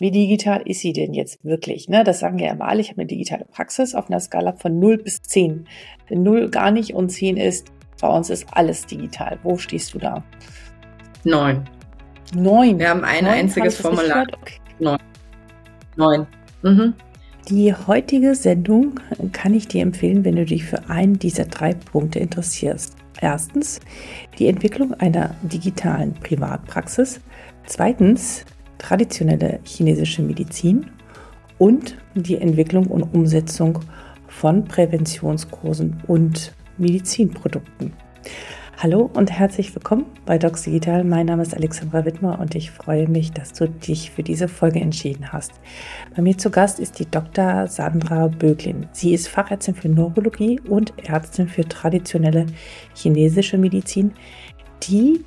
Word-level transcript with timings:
Wie 0.00 0.10
digital 0.10 0.62
ist 0.64 0.80
sie 0.80 0.92
denn 0.92 1.14
jetzt 1.14 1.44
wirklich? 1.44 1.88
Ne, 1.88 2.02
das 2.02 2.18
sagen 2.18 2.40
ja 2.40 2.50
immer 2.50 2.66
alle. 2.66 2.80
Ich 2.80 2.90
habe 2.90 3.02
eine 3.02 3.06
digitale 3.06 3.44
Praxis 3.44 3.94
auf 3.94 4.10
einer 4.10 4.18
Skala 4.18 4.52
von 4.54 4.80
0 4.80 4.98
bis 4.98 5.22
10. 5.22 5.68
Wenn 6.08 6.24
0 6.24 6.50
gar 6.50 6.72
nicht 6.72 6.94
und 6.94 7.10
10 7.10 7.36
ist, 7.36 7.70
bei 8.00 8.08
uns 8.08 8.28
ist 8.28 8.46
alles 8.50 8.86
digital. 8.86 9.38
Wo 9.44 9.56
stehst 9.56 9.94
du 9.94 9.98
da? 10.00 10.24
9. 11.22 11.64
9. 12.34 12.78
Wir 12.80 12.90
haben 12.90 13.04
ein 13.04 13.22
9, 13.22 13.32
einziges 13.34 13.76
Formular. 13.76 14.26
Okay. 14.36 14.54
9. 14.80 14.98
9. 15.96 16.26
Mhm. 16.62 16.94
Die 17.48 17.72
heutige 17.72 18.34
Sendung 18.34 18.98
kann 19.30 19.54
ich 19.54 19.68
dir 19.68 19.82
empfehlen, 19.82 20.24
wenn 20.24 20.34
du 20.34 20.44
dich 20.44 20.64
für 20.64 20.90
einen 20.90 21.20
dieser 21.20 21.44
drei 21.44 21.72
Punkte 21.72 22.18
interessierst. 22.18 22.96
Erstens 23.20 23.78
die 24.40 24.48
Entwicklung 24.48 24.92
einer 24.94 25.36
digitalen 25.42 26.14
Privatpraxis. 26.14 27.20
Zweitens 27.66 28.44
traditionelle 28.78 29.60
chinesische 29.64 30.22
Medizin 30.22 30.86
und 31.58 31.96
die 32.14 32.36
Entwicklung 32.36 32.86
und 32.86 33.02
Umsetzung 33.14 33.80
von 34.28 34.64
Präventionskursen 34.64 36.02
und 36.06 36.52
Medizinprodukten. 36.78 37.92
Hallo 38.76 39.08
und 39.14 39.30
herzlich 39.30 39.74
willkommen 39.74 40.04
bei 40.26 40.36
Docs 40.36 40.64
Digital. 40.64 41.04
Mein 41.04 41.26
Name 41.26 41.42
ist 41.42 41.54
Alexandra 41.54 42.04
Wittmer 42.04 42.38
und 42.40 42.54
ich 42.54 42.70
freue 42.72 43.08
mich, 43.08 43.32
dass 43.32 43.52
du 43.52 43.68
dich 43.68 44.10
für 44.10 44.22
diese 44.22 44.48
Folge 44.48 44.80
entschieden 44.80 45.32
hast. 45.32 45.52
Bei 46.14 46.20
mir 46.20 46.36
zu 46.36 46.50
Gast 46.50 46.80
ist 46.80 46.98
die 46.98 47.08
Dr. 47.08 47.68
Sandra 47.68 48.26
Böglin. 48.26 48.88
Sie 48.92 49.14
ist 49.14 49.28
Fachärztin 49.28 49.74
für 49.76 49.88
Neurologie 49.88 50.60
und 50.68 50.92
Ärztin 51.08 51.48
für 51.48 51.66
traditionelle 51.66 52.46
chinesische 52.94 53.56
Medizin, 53.56 54.12
die, 54.82 55.24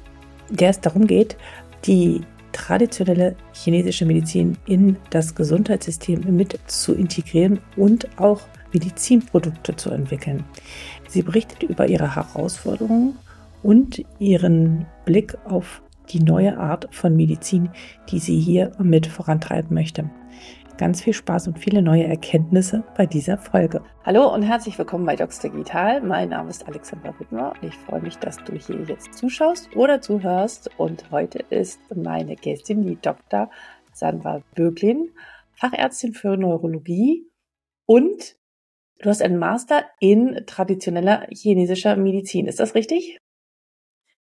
der 0.49 0.70
es 0.70 0.82
darum 0.82 1.07
geht, 1.07 1.38
die 1.85 2.21
traditionelle 2.57 3.35
chinesische 3.53 4.05
Medizin 4.05 4.57
in 4.65 4.98
das 5.11 5.35
Gesundheitssystem 5.35 6.35
mit 6.35 6.59
zu 6.65 6.95
integrieren 6.95 7.59
und 7.75 8.07
auch 8.20 8.41
Medizinprodukte 8.73 9.76
zu 9.76 9.91
entwickeln. 9.91 10.43
Sie 11.07 11.21
berichtet 11.21 11.62
über 11.62 11.87
ihre 11.87 12.15
Herausforderungen 12.15 13.15
und 13.62 14.04
ihren 14.17 14.87
Blick 15.05 15.37
auf 15.45 15.84
die 16.09 16.20
neue 16.20 16.57
Art 16.57 16.87
von 16.91 17.15
Medizin, 17.15 17.70
die 18.09 18.20
sie 18.20 18.40
hier 18.40 18.71
mit 18.82 19.05
vorantreiben 19.05 19.73
möchte. 19.73 20.10
Ganz 20.77 21.01
viel 21.01 21.13
Spaß 21.13 21.47
und 21.47 21.57
viele 21.57 21.81
neue 21.81 22.03
Erkenntnisse 22.03 22.83
bei 22.95 23.07
dieser 23.07 23.39
Folge. 23.39 23.81
Hallo 24.05 24.31
und 24.31 24.43
herzlich 24.43 24.77
willkommen 24.77 25.07
bei 25.07 25.15
Docs 25.15 25.39
Digital. 25.39 26.01
Mein 26.01 26.29
Name 26.29 26.51
ist 26.51 26.67
Alexandra 26.67 27.20
Wittmer 27.20 27.53
und 27.53 27.67
ich 27.67 27.73
freue 27.73 28.01
mich, 28.01 28.17
dass 28.20 28.37
du 28.43 28.53
hier 28.53 28.83
jetzt 28.83 29.15
zuschaust 29.15 29.75
oder 29.75 30.01
zuhörst. 30.01 30.70
Und 30.77 31.09
heute 31.09 31.39
ist 31.49 31.79
meine 31.95 32.35
Gästin 32.35 32.83
die 32.83 32.95
Dr. 33.01 33.49
Sandra 33.91 34.43
Böglin, 34.53 35.09
Fachärztin 35.53 36.13
für 36.13 36.37
Neurologie 36.37 37.25
und 37.87 38.35
du 38.99 39.09
hast 39.09 39.23
einen 39.23 39.39
Master 39.39 39.83
in 39.99 40.43
traditioneller 40.45 41.25
chinesischer 41.31 41.95
Medizin. 41.95 42.45
Ist 42.45 42.59
das 42.59 42.75
richtig? 42.75 43.17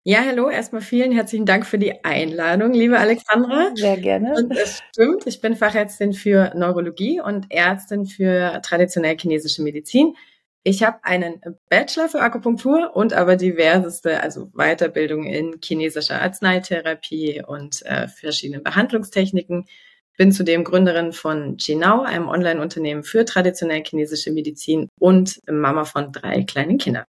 Ja, 0.07 0.23
hallo, 0.23 0.51
erstmal 0.51 0.83
vielen 0.83 1.13
herzlichen 1.13 1.47
Dank 1.47 1.65
für 1.65 1.79
die 1.79 2.05
Einladung, 2.05 2.75
liebe 2.75 2.99
Alexandra. 2.99 3.71
Sehr 3.75 3.97
gerne. 3.97 4.35
Und 4.35 4.55
es 4.55 4.83
stimmt, 4.91 5.27
ich 5.27 5.41
bin 5.41 5.57
Fachärztin 5.57 6.13
für 6.13 6.53
Neurologie 6.55 7.23
und 7.23 7.47
Ärztin 7.51 8.05
für 8.05 8.61
traditionell 8.63 9.17
chinesische 9.17 9.63
Medizin. 9.63 10.15
Ich 10.63 10.83
habe 10.83 10.99
einen 11.05 11.41
Bachelor 11.71 12.11
für 12.11 12.21
Akupunktur 12.21 12.95
und 12.95 13.15
aber 13.15 13.37
diverseste, 13.37 14.23
also 14.23 14.51
Weiterbildung 14.53 15.25
in 15.25 15.57
chinesischer 15.65 16.21
Arzneitherapie 16.21 17.43
und 17.47 17.81
äh, 17.87 18.07
verschiedenen 18.09 18.63
Behandlungstechniken. 18.63 19.65
Bin 20.19 20.33
zudem 20.33 20.65
Gründerin 20.65 21.15
von 21.15 21.57
Jinao, 21.59 22.03
einem 22.03 22.29
Online-Unternehmen 22.29 23.05
für 23.05 23.25
traditionell 23.25 23.83
chinesische 23.83 24.33
Medizin 24.33 24.91
und 25.01 25.41
Mama 25.51 25.87
von 25.87 26.13
drei 26.13 26.43
kleinen 26.43 26.77
Kindern. 26.77 27.05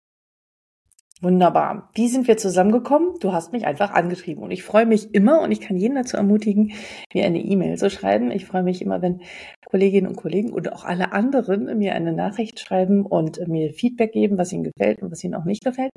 Wunderbar. 1.21 1.92
Wie 1.93 2.08
sind 2.08 2.27
wir 2.27 2.37
zusammengekommen? 2.37 3.20
Du 3.20 3.32
hast 3.32 3.54
mich 3.54 3.67
einfach 3.67 3.92
angeschrieben 3.92 4.42
und 4.42 4.49
ich 4.49 4.64
freue 4.64 4.87
mich 4.87 5.14
immer 5.14 5.42
und 5.42 5.52
ich 5.52 5.61
kann 5.61 5.77
jeden 5.77 5.93
dazu 5.93 6.17
ermutigen, 6.17 6.73
mir 7.14 7.26
eine 7.26 7.37
E-Mail 7.39 7.77
zu 7.77 7.92
schreiben. 7.92 8.32
Ich 8.32 8.45
freue 8.45 8.64
mich 8.64 8.82
immer, 8.82 9.04
wenn 9.04 9.21
Kolleginnen 9.65 10.08
und 10.08 10.15
Kollegen 10.15 10.52
und 10.52 10.73
auch 10.73 10.83
alle 10.83 11.14
anderen 11.14 11.77
mir 11.77 11.93
eine 11.93 12.11
Nachricht 12.11 12.59
schreiben 12.59 13.05
und 13.05 13.48
mir 13.48 13.71
Feedback 13.71 14.14
geben, 14.14 14.39
was 14.39 14.52
ihnen 14.52 14.64
gefällt 14.64 15.04
und 15.04 15.11
was 15.11 15.23
ihnen 15.23 15.36
auch 15.36 15.45
nicht 15.45 15.64
gefällt. 15.64 15.92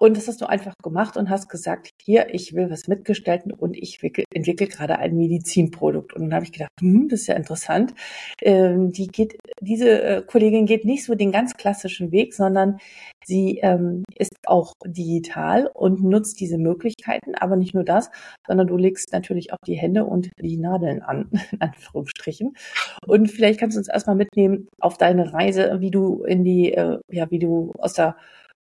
Und 0.00 0.16
das 0.16 0.26
hast 0.26 0.40
du 0.40 0.46
einfach 0.46 0.74
gemacht 0.82 1.16
und 1.16 1.30
hast 1.30 1.48
gesagt, 1.48 1.90
hier, 2.02 2.34
ich 2.34 2.52
will 2.54 2.68
was 2.68 2.88
mitgestalten 2.88 3.52
und 3.52 3.76
ich 3.76 4.00
entwickle 4.34 4.66
gerade 4.66 4.98
ein 4.98 5.16
Medizinprodukt. 5.16 6.12
Und 6.14 6.22
dann 6.22 6.34
habe 6.34 6.44
ich 6.44 6.52
gedacht, 6.52 6.72
hm, 6.80 7.08
das 7.08 7.20
ist 7.20 7.26
ja 7.28 7.36
interessant. 7.36 7.94
Ähm, 8.42 8.90
die 8.90 9.06
geht, 9.06 9.38
diese 9.60 10.02
äh, 10.02 10.22
Kollegin 10.22 10.66
geht 10.66 10.84
nicht 10.84 11.04
so 11.04 11.14
den 11.14 11.30
ganz 11.30 11.54
klassischen 11.54 12.10
Weg, 12.10 12.34
sondern 12.34 12.78
sie 13.24 13.60
ähm, 13.62 14.02
ist 14.16 14.34
auch 14.46 14.72
digital 14.84 15.70
und 15.72 16.02
nutzt 16.02 16.40
diese 16.40 16.58
Möglichkeiten. 16.58 17.36
Aber 17.36 17.54
nicht 17.54 17.74
nur 17.74 17.84
das, 17.84 18.10
sondern 18.48 18.66
du 18.66 18.76
legst 18.76 19.12
natürlich 19.12 19.52
auch 19.52 19.58
die 19.64 19.76
Hände 19.76 20.04
und 20.04 20.30
die 20.40 20.56
Nadeln 20.56 21.02
an, 21.02 21.30
in 21.52 21.60
Anführungsstrichen. 21.60 22.54
Und 23.06 23.30
vielleicht 23.30 23.60
kannst 23.60 23.76
du 23.76 23.78
uns 23.78 23.88
erstmal 23.88 24.16
mitnehmen 24.16 24.66
auf 24.80 24.98
deine 24.98 25.32
Reise, 25.32 25.76
wie 25.78 25.92
du 25.92 26.24
in 26.24 26.42
die, 26.42 26.72
äh, 26.72 26.98
ja, 27.12 27.30
wie 27.30 27.38
du 27.38 27.72
aus 27.78 27.94
der 27.94 28.16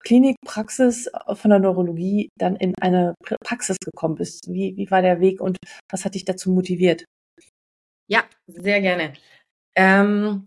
Klinikpraxis 0.05 1.11
von 1.35 1.51
der 1.51 1.59
Neurologie 1.59 2.29
dann 2.39 2.57
in 2.57 2.75
eine 2.81 3.15
Praxis 3.45 3.77
gekommen 3.79 4.17
bist. 4.17 4.49
Wie, 4.49 4.77
wie 4.77 4.91
war 4.91 5.03
der 5.03 5.21
Weg 5.21 5.41
und 5.41 5.57
was 5.91 6.05
hat 6.05 6.15
dich 6.15 6.25
dazu 6.25 6.51
motiviert? 6.51 7.05
Ja, 8.09 8.25
sehr 8.47 8.81
gerne. 8.81 9.15
Ähm, 9.77 10.45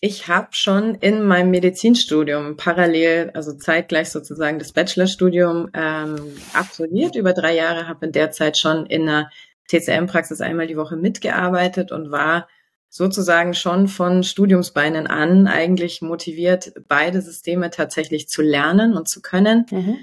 ich 0.00 0.28
habe 0.28 0.48
schon 0.52 0.94
in 0.94 1.22
meinem 1.22 1.50
Medizinstudium 1.50 2.56
parallel, 2.56 3.30
also 3.34 3.52
zeitgleich 3.54 4.10
sozusagen 4.10 4.60
das 4.60 4.72
Bachelorstudium 4.72 5.70
ähm, 5.74 6.36
absolviert 6.52 7.16
über 7.16 7.32
drei 7.32 7.56
Jahre, 7.56 7.88
habe 7.88 8.06
in 8.06 8.12
der 8.12 8.30
Zeit 8.30 8.56
schon 8.56 8.86
in 8.86 9.08
einer 9.08 9.30
TCM-Praxis 9.68 10.40
einmal 10.40 10.68
die 10.68 10.76
Woche 10.76 10.96
mitgearbeitet 10.96 11.90
und 11.90 12.12
war 12.12 12.48
sozusagen 12.88 13.54
schon 13.54 13.88
von 13.88 14.22
Studiumsbeinen 14.22 15.06
an 15.06 15.46
eigentlich 15.46 16.02
motiviert, 16.02 16.72
beide 16.88 17.20
Systeme 17.20 17.70
tatsächlich 17.70 18.28
zu 18.28 18.42
lernen 18.42 18.96
und 18.96 19.08
zu 19.08 19.20
können. 19.20 19.66
Mhm. 19.70 19.96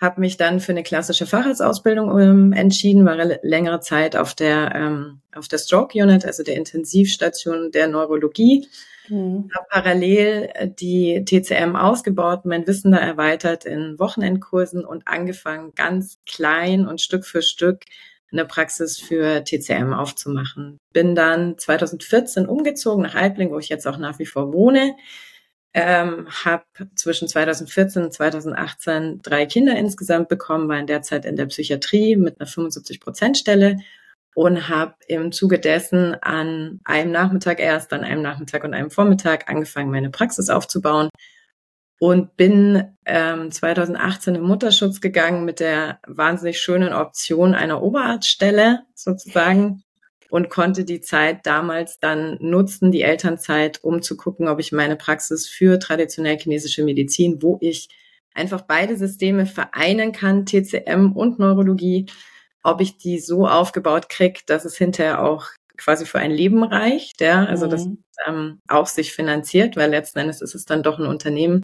Habe 0.00 0.20
mich 0.20 0.36
dann 0.36 0.58
für 0.58 0.72
eine 0.72 0.82
klassische 0.82 1.26
Facharztausbildung 1.26 2.18
ähm, 2.18 2.52
entschieden, 2.52 3.06
war 3.06 3.16
längere 3.42 3.78
Zeit 3.80 4.16
auf 4.16 4.34
der 4.34 4.74
ähm, 4.74 5.20
auf 5.34 5.46
der 5.46 5.58
Stroke 5.58 5.96
Unit, 5.96 6.26
also 6.26 6.42
der 6.42 6.56
Intensivstation 6.56 7.70
der 7.70 7.86
Neurologie. 7.86 8.66
Mhm. 9.08 9.48
Habe 9.54 9.66
parallel 9.70 10.50
äh, 10.54 10.68
die 10.68 11.24
TCM 11.24 11.76
ausgebaut, 11.76 12.44
mein 12.44 12.66
Wissen 12.66 12.92
da 12.92 12.98
erweitert 12.98 13.64
in 13.64 13.98
Wochenendkursen 13.98 14.84
und 14.84 15.06
angefangen 15.06 15.72
ganz 15.76 16.18
klein 16.26 16.86
und 16.86 17.00
Stück 17.00 17.24
für 17.24 17.42
Stück 17.42 17.84
eine 18.32 18.44
Praxis 18.44 18.98
für 18.98 19.44
TCM 19.44 19.92
aufzumachen. 19.92 20.78
Bin 20.92 21.14
dann 21.14 21.58
2014 21.58 22.46
umgezogen 22.46 23.02
nach 23.02 23.14
Eibling, 23.14 23.50
wo 23.50 23.58
ich 23.58 23.68
jetzt 23.68 23.86
auch 23.86 23.98
nach 23.98 24.18
wie 24.18 24.26
vor 24.26 24.52
wohne. 24.52 24.96
Ähm, 25.74 26.28
habe 26.44 26.64
zwischen 26.96 27.28
2014 27.28 28.04
und 28.04 28.12
2018 28.12 29.20
drei 29.22 29.46
Kinder 29.46 29.74
insgesamt 29.76 30.28
bekommen, 30.28 30.68
war 30.68 30.78
in 30.78 30.86
der 30.86 31.02
Zeit 31.02 31.24
in 31.24 31.36
der 31.36 31.46
Psychiatrie 31.46 32.16
mit 32.16 32.38
einer 32.38 32.46
75 32.46 33.00
Prozent 33.00 33.38
Stelle 33.38 33.78
und 34.34 34.68
habe 34.68 34.94
im 35.08 35.32
Zuge 35.32 35.58
dessen 35.58 36.14
an 36.22 36.80
einem 36.84 37.10
Nachmittag 37.10 37.58
erst, 37.58 37.92
an 37.92 38.04
einem 38.04 38.22
Nachmittag 38.22 38.64
und 38.64 38.74
einem 38.74 38.90
Vormittag 38.90 39.48
angefangen, 39.48 39.90
meine 39.90 40.10
Praxis 40.10 40.50
aufzubauen 40.50 41.08
und 42.02 42.36
bin 42.36 42.96
ähm, 43.06 43.52
2018 43.52 44.34
im 44.34 44.42
Mutterschutz 44.42 45.00
gegangen 45.00 45.44
mit 45.44 45.60
der 45.60 46.00
wahnsinnig 46.04 46.60
schönen 46.60 46.92
Option 46.92 47.54
einer 47.54 47.80
Oberarztstelle 47.80 48.80
sozusagen 48.92 49.84
und 50.28 50.50
konnte 50.50 50.84
die 50.84 51.00
Zeit 51.00 51.46
damals 51.46 52.00
dann 52.00 52.38
nutzen, 52.40 52.90
die 52.90 53.02
Elternzeit, 53.02 53.84
um 53.84 54.02
zu 54.02 54.16
gucken, 54.16 54.48
ob 54.48 54.58
ich 54.58 54.72
meine 54.72 54.96
Praxis 54.96 55.48
für 55.48 55.78
traditionell 55.78 56.36
chinesische 56.38 56.82
Medizin, 56.82 57.40
wo 57.40 57.58
ich 57.60 57.88
einfach 58.34 58.62
beide 58.62 58.96
Systeme 58.96 59.46
vereinen 59.46 60.10
kann, 60.10 60.44
TCM 60.44 61.12
und 61.14 61.38
Neurologie, 61.38 62.06
ob 62.64 62.80
ich 62.80 62.98
die 62.98 63.20
so 63.20 63.46
aufgebaut 63.46 64.08
kriege, 64.08 64.40
dass 64.46 64.64
es 64.64 64.76
hinterher 64.76 65.22
auch 65.22 65.46
quasi 65.76 66.04
für 66.04 66.18
ein 66.18 66.32
Leben 66.32 66.64
reicht, 66.64 67.20
ja, 67.20 67.44
also 67.44 67.66
mhm. 67.66 67.70
das 67.70 67.88
ähm, 68.26 68.60
auch 68.66 68.88
sich 68.88 69.12
finanziert, 69.12 69.76
weil 69.76 69.90
letzten 69.90 70.18
Endes 70.18 70.42
ist 70.42 70.56
es 70.56 70.64
dann 70.64 70.82
doch 70.82 70.98
ein 70.98 71.06
Unternehmen, 71.06 71.62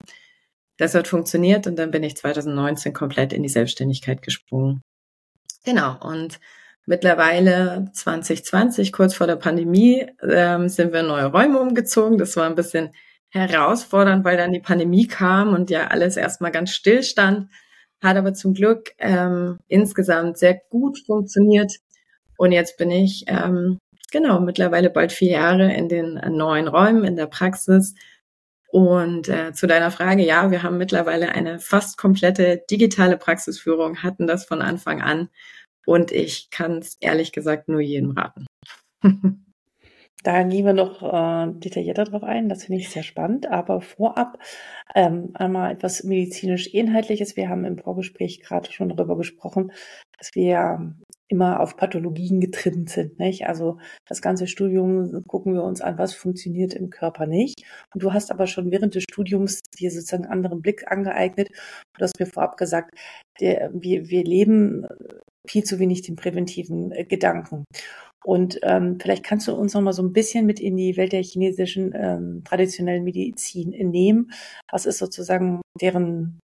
das 0.79 0.95
hat 0.95 1.09
funktioniert 1.09 1.67
und 1.67 1.77
dann 1.77 1.91
bin 1.91 2.03
ich 2.03 2.17
2019 2.17 2.93
komplett 2.93 3.33
in 3.33 3.43
die 3.43 3.49
Selbstständigkeit 3.49 4.23
gesprungen. 4.23 4.83
Genau. 5.65 5.99
Und 6.01 6.41
mittlerweile 6.87 7.91
2020, 7.93 8.93
kurz 8.93 9.15
vor 9.15 9.27
der 9.27 9.37
Pandemie, 9.37 10.07
ähm, 10.23 10.69
sind 10.69 10.93
wir 10.93 11.01
in 11.01 11.09
neue 11.09 11.27
Räume 11.27 11.61
umgezogen. 11.61 12.17
Das 12.17 12.37
war 12.37 12.47
ein 12.47 12.55
bisschen 12.55 12.91
herausfordernd, 13.31 14.25
weil 14.25 14.37
dann 14.37 14.53
die 14.53 14.61
Pandemie 14.61 15.07
kam 15.07 15.53
und 15.53 15.69
ja 15.69 15.89
alles 15.89 16.17
erstmal 16.17 16.53
ganz 16.53 16.71
still 16.71 17.03
stand. 17.03 17.51
Hat 18.01 18.17
aber 18.17 18.33
zum 18.33 18.55
Glück 18.55 18.93
ähm, 18.99 19.59
insgesamt 19.67 20.39
sehr 20.39 20.61
gut 20.71 20.99
funktioniert. 21.05 21.73
Und 22.39 22.53
jetzt 22.53 22.79
bin 22.79 22.93
ich 22.93 23.25
ähm, 23.27 23.79
genau, 24.13 24.41
mittlerweile 24.41 24.91
bald 24.91 25.11
vier 25.11 25.33
Jahre 25.33 25.75
in 25.75 25.89
den 25.89 26.15
neuen 26.31 26.69
Räumen, 26.69 27.05
in 27.05 27.17
der 27.17 27.27
Praxis. 27.27 27.95
Und 28.71 29.29
äh, 29.29 29.53
zu 29.55 29.67
deiner 29.67 29.91
Frage, 29.91 30.25
ja, 30.25 30.51
wir 30.51 30.63
haben 30.63 30.77
mittlerweile 30.77 31.31
eine 31.31 31.59
fast 31.59 31.97
komplette 31.97 32.63
digitale 32.71 33.17
Praxisführung, 33.17 34.03
hatten 34.03 34.27
das 34.27 34.45
von 34.45 34.61
Anfang 34.61 35.01
an. 35.01 35.31
Und 35.87 36.13
ich 36.13 36.51
kann 36.51 36.79
es 36.79 36.97
ehrlich 37.01 37.33
gesagt 37.33 37.69
nur 37.69 37.81
jedem 37.81 38.11
raten. 38.11 38.47
Da 40.25 40.43
gehen 40.43 40.67
wir 40.67 40.73
noch 40.73 41.01
äh, 41.03 41.53
detaillierter 41.61 42.05
drauf 42.05 42.25
ein. 42.25 42.49
Das 42.49 42.65
finde 42.65 42.81
ich 42.81 42.91
sehr 42.91 43.05
spannend. 43.05 43.49
Aber 43.51 43.81
vorab 43.81 44.39
ähm, 44.95 45.31
einmal 45.35 45.73
etwas 45.73 46.03
medizinisch 46.03 46.67
Inhaltliches. 46.67 47.37
Wir 47.37 47.49
haben 47.49 47.65
im 47.65 47.79
Vorgespräch 47.79 48.41
gerade 48.41 48.71
schon 48.73 48.89
darüber 48.89 49.17
gesprochen, 49.17 49.71
dass 50.19 50.35
wir 50.35 50.97
immer 51.29 51.61
auf 51.61 51.77
Pathologien 51.77 52.41
getrimmt 52.41 52.91
sind. 52.91 53.19
Nicht? 53.19 53.47
Also 53.47 53.79
das 54.07 54.23
ganze 54.23 54.47
Studium 54.47 55.25
gucken 55.27 55.55
wir 55.55 55.63
uns 55.63 55.81
an, 55.81 55.99
was 55.99 56.15
funktioniert 56.15 56.75
im 56.75 56.91
Körper 56.91 57.27
nicht. 57.27 57.63
Und 57.95 58.03
du 58.03 58.13
hast 58.13 58.31
aber 58.31 58.47
schon 58.47 58.71
während 58.71 58.95
des 58.95 59.05
Studiums 59.05 59.61
dir 59.79 59.91
sozusagen 59.91 60.25
einen 60.25 60.33
anderen 60.33 60.63
Blick 60.63 60.91
angeeignet. 60.91 61.51
Du 61.97 62.03
hast 62.03 62.19
mir 62.19 62.27
vorab 62.27 62.57
gesagt, 62.57 62.95
der, 63.41 63.71
wir, 63.75 64.09
wir 64.09 64.25
leben 64.25 64.87
viel 65.47 65.65
zu 65.65 65.79
wenig 65.79 66.03
den 66.03 66.17
präventiven 66.17 66.93
äh, 66.93 67.05
Gedanken. 67.05 67.65
Und 68.25 68.59
ähm, 68.63 68.99
vielleicht 69.01 69.25
kannst 69.25 69.49
du 69.49 69.55
uns 69.55 69.75
noch 69.75 69.81
mal 69.81 69.93
so 69.93 70.03
ein 70.03 70.13
bisschen 70.13 70.45
mit 70.45 70.61
in 70.61 70.77
die 70.77 70.97
Welt 70.97 71.13
der 71.13 71.23
chinesischen 71.23 71.93
ähm, 71.95 72.43
traditionellen 72.45 73.05
Medizin 73.05 73.71
nehmen. 73.71 74.33
Was 74.71 74.87
ist 74.87 74.99
sozusagen 74.99 75.63
deren 75.81 76.41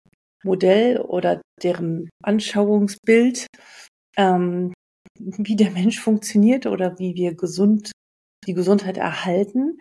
Modell 0.44 1.00
oder 1.00 1.42
deren 1.62 2.10
Anschauungsbild, 2.24 3.48
ähm, 4.18 4.74
wie 5.18 5.56
der 5.56 5.72
Mensch 5.72 6.00
funktioniert 6.00 6.66
oder 6.66 6.98
wie 7.00 7.16
wir 7.16 7.36
gesund 7.36 7.92
die 8.48 8.54
Gesundheit 8.54 8.98
erhalten. 8.98 9.80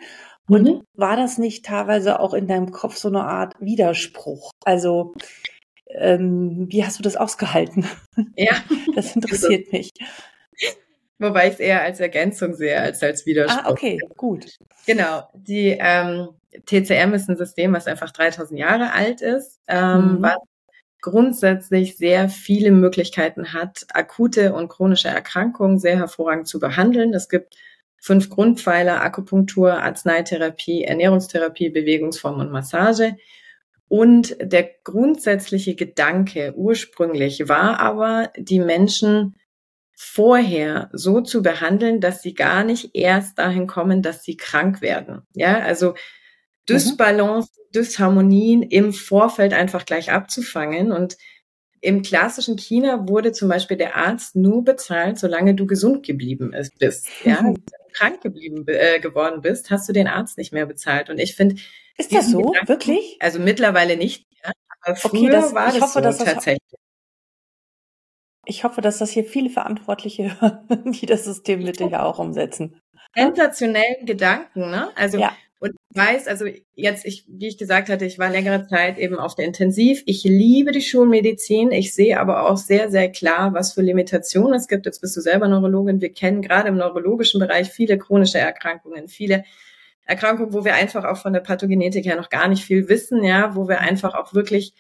Und 0.49 0.65
mhm. 0.65 0.83
war 0.95 1.17
das 1.17 1.39
nicht 1.39 1.65
teilweise 1.65 2.21
auch 2.21 2.35
in 2.35 2.49
deinem 2.49 2.73
Kopf 2.73 2.97
so 2.97 3.09
eine 3.09 3.25
Art 3.25 3.55
Widerspruch? 3.61 4.51
Also 4.65 5.15
ähm, 5.91 6.67
wie 6.71 6.85
hast 6.85 6.99
du 6.99 7.03
das 7.03 7.17
ausgehalten? 7.17 7.87
Ja, 8.37 8.57
das 8.95 9.15
interessiert 9.15 9.67
also, 9.67 9.77
mich. 9.77 9.91
Wobei 11.19 11.49
ich 11.49 11.55
es 11.55 11.61
eher 11.61 11.83
als 11.83 12.01
Ergänzung 12.01 12.55
sehe, 12.55 12.81
als 12.81 13.03
als 13.03 13.27
Widerspruch. 13.27 13.65
Ah, 13.65 13.71
okay, 13.71 13.99
gut. 14.17 14.57
Genau. 14.87 15.29
Die 15.35 15.77
ähm, 15.79 16.29
TCM 16.65 17.13
ist 17.13 17.29
ein 17.29 17.37
System, 17.37 17.73
was 17.73 17.87
einfach 17.87 18.11
3000 18.11 18.59
Jahre 18.59 18.93
alt 18.93 19.21
ist, 19.21 19.61
ähm, 19.67 20.19
mhm. 20.19 20.23
was 20.23 20.37
grundsätzlich 21.01 21.97
sehr 21.97 22.29
viele 22.29 22.71
Möglichkeiten 22.71 23.53
hat, 23.53 23.87
akute 23.93 24.53
und 24.53 24.69
chronische 24.69 25.09
Erkrankungen 25.09 25.79
sehr 25.79 25.97
hervorragend 25.97 26.49
zu 26.49 26.59
behandeln. 26.59 27.15
Es 27.15 27.29
gibt 27.29 27.57
fünf 27.97 28.31
Grundpfeiler, 28.31 29.03
Akupunktur, 29.03 29.75
Arzneitherapie, 29.75 30.85
Ernährungstherapie, 30.85 31.71
Bewegungsform 31.71 32.41
und 32.41 32.51
Massage. 32.51 33.17
Und 33.89 34.37
der 34.41 34.69
grundsätzliche 34.85 35.75
Gedanke 35.75 36.53
ursprünglich 36.57 37.49
war 37.49 37.81
aber, 37.81 38.31
die 38.37 38.61
Menschen 38.61 39.37
vorher 39.97 40.91
so 40.93 41.21
zu 41.21 41.43
behandeln, 41.43 42.01
dass 42.01 42.23
sie 42.23 42.35
gar 42.35 42.63
nicht 42.63 42.91
erst 42.95 43.39
dahin 43.39 43.67
kommen, 43.67 44.03
dass 44.03 44.23
sie 44.23 44.37
krank 44.37 44.81
werden. 44.81 45.23
Ja, 45.35 45.59
also 45.59 45.95
Dysbalance, 46.69 47.51
mhm. 47.51 47.73
Dysharmonien 47.75 48.63
im 48.63 48.93
Vorfeld 48.93 49.53
einfach 49.53 49.85
gleich 49.85 50.11
abzufangen. 50.11 50.93
Und 50.93 51.17
im 51.81 52.03
klassischen 52.03 52.57
China 52.57 53.09
wurde 53.09 53.33
zum 53.33 53.49
Beispiel 53.49 53.77
der 53.77 53.97
Arzt 53.97 54.37
nur 54.37 54.65
bezahlt, 54.65 55.19
solange 55.19 55.55
du 55.55 55.67
gesund 55.67 56.05
geblieben 56.05 56.55
bist. 56.79 57.09
Ja, 57.25 57.43
mhm. 57.43 57.57
krank 57.93 58.21
geblieben 58.21 58.65
äh, 58.67 59.01
geworden 59.01 59.43
bist, 59.43 59.71
hast 59.71 59.89
du 59.89 59.93
den 59.93 60.09
Arzt 60.09 60.39
nicht 60.39 60.53
mehr 60.53 60.67
bezahlt. 60.67 61.11
Und 61.11 61.19
ich 61.19 61.35
finde, 61.35 61.57
ist 61.97 62.15
das 62.15 62.31
so 62.31 62.39
Gedanken, 62.39 62.69
wirklich? 62.69 63.17
Also 63.21 63.39
mittlerweile 63.39 63.97
nicht. 63.97 64.27
Ja, 64.45 64.53
aber 64.81 64.97
früher 64.97 65.23
okay, 65.23 65.31
das, 65.31 65.55
war 65.55 65.67
das 65.67 65.81
hoffe, 65.81 66.13
so 66.13 66.25
tatsächlich. 66.25 66.79
Ich 68.45 68.65
hoffe, 68.65 68.81
dass 68.81 68.99
das 68.99 69.11
hier 69.11 69.25
viele 69.25 69.51
Verantwortliche 69.51 70.41
hören, 70.41 70.93
die 70.93 71.07
das 71.07 71.25
System 71.25 71.65
bitte 71.65 71.85
ja 71.85 72.03
auch 72.03 72.19
umsetzen. 72.19 72.81
Sensationellen 73.15 74.07
Gedanken, 74.07 74.71
ne? 74.71 74.91
Also 74.97 75.19
ja. 75.19 75.37
Und 75.61 75.75
weiß, 75.95 76.29
also 76.29 76.45
jetzt, 76.75 77.05
ich, 77.05 77.25
wie 77.27 77.49
ich 77.49 77.59
gesagt 77.59 77.89
hatte, 77.89 78.05
ich 78.05 78.19
war 78.19 78.31
längere 78.31 78.67
Zeit 78.69 78.97
eben 78.97 79.19
auf 79.19 79.35
der 79.35 79.45
Intensiv. 79.45 80.03
Ich 80.07 80.23
liebe 80.23 80.71
die 80.71 80.83
Schulmedizin. 80.83 81.73
Ich 81.73 81.95
sehe 81.95 82.21
aber 82.21 82.49
auch 82.49 82.57
sehr, 82.57 82.91
sehr 82.91 83.11
klar, 83.11 83.55
was 83.55 83.73
für 83.73 83.83
Limitationen 83.83 84.55
es 84.55 84.69
gibt. 84.69 84.87
Jetzt 84.87 85.01
bist 85.01 85.17
du 85.17 85.21
selber 85.21 85.49
Neurologin. 85.49 86.01
Wir 86.01 86.13
kennen 86.13 86.43
gerade 86.43 86.69
im 86.69 86.77
neurologischen 86.77 87.41
Bereich 87.41 87.71
viele 87.71 87.99
chronische 87.99 88.39
Erkrankungen, 88.39 89.09
viele 89.09 89.45
Erkrankungen, 90.05 90.55
wo 90.55 90.65
wir 90.65 90.75
einfach 90.75 91.05
auch 91.05 91.19
von 91.19 91.33
der 91.33 91.41
Pathogenetik 91.41 92.07
her 92.07 92.17
noch 92.17 92.31
gar 92.31 92.47
nicht 92.47 92.65
viel 92.65 92.89
wissen, 92.89 93.25
ja, 93.25 93.57
wo 93.57 93.69
wir 93.69 93.81
einfach 93.81 94.15
auch 94.15 94.35
wirklich 94.35 94.75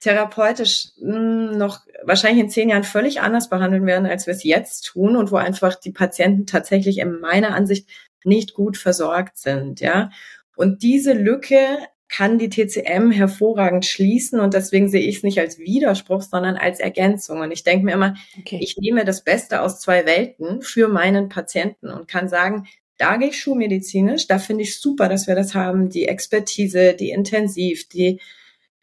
therapeutisch 0.00 0.92
hm, 1.00 1.56
noch 1.56 1.80
wahrscheinlich 2.04 2.44
in 2.44 2.50
zehn 2.50 2.68
Jahren 2.68 2.84
völlig 2.84 3.20
anders 3.20 3.48
behandeln 3.48 3.86
werden, 3.86 4.06
als 4.06 4.26
wir 4.26 4.34
es 4.34 4.44
jetzt 4.44 4.86
tun 4.86 5.16
und 5.16 5.30
wo 5.30 5.36
einfach 5.36 5.74
die 5.74 5.92
Patienten 5.92 6.46
tatsächlich 6.46 6.98
in 6.98 7.20
meiner 7.20 7.54
Ansicht 7.54 7.88
nicht 8.24 8.54
gut 8.54 8.76
versorgt 8.76 9.38
sind, 9.38 9.80
ja. 9.80 10.10
Und 10.56 10.82
diese 10.82 11.12
Lücke 11.12 11.78
kann 12.12 12.38
die 12.38 12.50
TCM 12.50 13.10
hervorragend 13.10 13.86
schließen 13.86 14.38
und 14.38 14.52
deswegen 14.52 14.88
sehe 14.90 15.00
ich 15.00 15.16
es 15.16 15.22
nicht 15.22 15.40
als 15.40 15.58
Widerspruch, 15.58 16.20
sondern 16.20 16.56
als 16.56 16.78
Ergänzung. 16.78 17.40
Und 17.40 17.52
ich 17.52 17.64
denke 17.64 17.86
mir 17.86 17.94
immer, 17.94 18.14
okay. 18.38 18.58
ich 18.60 18.76
nehme 18.76 19.06
das 19.06 19.24
Beste 19.24 19.62
aus 19.62 19.80
zwei 19.80 20.04
Welten 20.04 20.60
für 20.60 20.88
meinen 20.88 21.30
Patienten 21.30 21.88
und 21.88 22.08
kann 22.08 22.28
sagen, 22.28 22.66
da 22.98 23.16
gehe 23.16 23.30
ich 23.30 23.40
schulmedizinisch, 23.40 24.26
da 24.26 24.38
finde 24.38 24.64
ich 24.64 24.78
super, 24.78 25.08
dass 25.08 25.26
wir 25.26 25.34
das 25.34 25.54
haben, 25.54 25.88
die 25.88 26.06
Expertise, 26.06 26.94
die 26.94 27.10
Intensiv, 27.10 27.88
die 27.88 28.20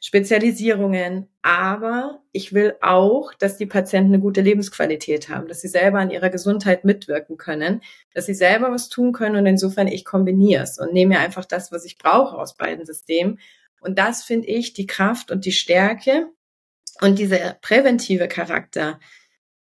Spezialisierungen, 0.02 1.28
aber 1.42 2.22
ich 2.32 2.54
will 2.54 2.76
auch, 2.82 3.34
dass 3.34 3.58
die 3.58 3.66
Patienten 3.66 4.14
eine 4.14 4.22
gute 4.22 4.40
Lebensqualität 4.40 5.28
haben, 5.28 5.48
dass 5.48 5.60
sie 5.60 5.68
selber 5.68 6.00
an 6.00 6.10
ihrer 6.10 6.30
Gesundheit 6.30 6.86
mitwirken 6.86 7.38
können, 7.38 7.82
dass 8.14 8.26
sie 8.26 8.34
selber 8.34 8.72
was 8.72 8.88
tun 8.88 9.12
können 9.12 9.36
und 9.36 9.46
insofern 9.46 9.88
ich 9.88 10.06
kombiniere 10.06 10.64
es 10.64 10.80
und 10.80 10.94
nehme 10.94 11.16
mir 11.16 11.20
einfach 11.20 11.44
das, 11.44 11.72
was 11.74 11.84
ich 11.84 11.98
brauche 11.98 12.38
aus 12.38 12.56
beiden 12.56 12.86
Systemen. 12.86 13.40
Und 13.82 14.00
das 14.00 14.24
finde 14.24 14.48
ich 14.48 14.74
die 14.74 14.88
Kraft 14.88 15.32
und 15.32 15.46
die 15.46 15.52
Stärke 15.52 16.28
und 17.02 17.20
dieser 17.20 17.58
präventive 17.62 18.30
Charakter. 18.30 19.00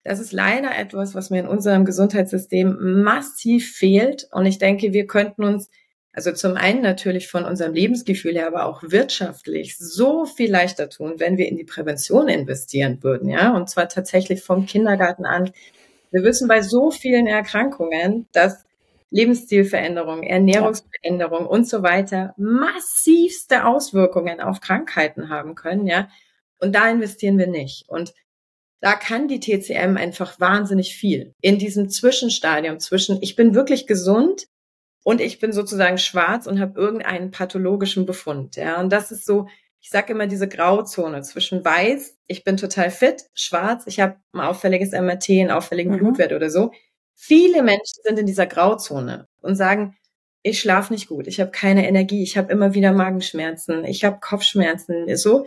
Das 0.03 0.19
ist 0.19 0.31
leider 0.31 0.77
etwas, 0.77 1.15
was 1.15 1.31
mir 1.31 1.39
in 1.39 1.47
unserem 1.47 1.83
Gesundheitssystem 1.83 3.03
massiv 3.03 3.75
fehlt. 3.75 4.27
Und 4.31 4.45
ich 4.45 4.57
denke, 4.59 4.93
wir 4.93 5.07
könnten 5.07 5.43
uns 5.43 5.69
also 6.17 6.31
zum 6.31 6.57
einen 6.57 6.81
natürlich 6.81 7.27
von 7.27 7.45
unserem 7.45 7.75
Lebensgefühl 7.75 8.33
her, 8.33 8.47
aber 8.47 8.65
auch 8.65 8.81
wirtschaftlich 8.81 9.77
so 9.77 10.25
viel 10.25 10.49
leichter 10.49 10.89
tun, 10.89 11.19
wenn 11.19 11.37
wir 11.37 11.47
in 11.47 11.57
die 11.57 11.63
Prävention 11.63 12.27
investieren 12.27 13.03
würden, 13.03 13.29
ja, 13.29 13.55
und 13.55 13.69
zwar 13.69 13.87
tatsächlich 13.87 14.41
vom 14.41 14.65
Kindergarten 14.65 15.27
an. 15.27 15.51
Wir 16.09 16.23
wissen 16.23 16.47
bei 16.47 16.63
so 16.63 16.89
vielen 16.89 17.27
Erkrankungen, 17.27 18.25
dass 18.31 18.65
Lebensstilveränderungen, 19.11 20.23
Ernährungsveränderungen 20.23 21.45
ja. 21.45 21.51
und 21.51 21.69
so 21.69 21.83
weiter 21.83 22.33
massivste 22.35 23.67
Auswirkungen 23.67 24.41
auf 24.41 24.59
Krankheiten 24.59 25.29
haben 25.29 25.53
können, 25.53 25.85
ja. 25.85 26.09
Und 26.57 26.73
da 26.73 26.89
investieren 26.89 27.37
wir 27.37 27.45
nicht. 27.45 27.87
Und 27.89 28.15
da 28.81 28.95
kann 28.95 29.27
die 29.27 29.39
TCM 29.39 29.97
einfach 29.97 30.39
wahnsinnig 30.39 30.95
viel 30.95 31.35
in 31.41 31.59
diesem 31.59 31.89
Zwischenstadium 31.89 32.79
zwischen, 32.79 33.19
ich 33.21 33.35
bin 33.35 33.53
wirklich 33.53 33.85
gesund, 33.85 34.47
und 35.07 35.21
ich 35.21 35.39
bin 35.39 35.53
sozusagen 35.53 35.97
schwarz 35.97 36.47
und 36.47 36.59
habe 36.59 36.77
irgendeinen 36.77 37.31
pathologischen 37.31 38.05
Befund. 38.05 38.57
Ja, 38.57 38.81
und 38.81 38.91
das 38.91 39.09
ist 39.09 39.25
so, 39.25 39.47
ich 39.79 39.89
sage 39.89 40.11
immer 40.11 40.27
diese 40.27 40.49
Grauzone 40.49 41.21
zwischen 41.21 41.63
weiß, 41.63 42.17
ich 42.27 42.43
bin 42.43 42.57
total 42.57 42.91
fit, 42.91 43.23
schwarz, 43.33 43.85
ich 43.87 44.01
habe 44.01 44.17
ein 44.33 44.41
auffälliges 44.41 44.91
MRT, 44.91 45.29
einen 45.29 45.51
auffälligen 45.51 45.93
mhm. 45.93 45.99
Blutwert 45.99 46.33
oder 46.33 46.49
so. 46.49 46.73
Viele 47.15 47.63
Menschen 47.63 48.01
sind 48.03 48.19
in 48.19 48.25
dieser 48.25 48.47
Grauzone 48.47 49.29
und 49.39 49.55
sagen, 49.55 49.95
ich 50.43 50.59
schlafe 50.59 50.91
nicht 50.91 51.07
gut, 51.07 51.27
ich 51.27 51.39
habe 51.39 51.51
keine 51.51 51.87
Energie, 51.87 52.21
ich 52.21 52.37
habe 52.37 52.51
immer 52.51 52.73
wieder 52.73 52.91
Magenschmerzen, 52.91 53.85
ich 53.85 54.03
habe 54.03 54.19
Kopfschmerzen, 54.19 55.15
so. 55.15 55.45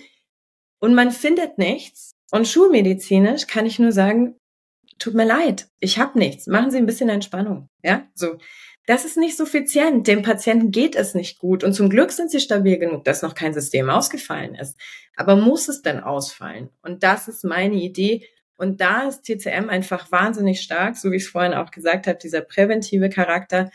Und 0.78 0.94
man 0.94 1.10
findet 1.10 1.58
nichts. 1.58 2.12
Und 2.30 2.48
schulmedizinisch 2.48 3.46
kann 3.46 3.66
ich 3.66 3.78
nur 3.78 3.92
sagen, 3.92 4.36
tut 4.98 5.12
mir 5.12 5.26
leid, 5.26 5.68
ich 5.80 5.98
habe 5.98 6.18
nichts. 6.18 6.46
Machen 6.46 6.70
Sie 6.70 6.78
ein 6.78 6.86
bisschen 6.86 7.10
Entspannung, 7.10 7.68
ja, 7.82 8.08
so. 8.14 8.38
Das 8.86 9.04
ist 9.04 9.16
nicht 9.16 9.36
suffizient. 9.36 10.06
Dem 10.06 10.22
Patienten 10.22 10.70
geht 10.70 10.96
es 10.96 11.14
nicht 11.14 11.38
gut. 11.38 11.62
Und 11.62 11.74
zum 11.74 11.90
Glück 11.90 12.12
sind 12.12 12.30
sie 12.30 12.40
stabil 12.40 12.78
genug, 12.78 13.04
dass 13.04 13.22
noch 13.22 13.34
kein 13.34 13.52
System 13.52 13.90
ausgefallen 13.90 14.54
ist. 14.54 14.78
Aber 15.16 15.36
muss 15.36 15.68
es 15.68 15.82
denn 15.82 16.00
ausfallen? 16.00 16.70
Und 16.82 17.02
das 17.02 17.28
ist 17.28 17.44
meine 17.44 17.76
Idee. 17.76 18.26
Und 18.56 18.80
da 18.80 19.08
ist 19.08 19.22
TCM 19.22 19.68
einfach 19.68 20.10
wahnsinnig 20.10 20.60
stark, 20.60 20.96
so 20.96 21.10
wie 21.10 21.16
ich 21.16 21.24
es 21.24 21.28
vorhin 21.28 21.54
auch 21.54 21.70
gesagt 21.70 22.06
habe, 22.06 22.18
dieser 22.18 22.40
präventive 22.40 23.08
Charakter. 23.08 23.70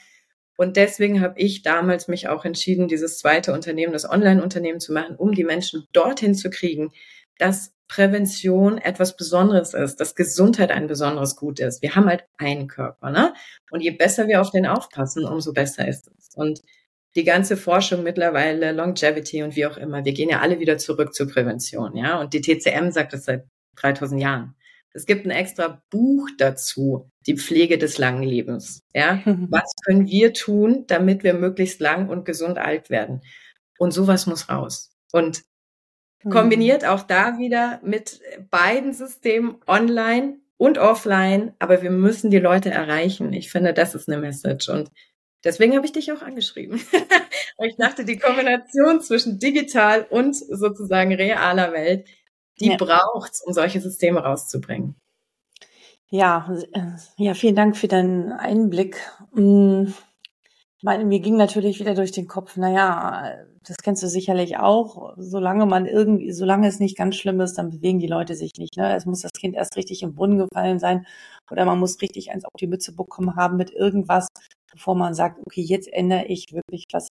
Und 0.58 0.78
deswegen 0.78 1.22
habe 1.22 1.40
ich 1.40 1.64
damals 1.64 2.08
mich 2.08 2.28
auch 2.28 2.46
entschieden, 2.46 2.88
dieses 2.88 3.20
zweite 3.20 3.52
Unternehmen, 3.54 3.94
das 3.94 4.10
Online-Unternehmen 4.10 4.80
zu 4.80 4.94
machen, 4.94 5.16
um 5.16 5.34
die 5.34 5.44
Menschen 5.44 5.88
dorthin 5.92 6.36
zu 6.36 6.50
kriegen, 6.50 6.92
dass 7.38 7.74
Prävention 7.88 8.78
etwas 8.80 9.16
Besonderes 9.16 9.74
ist, 9.74 9.98
dass 10.00 10.16
Gesundheit 10.16 10.72
ein 10.72 10.88
besonderes 10.88 11.36
Gut 11.36 11.60
ist. 11.60 11.82
Wir 11.82 11.96
haben 11.96 12.08
halt 12.08 12.26
einen 12.38 12.68
Körper, 12.68 13.12
ne? 13.12 13.34
Und 13.72 13.82
je 13.82 13.92
besser 13.92 14.28
wir 14.28 14.42
auf 14.42 14.50
den 14.52 14.66
aufpassen, 14.66 15.26
umso 15.26 15.54
besser 15.54 15.88
ist 15.88 16.10
es. 16.18 16.30
Und 16.36 16.62
die 17.16 17.24
ganze 17.24 17.56
Forschung 17.58 18.04
mittlerweile, 18.04 18.72
Longevity 18.72 19.44
und 19.44 19.56
wie 19.56 19.66
auch 19.68 19.78
immer, 19.78 20.04
wir 20.04 20.14
gehen 20.14 20.30
ja 20.30 20.40
alle 20.42 20.60
wieder 20.60 20.78
zurück 20.78 21.14
zur 21.14 21.28
Prävention, 21.30 21.96
ja? 21.96 22.20
Und 22.20 22.34
die 22.34 22.42
TCM 22.42 22.92
sagt 22.92 23.14
das 23.14 23.26
seit 23.26 23.46
3000 23.78 24.22
Jahren. 24.22 24.56
Es 24.94 25.06
gibt 25.06 25.26
ein 25.26 25.32
extra 25.32 25.84
Buch 25.92 26.30
dazu, 26.38 27.12
die 27.28 27.38
Pflege 27.38 27.78
des 27.78 27.98
langen 27.98 28.24
Lebens, 28.24 28.84
ja? 28.94 29.22
Was 29.50 29.74
können 29.86 30.08
wir 30.08 30.34
tun, 30.34 30.86
damit 30.88 31.24
wir 31.24 31.34
möglichst 31.34 31.80
lang 31.82 32.10
und 32.10 32.26
gesund 32.26 32.58
alt 32.58 32.90
werden? 32.90 33.22
Und 33.78 33.92
sowas 33.92 34.26
muss 34.26 34.50
raus. 34.50 34.92
Und 35.12 35.40
Mhm. 35.40 35.55
Kombiniert 36.32 36.86
auch 36.86 37.04
da 37.04 37.38
wieder 37.38 37.80
mit 37.84 38.20
beiden 38.50 38.94
Systemen 38.94 39.58
online 39.68 40.40
und 40.58 40.78
offline, 40.78 41.54
aber 41.60 41.82
wir 41.82 41.92
müssen 41.92 42.32
die 42.32 42.40
Leute 42.40 42.72
erreichen. 42.72 43.34
Ich 43.34 43.52
finde, 43.52 43.74
das 43.74 43.96
ist 43.96 44.10
eine 44.10 44.20
Message 44.20 44.70
und 44.70 44.90
deswegen 45.44 45.76
habe 45.76 45.86
ich 45.86 45.92
dich 45.92 46.12
auch 46.12 46.22
angeschrieben. 46.22 46.82
ich 47.60 47.76
dachte, 47.78 48.06
die 48.06 48.18
Kombination 48.18 49.02
zwischen 49.02 49.40
digital 49.40 50.08
und 50.10 50.36
sozusagen 50.36 51.14
realer 51.14 51.74
Welt, 51.74 52.08
die 52.60 52.70
ja. 52.70 52.78
braucht's, 52.78 53.42
um 53.46 53.54
solche 53.54 53.82
Systeme 53.82 54.22
rauszubringen. 54.22 54.96
Ja, 56.10 56.50
ja, 57.18 57.34
vielen 57.34 57.56
Dank 57.56 57.76
für 57.76 57.88
deinen 57.88 58.32
Einblick. 58.32 58.98
Meine, 60.84 61.06
mir 61.06 61.20
ging 61.20 61.38
natürlich 61.38 61.80
wieder 61.80 61.96
durch 61.96 62.12
den 62.12 62.28
Kopf, 62.28 62.58
naja, 62.58 63.34
das 63.64 63.78
kennst 63.78 64.04
du 64.04 64.08
sicherlich 64.08 64.58
auch, 64.58 65.14
solange 65.18 65.66
man 65.66 65.86
irgendwie, 65.86 66.32
solange 66.32 66.68
es 66.68 66.80
nicht 66.80 66.98
ganz 66.98 67.16
schlimm 67.16 67.40
ist, 67.40 67.58
dann 67.58 67.72
bewegen 67.72 68.00
die 68.00 68.08
Leute 68.08 68.36
sich 68.36 68.52
nicht. 68.58 68.78
Ne? 68.78 68.96
Es 68.96 69.06
muss 69.06 69.22
das 69.22 69.32
Kind 69.32 69.56
erst 69.56 69.78
richtig 69.78 70.04
im 70.04 70.14
Brunnen 70.14 70.38
gefallen 70.38 70.80
sein 70.80 71.08
oder 71.50 71.66
man 71.66 71.80
muss 71.80 72.02
richtig 72.02 72.32
eins 72.32 72.46
auf 72.46 72.52
die 72.60 72.68
Mütze 72.68 72.94
bekommen 72.94 73.36
haben 73.36 73.58
mit 73.58 73.72
irgendwas, 73.72 74.28
bevor 74.72 74.96
man 74.96 75.14
sagt, 75.14 75.40
okay, 75.46 75.62
jetzt 75.62 75.92
ändere 75.92 76.26
ich 76.26 76.48
wirklich 76.52 76.86
was 76.92 77.08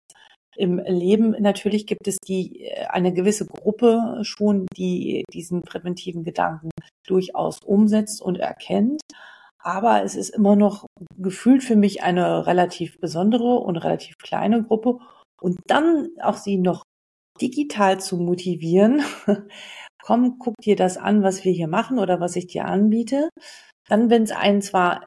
im 0.57 0.79
Leben. 0.79 1.31
Natürlich 1.41 1.87
gibt 1.87 2.07
es 2.07 2.19
die, 2.19 2.67
äh, 2.67 2.87
eine 2.87 3.13
gewisse 3.13 3.47
Gruppe 3.47 4.21
schon, 4.23 4.67
die 4.77 5.25
diesen 5.33 5.63
präventiven 5.63 6.23
Gedanken 6.23 6.71
durchaus 7.07 7.59
umsetzt 7.65 8.23
und 8.23 8.39
erkennt. 8.39 9.01
Aber 9.65 10.05
es 10.05 10.15
ist 10.15 10.29
immer 10.29 10.57
noch 10.57 10.87
gefühlt 11.17 11.65
für 11.65 11.75
mich 11.77 12.03
eine 12.03 12.47
relativ 12.47 13.01
besondere 13.01 13.61
und 13.61 13.79
relativ 13.79 14.19
kleine 14.19 14.63
Gruppe. 14.63 14.99
Und 15.41 15.59
dann 15.67 16.09
auch 16.21 16.37
sie 16.37 16.59
noch 16.59 16.83
digital 17.41 17.99
zu 17.99 18.19
motivieren, 18.19 19.03
komm, 20.03 20.39
guck 20.39 20.55
dir 20.63 20.77
das 20.77 20.99
an, 20.99 21.23
was 21.23 21.45
wir 21.45 21.53
hier 21.53 21.69
machen 21.69 21.99
oder 21.99 22.21
was 22.21 22.37
ich 22.37 22.47
dir 22.47 22.67
anbiete. 22.67 23.31
Dann, 23.89 24.11
wenn 24.11 24.25
es 24.25 24.33
einen 24.33 24.61
zwar 24.61 25.07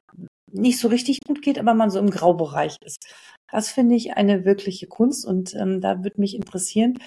nicht 0.51 0.79
so 0.79 0.87
richtig 0.87 1.19
gut 1.25 1.41
geht, 1.43 1.59
aber 1.59 1.75
man 1.75 1.91
so 1.91 1.99
im 1.99 2.09
Graubereich 2.09 2.77
ist. 2.83 2.97
Das 3.51 3.69
finde 3.69 3.95
ich 3.95 4.13
eine 4.13 4.43
wirkliche 4.43 4.87
Kunst 4.87 5.25
und 5.25 5.53
ähm, 5.55 5.81
da 5.81 6.03
würde 6.03 6.19
mich 6.19 6.35
interessieren, 6.35 6.97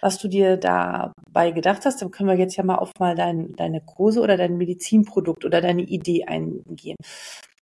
was 0.00 0.18
du 0.18 0.28
dir 0.28 0.56
dabei 0.56 1.50
gedacht 1.50 1.84
hast. 1.84 2.00
Dann 2.02 2.10
können 2.10 2.28
wir 2.28 2.36
jetzt 2.36 2.56
ja 2.56 2.64
mal 2.64 2.76
auf 2.76 2.92
mal 2.98 3.14
dein, 3.14 3.52
deine 3.56 3.80
Kurse 3.80 4.20
oder 4.20 4.36
dein 4.36 4.56
Medizinprodukt 4.56 5.44
oder 5.44 5.60
deine 5.60 5.82
Idee 5.82 6.24
eingehen. 6.24 6.96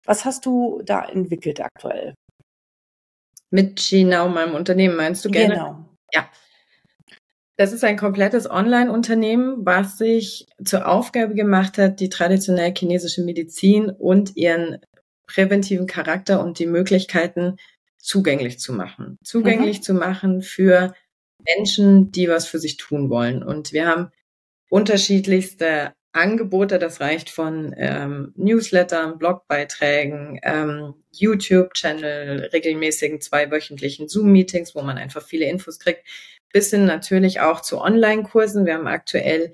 Was 0.05 0.25
hast 0.25 0.47
du 0.47 0.83
da 0.85 1.05
entwickelt 1.05 1.61
aktuell? 1.61 2.15
Mit 3.51 3.77
Ginau, 3.77 4.29
meinem 4.29 4.55
Unternehmen, 4.55 4.97
meinst 4.97 5.25
du 5.25 5.31
gerne? 5.31 5.55
Genau. 5.55 5.85
Ja. 6.13 6.29
Das 7.57 7.73
ist 7.73 7.85
ein 7.85 7.97
komplettes 7.97 8.51
Online-Unternehmen, 8.51 9.65
was 9.65 9.97
sich 9.97 10.47
zur 10.63 10.87
Aufgabe 10.87 11.35
gemacht 11.35 11.79
hat, 11.79 12.01
die 12.01 12.11
traditionell 12.11 12.75
chinesische 12.77 13.25
Medizin 13.25 13.89
und 13.89 14.37
ihren 14.37 14.79
präventiven 15.27 15.87
Charakter 15.87 16.43
und 16.45 16.59
die 16.59 16.67
Möglichkeiten 16.67 17.57
zugänglich 17.99 18.59
zu 18.59 18.73
machen. 18.73 19.17
Zugänglich 19.25 19.79
mhm. 19.79 19.83
zu 19.83 19.95
machen 19.95 20.43
für 20.43 20.93
Menschen, 21.55 22.11
die 22.13 22.29
was 22.29 22.47
für 22.47 22.59
sich 22.59 22.77
tun 22.77 23.11
wollen. 23.11 23.43
Und 23.43 23.73
wir 23.73 23.87
haben 23.87 24.11
unterschiedlichste 24.69 25.93
Angebote, 26.13 26.79
das 26.79 27.01
reicht 27.01 27.29
von 27.29 27.75
ähm, 27.77 28.33
Newslettern, 28.37 29.19
Blogbeiträgen, 29.19 30.41
ähm, 30.43 30.95
YouTube-Channel, 31.13 32.51
regelmäßigen 32.53 33.21
zweiwöchentlichen 33.21 34.09
Zoom-Meetings, 34.09 34.75
wo 34.75 34.83
man 34.83 34.97
einfach 34.97 35.23
viele 35.23 35.47
Infos 35.47 35.79
kriegt, 35.79 36.05
bis 36.53 36.71
hin 36.71 36.87
natürlich 36.87 37.41
auch 37.41 37.61
zu 37.61 37.81
Online-Kursen. 37.81 38.65
Wir 38.65 38.75
haben 38.75 38.87
aktuell 38.87 39.53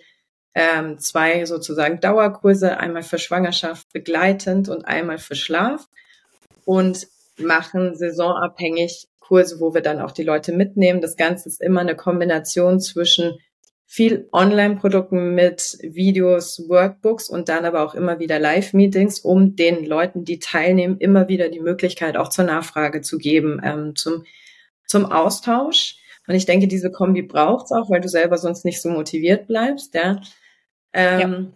ähm, 0.54 0.98
zwei 0.98 1.44
sozusagen 1.46 2.00
Dauerkurse, 2.00 2.78
einmal 2.78 3.02
für 3.02 3.18
Schwangerschaft 3.18 3.92
begleitend 3.92 4.68
und 4.68 4.84
einmal 4.84 5.18
für 5.18 5.34
Schlaf 5.34 5.88
und 6.64 7.08
machen 7.38 7.96
saisonabhängig 7.96 9.08
Kurse, 9.32 9.60
wo 9.60 9.72
wir 9.72 9.80
dann 9.80 9.98
auch 9.98 10.10
die 10.10 10.24
Leute 10.24 10.52
mitnehmen. 10.52 11.00
Das 11.00 11.16
Ganze 11.16 11.48
ist 11.48 11.62
immer 11.62 11.80
eine 11.80 11.96
Kombination 11.96 12.80
zwischen 12.80 13.38
viel 13.86 14.28
Online-Produkten 14.30 15.34
mit 15.34 15.78
Videos, 15.80 16.68
Workbooks 16.68 17.30
und 17.30 17.48
dann 17.48 17.64
aber 17.64 17.82
auch 17.82 17.94
immer 17.94 18.18
wieder 18.18 18.38
Live-Meetings, 18.38 19.20
um 19.20 19.56
den 19.56 19.86
Leuten, 19.86 20.26
die 20.26 20.38
teilnehmen, 20.38 20.98
immer 20.98 21.28
wieder 21.28 21.48
die 21.48 21.60
Möglichkeit 21.60 22.18
auch 22.18 22.28
zur 22.28 22.44
Nachfrage 22.44 23.00
zu 23.00 23.16
geben, 23.16 23.58
ähm, 23.64 23.96
zum, 23.96 24.24
zum 24.86 25.06
Austausch. 25.06 25.96
Und 26.28 26.34
ich 26.34 26.44
denke, 26.44 26.68
diese 26.68 26.90
Kombi 26.90 27.22
braucht's 27.22 27.72
auch, 27.72 27.88
weil 27.88 28.02
du 28.02 28.10
selber 28.10 28.36
sonst 28.36 28.66
nicht 28.66 28.82
so 28.82 28.90
motiviert 28.90 29.46
bleibst, 29.46 29.94
ja. 29.94 30.20
Ähm, 30.92 31.20
ja. 31.20 31.46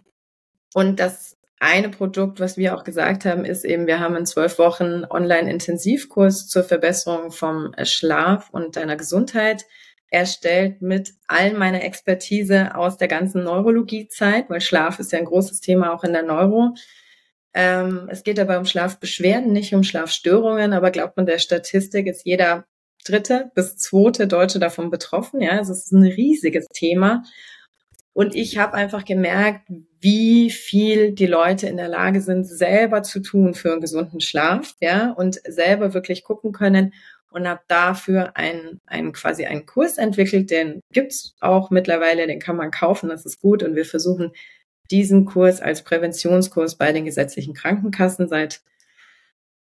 Und 0.73 0.99
das 0.99 1.36
eine 1.59 1.89
Produkt, 1.89 2.39
was 2.39 2.57
wir 2.57 2.75
auch 2.75 2.83
gesagt 2.83 3.25
haben, 3.25 3.43
ist 3.43 3.65
eben, 3.65 3.87
wir 3.87 3.99
haben 3.99 4.15
einen 4.15 4.25
zwölf 4.25 4.59
Wochen 4.59 5.03
Online-Intensivkurs 5.09 6.47
zur 6.47 6.63
Verbesserung 6.63 7.31
vom 7.31 7.73
Schlaf 7.83 8.49
und 8.51 8.75
deiner 8.75 8.95
Gesundheit 8.95 9.65
erstellt 10.09 10.81
mit 10.81 11.13
all 11.27 11.53
meiner 11.53 11.83
Expertise 11.83 12.75
aus 12.75 12.97
der 12.97 13.07
ganzen 13.07 13.43
Neurologiezeit, 13.43 14.49
weil 14.49 14.61
Schlaf 14.61 14.99
ist 14.99 15.11
ja 15.11 15.19
ein 15.19 15.25
großes 15.25 15.59
Thema 15.59 15.93
auch 15.93 16.03
in 16.03 16.13
der 16.13 16.23
Neuro. 16.23 16.75
Ähm, 17.53 18.07
es 18.09 18.23
geht 18.23 18.37
dabei 18.37 18.57
um 18.57 18.65
Schlafbeschwerden, 18.65 19.51
nicht 19.51 19.73
um 19.73 19.83
Schlafstörungen, 19.83 20.73
aber 20.73 20.91
glaubt 20.91 21.17
man 21.17 21.25
der 21.25 21.39
Statistik, 21.39 22.07
ist 22.07 22.25
jeder 22.25 22.65
dritte 23.03 23.51
bis 23.55 23.77
zweite 23.77 24.27
Deutsche 24.27 24.59
davon 24.59 24.89
betroffen. 24.89 25.41
Ja, 25.41 25.51
also 25.51 25.73
es 25.73 25.85
ist 25.85 25.91
ein 25.91 26.03
riesiges 26.03 26.67
Thema. 26.67 27.23
Und 28.17 28.33
ich 28.33 28.57
habe 28.57 28.73
einfach 28.73 29.05
gemerkt, 29.05 29.69
wie 30.01 30.49
viel 30.49 31.11
die 31.11 31.27
Leute 31.27 31.67
in 31.67 31.77
der 31.77 31.87
Lage 31.87 32.19
sind, 32.19 32.45
selber 32.45 33.03
zu 33.03 33.19
tun 33.19 33.53
für 33.53 33.71
einen 33.71 33.79
gesunden 33.79 34.21
Schlaf, 34.21 34.73
ja, 34.81 35.11
und 35.11 35.39
selber 35.47 35.93
wirklich 35.93 36.23
gucken 36.23 36.51
können, 36.51 36.95
und 37.29 37.47
habe 37.47 37.61
dafür 37.67 38.35
einen, 38.35 38.81
einen 38.87 39.13
quasi 39.13 39.45
einen 39.45 39.67
Kurs 39.67 39.99
entwickelt, 39.99 40.49
den 40.49 40.81
gibt's 40.91 41.35
auch 41.41 41.69
mittlerweile, 41.69 42.25
den 42.25 42.39
kann 42.39 42.55
man 42.55 42.71
kaufen, 42.71 43.07
das 43.07 43.23
ist 43.23 43.39
gut. 43.39 43.61
Und 43.61 43.75
wir 43.75 43.85
versuchen 43.85 44.31
diesen 44.89 45.25
Kurs 45.25 45.61
als 45.61 45.83
Präventionskurs 45.83 46.75
bei 46.75 46.91
den 46.93 47.05
gesetzlichen 47.05 47.53
Krankenkassen 47.53 48.27
seit 48.27 48.61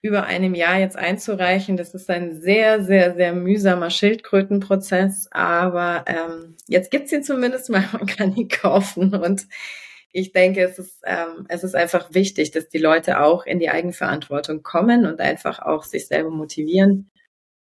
über 0.06 0.26
einem 0.26 0.54
Jahr 0.54 0.78
jetzt 0.78 0.96
einzureichen. 0.96 1.78
Das 1.78 1.96
ist 1.96 2.12
ein 2.12 2.40
sehr, 2.40 2.84
sehr, 2.84 3.16
sehr 3.16 3.34
mühsamer 3.34 3.90
Schildkrötenprozess, 3.90 5.30
aber 5.32 6.06
ähm, 6.06 6.56
jetzt 6.68 6.92
gibt's 6.92 7.12
ihn 7.12 7.24
zumindest 7.24 7.72
mal, 7.72 7.84
man 7.92 8.06
kann 8.06 8.36
ihn 8.36 8.48
kaufen 8.48 9.16
und 9.16 9.48
ich 10.12 10.32
denke, 10.32 10.62
es 10.62 10.78
ist, 10.78 11.02
ähm, 11.06 11.48
es 11.50 11.64
ist 11.64 11.76
einfach 11.76 12.14
wichtig, 12.14 12.52
dass 12.52 12.70
die 12.70 12.78
Leute 12.78 13.20
auch 13.20 13.48
in 13.48 13.58
die 13.60 13.70
Eigenverantwortung 13.70 14.62
kommen 14.62 15.08
und 15.08 15.20
einfach 15.20 15.60
auch 15.60 15.84
sich 15.84 16.08
selber 16.08 16.30
motivieren, 16.30 17.10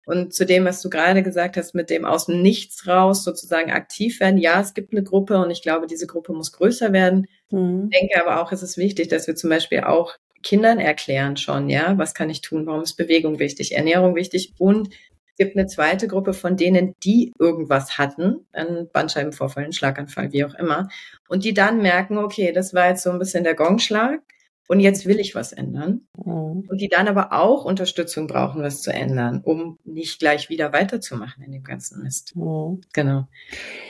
und 0.05 0.33
zu 0.33 0.45
dem, 0.45 0.65
was 0.65 0.81
du 0.81 0.89
gerade 0.89 1.23
gesagt 1.23 1.55
hast, 1.55 1.73
mit 1.75 1.89
dem 1.89 2.03
aus 2.03 2.25
dem 2.25 2.41
Nichts 2.41 2.87
raus 2.87 3.23
sozusagen 3.23 3.71
aktiv 3.71 4.19
werden. 4.19 4.37
Ja, 4.37 4.59
es 4.59 4.73
gibt 4.73 4.91
eine 4.91 5.03
Gruppe 5.03 5.37
und 5.37 5.49
ich 5.49 5.61
glaube, 5.61 5.87
diese 5.87 6.07
Gruppe 6.07 6.33
muss 6.33 6.51
größer 6.51 6.91
werden. 6.91 7.27
Mhm. 7.51 7.89
Ich 7.89 7.99
denke 7.99 8.19
aber 8.19 8.41
auch, 8.41 8.51
es 8.51 8.63
ist 8.63 8.77
wichtig, 8.77 9.07
dass 9.07 9.27
wir 9.27 9.35
zum 9.35 9.49
Beispiel 9.49 9.81
auch 9.81 10.17
Kindern 10.43 10.79
erklären 10.79 11.37
schon, 11.37 11.69
ja, 11.69 11.97
was 11.97 12.13
kann 12.13 12.29
ich 12.29 12.41
tun, 12.41 12.65
warum 12.65 12.83
ist 12.83 12.95
Bewegung 12.95 13.39
wichtig, 13.39 13.75
Ernährung 13.75 14.15
wichtig 14.15 14.53
und 14.57 14.89
es 14.89 15.37
gibt 15.37 15.57
eine 15.57 15.65
zweite 15.65 16.07
Gruppe 16.07 16.33
von 16.33 16.57
denen, 16.57 16.93
die 17.03 17.33
irgendwas 17.39 17.97
hatten, 17.97 18.45
einen 18.53 18.91
Bandscheibenvorfall, 18.91 19.63
einen 19.63 19.73
Schlaganfall, 19.73 20.31
wie 20.31 20.45
auch 20.45 20.53
immer, 20.53 20.89
und 21.27 21.43
die 21.43 21.55
dann 21.55 21.81
merken, 21.81 22.19
okay, 22.19 22.51
das 22.51 22.75
war 22.75 22.89
jetzt 22.89 23.01
so 23.01 23.09
ein 23.09 23.17
bisschen 23.17 23.43
der 23.43 23.55
Gongschlag 23.55 24.21
und 24.67 24.79
jetzt 24.79 25.05
will 25.05 25.19
ich 25.19 25.35
was 25.35 25.51
ändern. 25.51 26.07
Mhm. 26.23 26.67
Und 26.69 26.79
die 26.79 26.87
dann 26.87 27.07
aber 27.07 27.33
auch 27.33 27.65
Unterstützung 27.65 28.27
brauchen, 28.27 28.61
was 28.61 28.81
zu 28.81 28.93
ändern, 28.93 29.41
um 29.43 29.79
nicht 29.83 30.19
gleich 30.19 30.49
wieder 30.49 30.71
weiterzumachen 30.71 31.43
in 31.43 31.51
dem 31.51 31.63
ganzen 31.63 32.03
Mist. 32.03 32.35
Mhm. 32.35 32.81
Genau. 32.93 33.27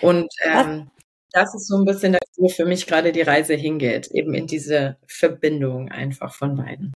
Und 0.01 0.27
ähm, 0.45 0.89
das 1.33 1.53
ist 1.55 1.67
so 1.67 1.77
ein 1.77 1.85
bisschen, 1.85 2.17
wo 2.37 2.47
für 2.47 2.65
mich 2.65 2.87
gerade 2.87 3.11
die 3.11 3.21
Reise 3.21 3.55
hingeht, 3.55 4.07
eben 4.11 4.33
in 4.33 4.47
diese 4.47 4.97
Verbindung 5.07 5.89
einfach 5.89 6.33
von 6.33 6.55
beiden. 6.55 6.93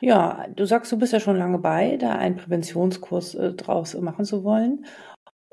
Ja, 0.00 0.46
du 0.54 0.64
sagst, 0.64 0.92
du 0.92 0.98
bist 0.98 1.12
ja 1.12 1.20
schon 1.20 1.36
lange 1.36 1.58
bei, 1.58 1.96
da 1.96 2.12
einen 2.12 2.36
Präventionskurs 2.36 3.34
äh, 3.34 3.52
draus 3.52 3.94
machen 3.94 4.24
zu 4.24 4.44
wollen. 4.44 4.86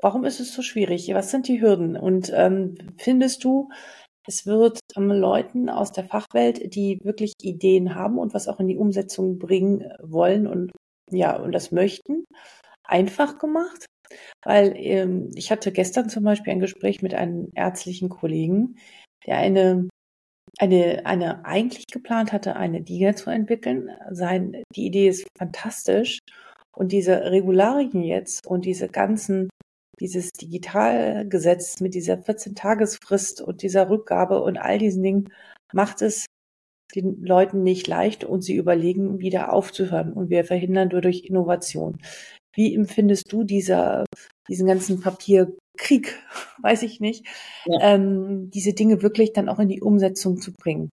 Warum 0.00 0.24
ist 0.24 0.40
es 0.40 0.54
so 0.54 0.62
schwierig? 0.62 1.12
Was 1.12 1.30
sind 1.30 1.48
die 1.48 1.60
Hürden? 1.60 1.96
Und 1.96 2.30
ähm, 2.34 2.76
findest 2.98 3.44
du, 3.44 3.68
es 4.26 4.46
wird 4.46 4.80
ähm, 4.96 5.10
Leuten 5.10 5.68
aus 5.68 5.92
der 5.92 6.04
Fachwelt, 6.04 6.74
die 6.74 6.98
wirklich 7.02 7.32
Ideen 7.42 7.94
haben 7.94 8.18
und 8.18 8.32
was 8.32 8.48
auch 8.48 8.60
in 8.60 8.68
die 8.68 8.76
Umsetzung 8.76 9.38
bringen 9.38 9.90
wollen 10.02 10.46
und 10.46 10.72
ja, 11.10 11.36
und 11.36 11.52
das 11.52 11.72
möchten, 11.72 12.24
einfach 12.84 13.38
gemacht? 13.38 13.86
Weil 14.44 14.74
ähm, 14.76 15.30
ich 15.34 15.50
hatte 15.50 15.72
gestern 15.72 16.08
zum 16.08 16.24
Beispiel 16.24 16.52
ein 16.52 16.60
Gespräch 16.60 17.02
mit 17.02 17.14
einem 17.14 17.50
ärztlichen 17.54 18.08
Kollegen, 18.08 18.76
der 19.26 19.38
eine 19.38 19.88
eine, 20.58 21.06
eine 21.06 21.44
eigentlich 21.44 21.86
geplant 21.86 22.32
hatte, 22.32 22.56
eine 22.56 22.80
Liga 22.80 23.14
zu 23.14 23.30
entwickeln. 23.30 23.90
Sein, 24.10 24.62
die 24.74 24.86
Idee 24.86 25.08
ist 25.08 25.26
fantastisch. 25.36 26.18
Und 26.74 26.92
diese 26.92 27.30
Regularien 27.30 28.02
jetzt 28.02 28.46
und 28.46 28.64
diese 28.64 28.88
ganzen, 28.88 29.48
dieses 30.00 30.30
Digitalgesetz 30.30 31.80
mit 31.80 31.94
dieser 31.94 32.14
14-Tagesfrist 32.14 33.42
und 33.42 33.62
dieser 33.62 33.90
Rückgabe 33.90 34.40
und 34.42 34.58
all 34.58 34.78
diesen 34.78 35.02
Dingen 35.02 35.32
macht 35.72 36.02
es 36.02 36.26
den 36.94 37.22
Leuten 37.22 37.62
nicht 37.62 37.86
leicht 37.86 38.24
und 38.24 38.42
sie 38.42 38.54
überlegen, 38.54 39.18
wieder 39.18 39.52
aufzuhören. 39.52 40.12
Und 40.12 40.30
wir 40.30 40.44
verhindern 40.44 40.88
dadurch 40.88 41.24
Innovation. 41.24 41.98
Wie 42.54 42.74
empfindest 42.74 43.32
du 43.32 43.44
dieser, 43.44 44.04
diesen 44.48 44.66
ganzen 44.66 45.00
Papierkrieg, 45.00 46.18
weiß 46.62 46.82
ich 46.82 47.00
nicht, 47.00 47.26
ja. 47.66 47.94
ähm, 47.94 48.50
diese 48.50 48.72
Dinge 48.72 49.02
wirklich 49.02 49.32
dann 49.32 49.48
auch 49.48 49.58
in 49.58 49.68
die 49.68 49.80
Umsetzung 49.80 50.40
zu 50.40 50.52
bringen? 50.52 50.90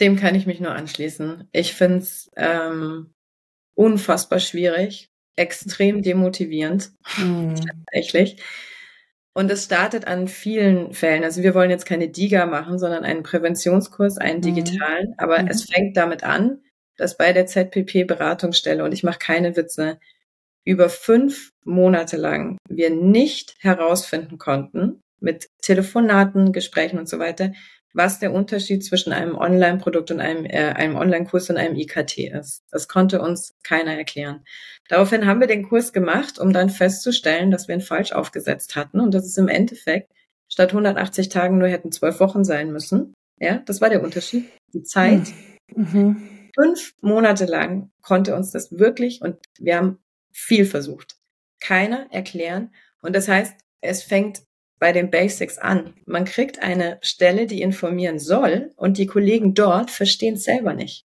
Dem 0.00 0.16
kann 0.16 0.34
ich 0.34 0.46
mich 0.46 0.60
nur 0.60 0.72
anschließen. 0.72 1.48
Ich 1.52 1.74
finde 1.74 1.98
es 1.98 2.30
ähm, 2.36 3.12
unfassbar 3.74 4.40
schwierig, 4.40 5.10
extrem 5.36 6.02
demotivierend, 6.02 6.92
mhm. 7.18 7.54
tatsächlich. 7.86 8.42
Und 9.32 9.50
es 9.50 9.64
startet 9.64 10.06
an 10.06 10.26
vielen 10.26 10.92
Fällen. 10.92 11.22
Also 11.22 11.42
wir 11.42 11.54
wollen 11.54 11.70
jetzt 11.70 11.86
keine 11.86 12.08
DIGA 12.08 12.46
machen, 12.46 12.78
sondern 12.78 13.04
einen 13.04 13.22
Präventionskurs, 13.22 14.18
einen 14.18 14.38
mhm. 14.38 14.42
digitalen. 14.42 15.14
Aber 15.18 15.40
mhm. 15.40 15.48
es 15.48 15.64
fängt 15.64 15.96
damit 15.96 16.24
an, 16.24 16.62
dass 17.00 17.16
bei 17.16 17.32
der 17.32 17.46
ZPP-Beratungsstelle, 17.46 18.84
und 18.84 18.92
ich 18.92 19.02
mache 19.02 19.18
keine 19.18 19.56
Witze, 19.56 19.98
über 20.64 20.90
fünf 20.90 21.50
Monate 21.64 22.18
lang 22.18 22.58
wir 22.68 22.90
nicht 22.90 23.54
herausfinden 23.60 24.36
konnten, 24.36 25.00
mit 25.18 25.48
Telefonaten, 25.62 26.52
Gesprächen 26.52 26.98
und 26.98 27.08
so 27.08 27.18
weiter, 27.18 27.52
was 27.94 28.18
der 28.18 28.32
Unterschied 28.32 28.84
zwischen 28.84 29.12
einem 29.14 29.34
Online-Produkt 29.34 30.10
und 30.10 30.20
einem, 30.20 30.44
äh, 30.44 30.72
einem 30.74 30.96
Online-Kurs 30.96 31.48
und 31.48 31.56
einem 31.56 31.74
IKT 31.76 32.18
ist. 32.28 32.62
Das 32.70 32.86
konnte 32.86 33.20
uns 33.20 33.54
keiner 33.62 33.96
erklären. 33.96 34.44
Daraufhin 34.88 35.26
haben 35.26 35.40
wir 35.40 35.48
den 35.48 35.66
Kurs 35.68 35.92
gemacht, 35.92 36.38
um 36.38 36.52
dann 36.52 36.68
festzustellen, 36.68 37.50
dass 37.50 37.66
wir 37.66 37.74
ihn 37.74 37.80
falsch 37.80 38.12
aufgesetzt 38.12 38.76
hatten 38.76 39.00
und 39.00 39.14
dass 39.14 39.24
es 39.24 39.38
im 39.38 39.48
Endeffekt 39.48 40.12
statt 40.48 40.70
180 40.70 41.30
Tagen 41.30 41.58
nur 41.58 41.68
hätten 41.68 41.92
zwölf 41.92 42.20
Wochen 42.20 42.44
sein 42.44 42.70
müssen. 42.70 43.14
Ja, 43.38 43.62
das 43.64 43.80
war 43.80 43.88
der 43.88 44.04
Unterschied. 44.04 44.50
Die 44.74 44.82
Zeit. 44.82 45.32
Mhm 45.74 46.39
fünf 46.54 46.94
Monate 47.00 47.46
lang 47.46 47.90
konnte 48.02 48.34
uns 48.34 48.50
das 48.50 48.78
wirklich 48.78 49.20
und 49.22 49.36
wir 49.58 49.76
haben 49.76 49.98
viel 50.32 50.64
versucht. 50.64 51.16
Keiner 51.60 52.06
erklären. 52.10 52.72
Und 53.02 53.14
das 53.14 53.28
heißt, 53.28 53.54
es 53.80 54.02
fängt 54.02 54.42
bei 54.78 54.92
den 54.92 55.10
Basics 55.10 55.58
an. 55.58 55.94
Man 56.06 56.24
kriegt 56.24 56.62
eine 56.62 56.98
Stelle, 57.02 57.46
die 57.46 57.60
informieren 57.60 58.18
soll 58.18 58.72
und 58.76 58.96
die 58.98 59.06
Kollegen 59.06 59.54
dort 59.54 59.90
verstehen 59.90 60.34
es 60.34 60.44
selber 60.44 60.74
nicht 60.74 61.06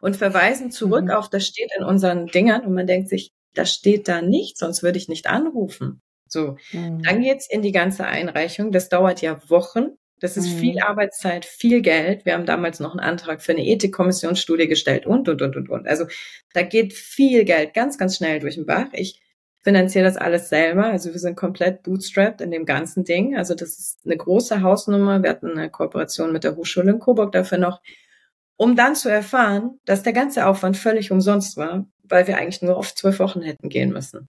und 0.00 0.16
verweisen 0.16 0.70
zurück 0.70 1.06
mhm. 1.06 1.10
auf, 1.10 1.28
das 1.28 1.46
steht 1.46 1.70
in 1.76 1.84
unseren 1.84 2.26
Dingern 2.26 2.64
und 2.64 2.74
man 2.74 2.86
denkt 2.86 3.08
sich, 3.08 3.32
das 3.54 3.72
steht 3.72 4.08
da 4.08 4.20
nicht, 4.20 4.58
sonst 4.58 4.82
würde 4.82 4.98
ich 4.98 5.08
nicht 5.08 5.26
anrufen. 5.26 6.02
So, 6.28 6.56
mhm. 6.72 7.02
dann 7.02 7.22
geht's 7.22 7.48
in 7.48 7.62
die 7.62 7.72
ganze 7.72 8.04
Einreichung. 8.06 8.72
Das 8.72 8.88
dauert 8.88 9.22
ja 9.22 9.40
Wochen. 9.48 9.96
Das 10.20 10.36
ist 10.36 10.48
mhm. 10.54 10.58
viel 10.58 10.78
Arbeitszeit, 10.80 11.44
viel 11.44 11.82
Geld. 11.82 12.24
Wir 12.24 12.34
haben 12.34 12.46
damals 12.46 12.80
noch 12.80 12.92
einen 12.92 13.00
Antrag 13.00 13.42
für 13.42 13.52
eine 13.52 13.66
Ethikkommissionsstudie 13.66 14.66
gestellt 14.66 15.06
und, 15.06 15.28
und, 15.28 15.42
und, 15.42 15.56
und, 15.56 15.68
und. 15.68 15.86
Also 15.86 16.06
da 16.54 16.62
geht 16.62 16.94
viel 16.94 17.44
Geld 17.44 17.74
ganz, 17.74 17.98
ganz 17.98 18.16
schnell 18.16 18.40
durch 18.40 18.54
den 18.54 18.64
Bach. 18.64 18.86
Ich 18.92 19.20
finanziere 19.62 20.04
das 20.04 20.16
alles 20.16 20.48
selber. 20.48 20.84
Also 20.86 21.12
wir 21.12 21.18
sind 21.18 21.36
komplett 21.36 21.82
bootstrapped 21.82 22.40
in 22.40 22.50
dem 22.50 22.64
ganzen 22.64 23.04
Ding. 23.04 23.36
Also 23.36 23.54
das 23.54 23.78
ist 23.78 23.98
eine 24.06 24.16
große 24.16 24.62
Hausnummer. 24.62 25.22
Wir 25.22 25.30
hatten 25.30 25.50
eine 25.50 25.70
Kooperation 25.70 26.32
mit 26.32 26.44
der 26.44 26.56
Hochschule 26.56 26.92
in 26.92 26.98
Coburg 26.98 27.32
dafür 27.32 27.58
noch, 27.58 27.82
um 28.56 28.74
dann 28.74 28.94
zu 28.94 29.10
erfahren, 29.10 29.80
dass 29.84 30.02
der 30.02 30.12
ganze 30.12 30.46
Aufwand 30.46 30.76
völlig 30.76 31.10
umsonst 31.10 31.56
war, 31.56 31.86
weil 32.04 32.26
wir 32.26 32.38
eigentlich 32.38 32.62
nur 32.62 32.76
auf 32.76 32.94
zwölf 32.94 33.18
Wochen 33.18 33.42
hätten 33.42 33.68
gehen 33.68 33.92
müssen. 33.92 34.28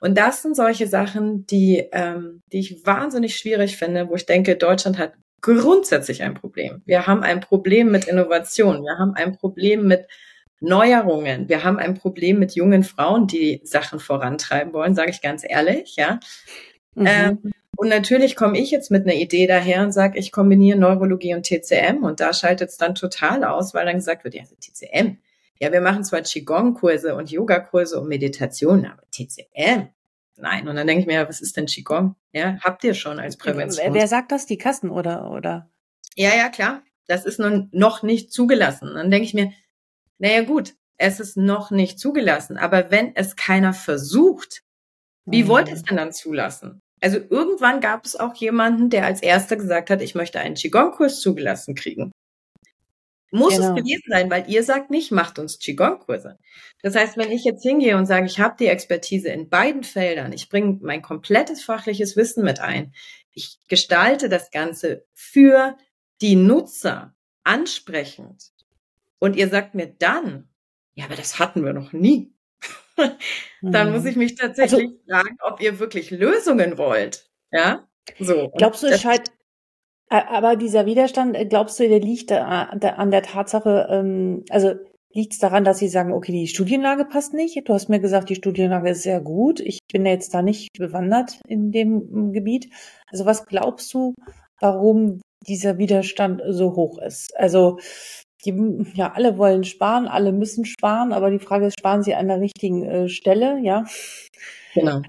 Und 0.00 0.18
das 0.18 0.42
sind 0.42 0.56
solche 0.56 0.86
Sachen, 0.86 1.46
die, 1.46 1.88
ähm, 1.92 2.42
die 2.52 2.60
ich 2.60 2.84
wahnsinnig 2.84 3.36
schwierig 3.36 3.76
finde, 3.76 4.08
wo 4.08 4.14
ich 4.14 4.26
denke, 4.26 4.56
Deutschland 4.56 4.98
hat 4.98 5.14
grundsätzlich 5.40 6.22
ein 6.22 6.34
Problem. 6.34 6.82
Wir 6.84 7.06
haben 7.06 7.22
ein 7.22 7.40
Problem 7.40 7.90
mit 7.90 8.06
Innovation. 8.06 8.82
Wir 8.82 8.98
haben 8.98 9.14
ein 9.14 9.36
Problem 9.36 9.86
mit 9.86 10.06
Neuerungen. 10.60 11.48
Wir 11.48 11.64
haben 11.64 11.78
ein 11.78 11.94
Problem 11.94 12.38
mit 12.38 12.54
jungen 12.54 12.82
Frauen, 12.82 13.26
die 13.26 13.60
Sachen 13.64 14.00
vorantreiben 14.00 14.72
wollen, 14.72 14.94
sage 14.94 15.10
ich 15.10 15.20
ganz 15.20 15.44
ehrlich, 15.46 15.96
ja. 15.96 16.18
Mhm. 16.94 17.06
Ähm, 17.06 17.52
und 17.76 17.88
natürlich 17.88 18.36
komme 18.36 18.58
ich 18.58 18.70
jetzt 18.70 18.90
mit 18.90 19.04
einer 19.04 19.16
Idee 19.16 19.46
daher 19.46 19.82
und 19.82 19.92
sage, 19.92 20.18
ich 20.18 20.32
kombiniere 20.32 20.78
Neurologie 20.78 21.34
und 21.34 21.44
TCM 21.44 22.04
und 22.04 22.20
da 22.20 22.32
schaltet 22.32 22.70
es 22.70 22.76
dann 22.76 22.94
total 22.94 23.44
aus, 23.44 23.74
weil 23.74 23.84
dann 23.84 23.96
gesagt 23.96 24.24
wird, 24.24 24.34
ja, 24.34 24.42
TCM, 24.44 25.18
ja, 25.60 25.72
wir 25.72 25.80
machen 25.80 26.04
zwar 26.04 26.22
Qigong-Kurse 26.22 27.14
und 27.14 27.30
Yoga-Kurse 27.30 28.00
und 28.00 28.08
Meditation, 28.08 28.86
aber 28.86 29.02
TCM, 29.10 29.88
nein. 30.36 30.68
Und 30.68 30.76
dann 30.76 30.86
denke 30.86 31.02
ich 31.02 31.06
mir, 31.06 31.28
was 31.28 31.40
ist 31.40 31.56
denn 31.56 31.66
Qigong? 31.66 32.16
Ja, 32.32 32.58
habt 32.60 32.82
ihr 32.84 32.94
schon 32.94 33.18
als 33.18 33.36
Prävention. 33.36 33.94
Wer 33.94 34.08
sagt 34.08 34.32
das? 34.32 34.46
Die 34.46 34.58
Kassen 34.58 34.90
oder, 34.90 35.30
oder? 35.30 35.70
Ja, 36.16 36.34
ja, 36.34 36.48
klar. 36.48 36.82
Das 37.06 37.24
ist 37.24 37.38
nun 37.38 37.68
noch 37.72 38.02
nicht 38.02 38.32
zugelassen. 38.32 38.94
Dann 38.94 39.10
denke 39.10 39.26
ich 39.26 39.34
mir, 39.34 39.52
naja, 40.18 40.42
gut, 40.42 40.74
es 40.96 41.20
ist 41.20 41.36
noch 41.36 41.70
nicht 41.70 41.98
zugelassen. 41.98 42.56
Aber 42.56 42.90
wenn 42.90 43.14
es 43.14 43.36
keiner 43.36 43.72
versucht, 43.72 44.62
wie 45.26 45.44
mhm. 45.44 45.48
wollt 45.48 45.68
ihr 45.68 45.74
es 45.74 45.82
denn 45.82 45.96
dann 45.96 46.12
zulassen? 46.12 46.80
Also 47.00 47.18
irgendwann 47.18 47.80
gab 47.80 48.04
es 48.06 48.16
auch 48.16 48.34
jemanden, 48.34 48.88
der 48.88 49.04
als 49.04 49.22
erster 49.22 49.56
gesagt 49.56 49.90
hat, 49.90 50.00
ich 50.00 50.14
möchte 50.14 50.40
einen 50.40 50.54
Qigong-Kurs 50.54 51.20
zugelassen 51.20 51.74
kriegen. 51.74 52.12
Muss 53.34 53.56
genau. 53.56 53.70
es 53.70 53.82
gewesen 53.82 54.04
sein, 54.08 54.30
weil 54.30 54.48
ihr 54.48 54.62
sagt 54.62 54.90
nicht, 54.90 55.10
macht 55.10 55.40
uns 55.40 55.58
Qigong-Kurse. 55.58 56.38
Das 56.82 56.94
heißt, 56.94 57.16
wenn 57.16 57.32
ich 57.32 57.42
jetzt 57.42 57.64
hingehe 57.64 57.96
und 57.96 58.06
sage, 58.06 58.26
ich 58.26 58.38
habe 58.38 58.54
die 58.56 58.68
Expertise 58.68 59.28
in 59.28 59.48
beiden 59.48 59.82
Feldern, 59.82 60.32
ich 60.32 60.48
bringe 60.48 60.78
mein 60.82 61.02
komplettes 61.02 61.64
fachliches 61.64 62.16
Wissen 62.16 62.44
mit 62.44 62.60
ein, 62.60 62.94
ich 63.32 63.58
gestalte 63.68 64.28
das 64.28 64.52
Ganze 64.52 65.04
für 65.14 65.76
die 66.20 66.36
Nutzer 66.36 67.16
ansprechend 67.42 68.52
und 69.18 69.34
ihr 69.34 69.48
sagt 69.48 69.74
mir 69.74 69.88
dann, 69.88 70.48
ja, 70.94 71.06
aber 71.06 71.16
das 71.16 71.40
hatten 71.40 71.64
wir 71.64 71.72
noch 71.72 71.92
nie, 71.92 72.32
dann 73.62 73.90
muss 73.90 74.02
mhm. 74.02 74.08
ich 74.10 74.16
mich 74.16 74.34
tatsächlich 74.36 74.90
also, 74.90 75.00
fragen, 75.10 75.36
ob 75.40 75.60
ihr 75.60 75.80
wirklich 75.80 76.12
Lösungen 76.12 76.78
wollt. 76.78 77.28
Ja, 77.50 77.88
so. 78.20 78.52
Glaubst 78.56 78.84
du, 78.84 78.86
es 78.86 79.00
scheint, 79.00 79.32
aber 80.08 80.56
dieser 80.56 80.86
Widerstand, 80.86 81.36
äh, 81.36 81.46
glaubst 81.46 81.78
du, 81.80 81.88
der 81.88 82.00
liegt 82.00 82.30
an 82.32 83.10
der 83.10 83.22
Tatsache, 83.22 83.88
ähm, 83.90 84.44
also 84.50 84.74
liegt 85.14 85.32
es 85.32 85.38
daran, 85.38 85.64
dass 85.64 85.78
sie 85.78 85.88
sagen, 85.88 86.12
okay, 86.12 86.32
die 86.32 86.48
Studienlage 86.48 87.04
passt 87.04 87.34
nicht? 87.34 87.68
Du 87.68 87.72
hast 87.72 87.88
mir 87.88 88.00
gesagt, 88.00 88.28
die 88.28 88.34
Studienlage 88.34 88.90
ist 88.90 89.02
sehr 89.02 89.20
gut. 89.20 89.60
Ich 89.60 89.78
bin 89.92 90.04
jetzt 90.04 90.34
da 90.34 90.42
nicht 90.42 90.70
bewandert 90.76 91.40
in 91.46 91.70
dem 91.70 92.08
ähm, 92.12 92.32
Gebiet. 92.32 92.68
Also 93.10 93.24
was 93.24 93.46
glaubst 93.46 93.94
du, 93.94 94.14
warum 94.60 95.20
dieser 95.46 95.78
Widerstand 95.78 96.42
so 96.48 96.74
hoch 96.74 96.98
ist? 96.98 97.36
Also 97.36 97.78
die, 98.44 98.84
ja, 98.94 99.12
alle 99.12 99.38
wollen 99.38 99.64
sparen, 99.64 100.06
alle 100.06 100.32
müssen 100.32 100.64
sparen, 100.64 101.12
aber 101.12 101.30
die 101.30 101.38
Frage 101.38 101.66
ist, 101.66 101.78
sparen 101.78 102.02
sie 102.02 102.14
an 102.14 102.28
der 102.28 102.40
richtigen 102.40 102.84
äh, 102.84 103.08
Stelle, 103.08 103.58
ja? 103.60 103.84
Genau. 104.74 105.00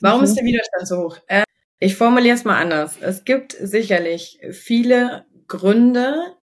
Warum 0.00 0.20
mhm. 0.20 0.24
ist 0.24 0.36
der 0.36 0.44
Widerstand 0.44 0.88
so 0.88 0.96
hoch? 1.04 1.18
Äh, 1.28 1.44
ich 1.82 1.96
formuliere 1.96 2.36
es 2.36 2.44
mal 2.44 2.60
anders. 2.60 2.96
Es 3.00 3.24
gibt 3.24 3.56
sicherlich 3.60 4.38
viele 4.52 5.26
Gründe, 5.48 6.36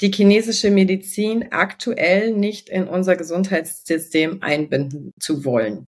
die 0.00 0.10
chinesische 0.10 0.70
Medizin 0.70 1.52
aktuell 1.52 2.32
nicht 2.32 2.70
in 2.70 2.88
unser 2.88 3.16
Gesundheitssystem 3.16 4.42
einbinden 4.42 5.10
zu 5.20 5.44
wollen. 5.44 5.84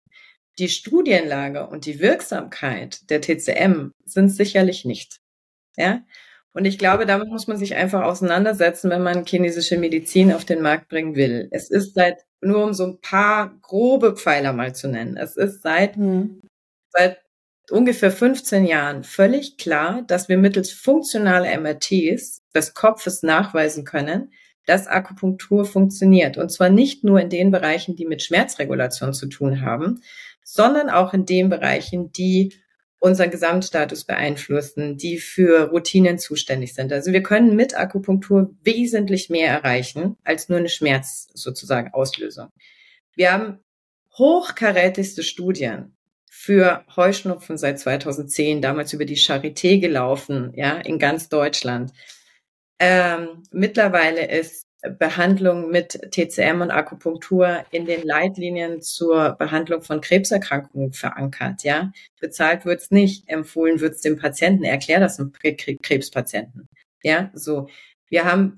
Die 0.59 0.68
Studienlage 0.68 1.66
und 1.66 1.87
die 1.87 1.98
Wirksamkeit 2.00 3.09
der 3.09 3.22
TCM 3.22 3.92
sind 4.04 4.28
sicherlich 4.28 4.85
nicht. 4.85 5.16
Ja? 5.78 6.02
Und 6.52 6.66
ich 6.66 6.76
glaube, 6.76 7.07
damit 7.07 7.28
muss 7.28 7.46
man 7.46 7.57
sich 7.57 7.74
einfach 7.74 8.02
auseinandersetzen, 8.02 8.90
wenn 8.90 9.02
man 9.02 9.24
chinesische 9.24 9.78
Medizin 9.78 10.31
auf 10.31 10.44
den 10.44 10.61
Markt 10.61 10.88
bringen 10.88 11.16
will. 11.16 11.48
Es 11.52 11.70
ist 11.70 11.94
seit, 11.94 12.22
nur 12.42 12.64
um 12.64 12.74
so 12.74 12.85
ein 12.85 13.00
paar 13.00 13.59
grobe 13.62 14.14
Pfeiler 14.14 14.52
mal 14.52 14.74
zu 14.74 14.88
nennen, 14.88 15.16
es 15.16 15.38
ist 15.38 15.62
seit, 15.62 15.96
mhm. 15.96 16.42
seit 16.90 17.22
ungefähr 17.70 18.11
15 18.11 18.64
Jahren 18.64 19.04
völlig 19.04 19.57
klar, 19.57 20.02
dass 20.07 20.28
wir 20.28 20.38
mittels 20.38 20.72
funktionaler 20.72 21.59
MRTs 21.61 22.42
des 22.54 22.74
Kopfes 22.74 23.22
nachweisen 23.22 23.85
können, 23.85 24.33
dass 24.66 24.87
Akupunktur 24.87 25.64
funktioniert. 25.64 26.37
Und 26.37 26.50
zwar 26.50 26.68
nicht 26.68 27.04
nur 27.04 27.20
in 27.20 27.31
den 27.31 27.50
Bereichen, 27.50 27.96
die 27.96 28.07
mit 28.07 28.22
Schmerzregulation 28.22 29.14
zu 29.14 29.26
tun 29.26 29.62
haben, 29.62 30.02
sondern 30.44 30.90
auch 30.90 31.14
in 31.14 31.26
den 31.26 31.48
Bereichen, 31.48 32.12
die 32.12 32.54
unseren 33.00 33.31
Gesamtstatus 33.31 34.04
beeinflussen, 34.04 34.96
die 34.96 35.18
für 35.18 35.70
Routinen 35.70 36.18
zuständig 36.18 36.74
sind. 36.74 36.92
Also 36.92 37.12
wir 37.12 37.22
können 37.22 37.54
mit 37.54 37.78
Akupunktur 37.78 38.54
wesentlich 38.64 39.31
mehr 39.31 39.50
erreichen 39.50 40.16
als 40.24 40.48
nur 40.48 40.59
eine 40.59 40.68
Schmerz 40.68 41.28
sozusagen 41.33 41.92
Auslösung. 41.94 42.48
Wir 43.14 43.33
haben 43.33 43.59
hochkarätigste 44.16 45.22
Studien 45.22 45.97
für 46.40 46.85
Heuschnupfen 46.94 47.59
seit 47.59 47.81
2010, 47.81 48.62
damals 48.62 48.92
über 48.92 49.05
die 49.05 49.16
Charité 49.16 49.81
gelaufen, 49.81 50.53
ja, 50.55 50.79
in 50.79 51.01
ganz 51.01 51.29
Deutschland. 51.29 51.92
Ähm, 52.79 53.42
mittlerweile 53.51 54.24
ist 54.31 54.62
Behandlung 55.01 55.68
mit 55.72 55.98
TCM 56.12 56.61
und 56.61 56.70
Akupunktur 56.70 57.64
in 57.72 57.87
den 57.87 58.05
Leitlinien 58.05 58.81
zur 58.81 59.33
Behandlung 59.33 59.83
von 59.83 60.01
Krebserkrankungen 60.01 60.92
verankert. 60.92 61.64
Ja, 61.64 61.90
bezahlt 62.20 62.64
wird's 62.64 62.92
nicht, 62.92 63.29
empfohlen 63.29 63.81
wird's 63.81 64.01
dem 64.01 64.16
Patienten. 64.16 64.62
Erklär 64.62 65.01
das 65.01 65.18
einem 65.18 65.33
Krebspatienten. 65.33 66.68
Ja, 67.03 67.31
so. 67.35 67.68
Wir 68.09 68.24
haben 68.24 68.57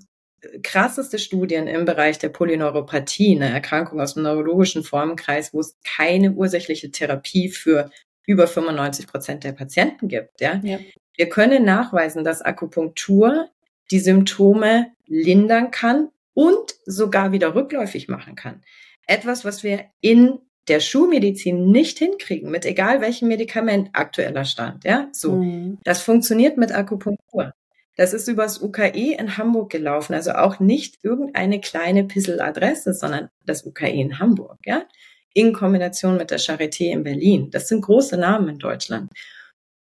krasseste 0.63 1.19
Studien 1.19 1.67
im 1.67 1.85
Bereich 1.85 2.19
der 2.19 2.31
Polyneuropathie, 2.31 3.37
eine 3.37 3.51
Erkrankung 3.51 4.01
aus 4.01 4.15
dem 4.15 4.23
neurologischen 4.23 4.85
Formenkreis, 4.85 5.53
wo 5.53 5.61
es 5.61 5.79
keine 5.85 6.33
ursächliche 6.33 6.91
Therapie 6.91 7.49
für 7.49 7.91
über 8.27 8.47
95 8.47 9.07
Prozent 9.07 9.45
der 9.45 9.53
Patienten 9.53 10.09
gibt. 10.09 10.41
Ja? 10.41 10.61
ja. 10.63 10.79
Wir 11.17 11.29
können 11.29 11.65
nachweisen, 11.65 12.25
dass 12.25 12.43
Akupunktur 12.43 13.49
die 13.91 13.99
Symptome 13.99 14.93
lindern 15.07 15.71
kann 15.71 16.09
und 16.35 16.75
sogar 16.87 17.33
wieder 17.33 17.55
rückläufig 17.55 18.09
machen 18.09 18.37
kann. 18.37 18.63
Etwas, 19.07 19.45
was 19.45 19.63
wir 19.65 19.87
in 20.01 20.39
der 20.69 20.81
Schulmedizin 20.81 21.71
nicht 21.71 21.99
hinkriegen, 21.99 22.51
mit 22.51 22.65
egal 22.65 23.01
welchem 23.01 23.29
Medikament 23.29 23.91
aktueller 23.93 24.45
Stand, 24.45 24.85
ja, 24.85 25.09
so. 25.13 25.37
Mhm. 25.37 25.79
Das 25.83 26.03
funktioniert 26.03 26.57
mit 26.57 26.73
Akupunktur. 26.73 27.53
Das 28.01 28.15
ist 28.15 28.29
übers 28.29 28.63
UKE 28.63 29.15
in 29.19 29.37
Hamburg 29.37 29.69
gelaufen, 29.69 30.15
also 30.15 30.31
auch 30.31 30.59
nicht 30.59 30.97
irgendeine 31.03 31.61
kleine 31.61 32.05
Pisseladresse, 32.05 32.95
sondern 32.95 33.29
das 33.45 33.67
UKE 33.67 33.91
in 33.91 34.19
Hamburg, 34.19 34.57
ja, 34.65 34.87
in 35.35 35.53
Kombination 35.53 36.17
mit 36.17 36.31
der 36.31 36.41
Charité 36.41 36.93
in 36.93 37.03
Berlin. 37.03 37.51
Das 37.51 37.69
sind 37.69 37.83
große 37.83 38.17
Namen 38.17 38.49
in 38.49 38.59
Deutschland. 38.59 39.13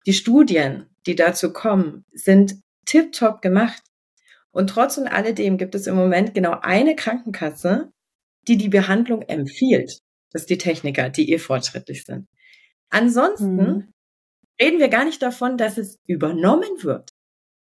Die 0.07 0.13
Studien, 0.13 0.87
die 1.07 1.15
dazu 1.15 1.53
kommen, 1.53 2.05
sind 2.13 2.57
tiptop 2.85 3.43
gemacht. 3.43 3.81
Und 4.51 4.71
trotz 4.71 4.99
und 4.99 5.07
alledem 5.07 5.57
gibt 5.57 5.77
es 5.77 5.87
im 5.87 5.95
Moment 5.95 6.35
genau 6.35 6.59
eine 6.63 6.97
Krankenkasse, 6.97 7.93
die 8.49 8.57
die 8.57 8.71
Behandlung 8.71 9.23
empfiehlt. 9.23 10.01
Das 10.33 10.43
ist 10.43 10.51
die 10.51 10.59
Techniker, 10.59 11.11
die 11.11 11.33
eh 11.33 11.39
fortschrittlich 11.39 12.03
sind. 12.05 12.27
Ansonsten 12.89 13.55
mhm. 13.55 13.93
reden 14.61 14.81
wir 14.81 14.89
gar 14.89 15.05
nicht 15.05 15.23
davon, 15.23 15.57
dass 15.57 15.79
es 15.79 16.01
übernommen 16.09 16.83
wird. 16.83 17.13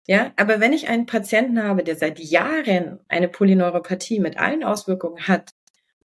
Ja, 0.07 0.33
aber 0.37 0.61
wenn 0.61 0.73
ich 0.73 0.89
einen 0.89 1.07
Patienten 1.07 1.63
habe, 1.63 1.83
der 1.83 1.97
seit 1.97 2.19
Jahren 2.19 3.01
eine 3.09 3.29
Polyneuropathie 3.29 4.21
mit 4.21 4.39
allen 4.39 4.63
Auswirkungen 4.63 5.27
hat 5.27 5.53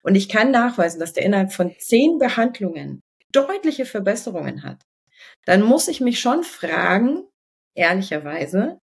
und 0.03 0.15
ich 0.15 0.29
kann 0.29 0.51
nachweisen, 0.51 1.01
dass 1.01 1.13
der 1.13 1.25
innerhalb 1.25 1.53
von 1.53 1.75
zehn 1.79 2.19
Behandlungen 2.19 3.03
deutliche 3.33 3.87
Verbesserungen 3.87 4.63
hat, 4.63 4.83
dann 5.45 5.63
muss 5.63 5.89
ich 5.89 6.01
mich 6.01 6.21
schon 6.21 6.45
fragen, 6.45 7.25
ehrlicherweise, 7.75 8.81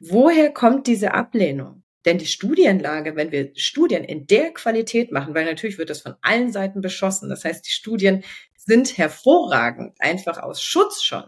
Woher 0.00 0.52
kommt 0.52 0.86
diese 0.86 1.14
Ablehnung? 1.14 1.82
Denn 2.04 2.18
die 2.18 2.26
Studienlage, 2.26 3.16
wenn 3.16 3.32
wir 3.32 3.50
Studien 3.56 4.04
in 4.04 4.26
der 4.26 4.52
Qualität 4.52 5.10
machen, 5.10 5.34
weil 5.34 5.46
natürlich 5.46 5.78
wird 5.78 5.90
das 5.90 6.02
von 6.02 6.14
allen 6.20 6.52
Seiten 6.52 6.80
beschossen. 6.80 7.28
Das 7.28 7.44
heißt, 7.44 7.66
die 7.66 7.72
Studien 7.72 8.22
sind 8.54 8.98
hervorragend, 8.98 9.96
einfach 9.98 10.38
aus 10.38 10.62
Schutz 10.62 11.02
schon. 11.02 11.24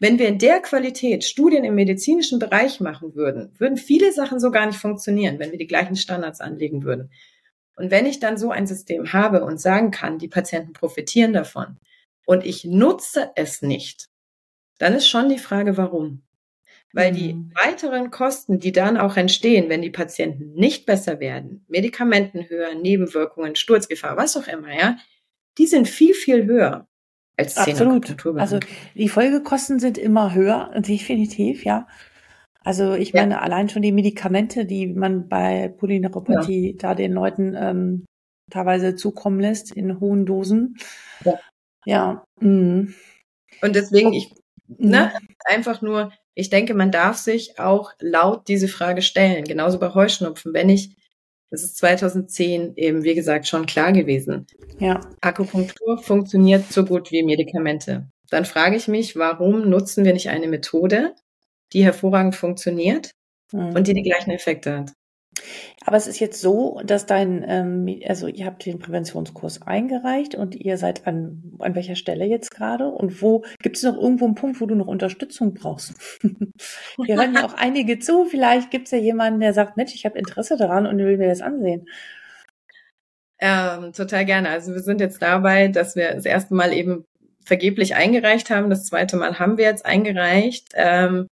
Wenn 0.00 0.18
wir 0.18 0.28
in 0.28 0.38
der 0.38 0.60
Qualität 0.60 1.24
Studien 1.24 1.64
im 1.64 1.74
medizinischen 1.74 2.38
Bereich 2.38 2.80
machen 2.80 3.14
würden, 3.16 3.52
würden 3.58 3.76
viele 3.76 4.12
Sachen 4.12 4.38
so 4.38 4.50
gar 4.50 4.66
nicht 4.66 4.78
funktionieren, 4.78 5.38
wenn 5.38 5.50
wir 5.50 5.58
die 5.58 5.66
gleichen 5.66 5.96
Standards 5.96 6.40
anlegen 6.40 6.84
würden. 6.84 7.10
Und 7.74 7.90
wenn 7.90 8.06
ich 8.06 8.20
dann 8.20 8.38
so 8.38 8.50
ein 8.50 8.66
System 8.66 9.12
habe 9.12 9.44
und 9.44 9.60
sagen 9.60 9.90
kann, 9.90 10.18
die 10.18 10.28
Patienten 10.28 10.72
profitieren 10.72 11.32
davon 11.32 11.78
und 12.26 12.44
ich 12.44 12.64
nutze 12.64 13.30
es 13.34 13.62
nicht, 13.62 14.08
dann 14.78 14.94
ist 14.94 15.08
schon 15.08 15.28
die 15.28 15.38
Frage, 15.38 15.76
warum. 15.76 16.22
Weil 16.92 17.12
die 17.12 17.34
mhm. 17.34 17.52
weiteren 17.62 18.10
Kosten, 18.10 18.60
die 18.60 18.72
dann 18.72 18.96
auch 18.96 19.16
entstehen, 19.16 19.68
wenn 19.68 19.82
die 19.82 19.90
Patienten 19.90 20.54
nicht 20.54 20.86
besser 20.86 21.20
werden, 21.20 21.64
Medikamenten 21.68 22.48
höher, 22.48 22.74
Nebenwirkungen, 22.74 23.56
Sturzgefahr, 23.56 24.16
was 24.16 24.36
auch 24.36 24.46
immer, 24.46 24.72
ja, 24.72 24.96
die 25.58 25.66
sind 25.66 25.88
viel, 25.88 26.14
viel 26.14 26.46
höher 26.46 26.88
als 27.38 27.56
Absolut. 27.56 28.26
Also 28.36 28.58
die 28.94 29.08
Folgekosten 29.08 29.78
sind 29.78 29.96
immer 29.96 30.34
höher, 30.34 30.72
definitiv, 30.76 31.64
ja. 31.64 31.86
Also 32.64 32.94
ich 32.94 33.14
meine, 33.14 33.34
ja. 33.34 33.40
allein 33.40 33.68
schon 33.68 33.82
die 33.82 33.92
Medikamente, 33.92 34.66
die 34.66 34.88
man 34.88 35.28
bei 35.28 35.68
Polyneuropathie 35.78 36.72
ja. 36.72 36.76
da 36.76 36.94
den 36.94 37.12
Leuten 37.12 37.54
ähm, 37.56 38.04
teilweise 38.50 38.96
zukommen 38.96 39.40
lässt 39.40 39.72
in 39.72 40.00
hohen 40.00 40.26
Dosen. 40.26 40.76
Ja. 41.24 41.38
ja. 41.86 42.24
Mhm. 42.40 42.94
Und 43.62 43.76
deswegen, 43.76 44.12
ich, 44.12 44.34
ne, 44.66 45.12
mhm. 45.14 45.28
einfach 45.44 45.80
nur, 45.80 46.12
ich 46.34 46.50
denke, 46.50 46.74
man 46.74 46.90
darf 46.90 47.16
sich 47.16 47.58
auch 47.58 47.92
laut 48.00 48.48
diese 48.48 48.68
Frage 48.68 49.02
stellen. 49.02 49.44
Genauso 49.44 49.78
bei 49.78 49.94
Heuschnupfen. 49.94 50.52
Wenn 50.52 50.68
ich, 50.68 50.96
das 51.50 51.62
ist 51.62 51.78
2010 51.78 52.74
eben, 52.76 53.04
wie 53.04 53.14
gesagt, 53.14 53.46
schon 53.46 53.66
klar 53.66 53.92
gewesen. 53.92 54.46
Ja. 54.78 55.00
Akupunktur 55.20 55.98
funktioniert 55.98 56.70
so 56.70 56.84
gut 56.84 57.10
wie 57.10 57.22
Medikamente. 57.22 58.06
Dann 58.30 58.44
frage 58.44 58.76
ich 58.76 58.88
mich, 58.88 59.16
warum 59.16 59.68
nutzen 59.68 60.04
wir 60.04 60.12
nicht 60.12 60.28
eine 60.28 60.48
Methode, 60.48 61.14
die 61.72 61.84
hervorragend 61.84 62.36
funktioniert 62.36 63.10
mhm. 63.52 63.74
und 63.74 63.86
die 63.86 63.94
die 63.94 64.02
gleichen 64.02 64.30
Effekte 64.30 64.78
hat? 64.78 64.92
Aber 65.84 65.96
es 65.96 66.06
ist 66.06 66.18
jetzt 66.20 66.40
so, 66.40 66.80
dass 66.84 67.06
dein, 67.06 67.44
ähm, 67.46 68.00
also 68.06 68.26
ihr 68.26 68.46
habt 68.46 68.66
den 68.66 68.78
Präventionskurs 68.78 69.62
eingereicht 69.62 70.34
und 70.34 70.54
ihr 70.54 70.76
seid 70.76 71.06
an, 71.06 71.54
an 71.58 71.74
welcher 71.74 71.96
Stelle 71.96 72.24
jetzt 72.26 72.50
gerade? 72.50 72.88
Und 72.88 73.22
wo 73.22 73.44
gibt 73.62 73.76
es 73.76 73.82
noch 73.82 73.96
irgendwo 73.96 74.26
einen 74.26 74.34
Punkt, 74.34 74.60
wo 74.60 74.66
du 74.66 74.74
noch 74.74 74.86
Unterstützung 74.86 75.54
brauchst? 75.54 75.94
Wir 77.04 77.16
hören 77.16 77.34
ja 77.34 77.46
auch 77.46 77.54
einige 77.54 77.98
zu. 77.98 78.26
Vielleicht 78.26 78.70
gibt 78.70 78.86
es 78.86 78.90
ja 78.90 78.98
jemanden, 78.98 79.40
der 79.40 79.54
sagt, 79.54 79.76
Mensch, 79.76 79.94
ich 79.94 80.04
habe 80.04 80.18
Interesse 80.18 80.56
daran 80.56 80.86
und 80.86 80.98
will 80.98 81.16
mir 81.16 81.28
das 81.28 81.40
ansehen. 81.40 81.86
Ähm, 83.40 83.92
total 83.92 84.24
gerne. 84.24 84.48
Also 84.48 84.74
wir 84.74 84.80
sind 84.80 85.00
jetzt 85.00 85.22
dabei, 85.22 85.68
dass 85.68 85.94
wir 85.94 86.12
das 86.14 86.24
erste 86.24 86.54
Mal 86.54 86.72
eben 86.72 87.04
vergeblich 87.44 87.94
eingereicht 87.94 88.50
haben. 88.50 88.68
Das 88.68 88.84
zweite 88.84 89.16
Mal 89.16 89.38
haben 89.38 89.56
wir 89.56 89.64
jetzt 89.64 89.86
eingereicht. 89.86 90.68
Ähm, 90.74 91.28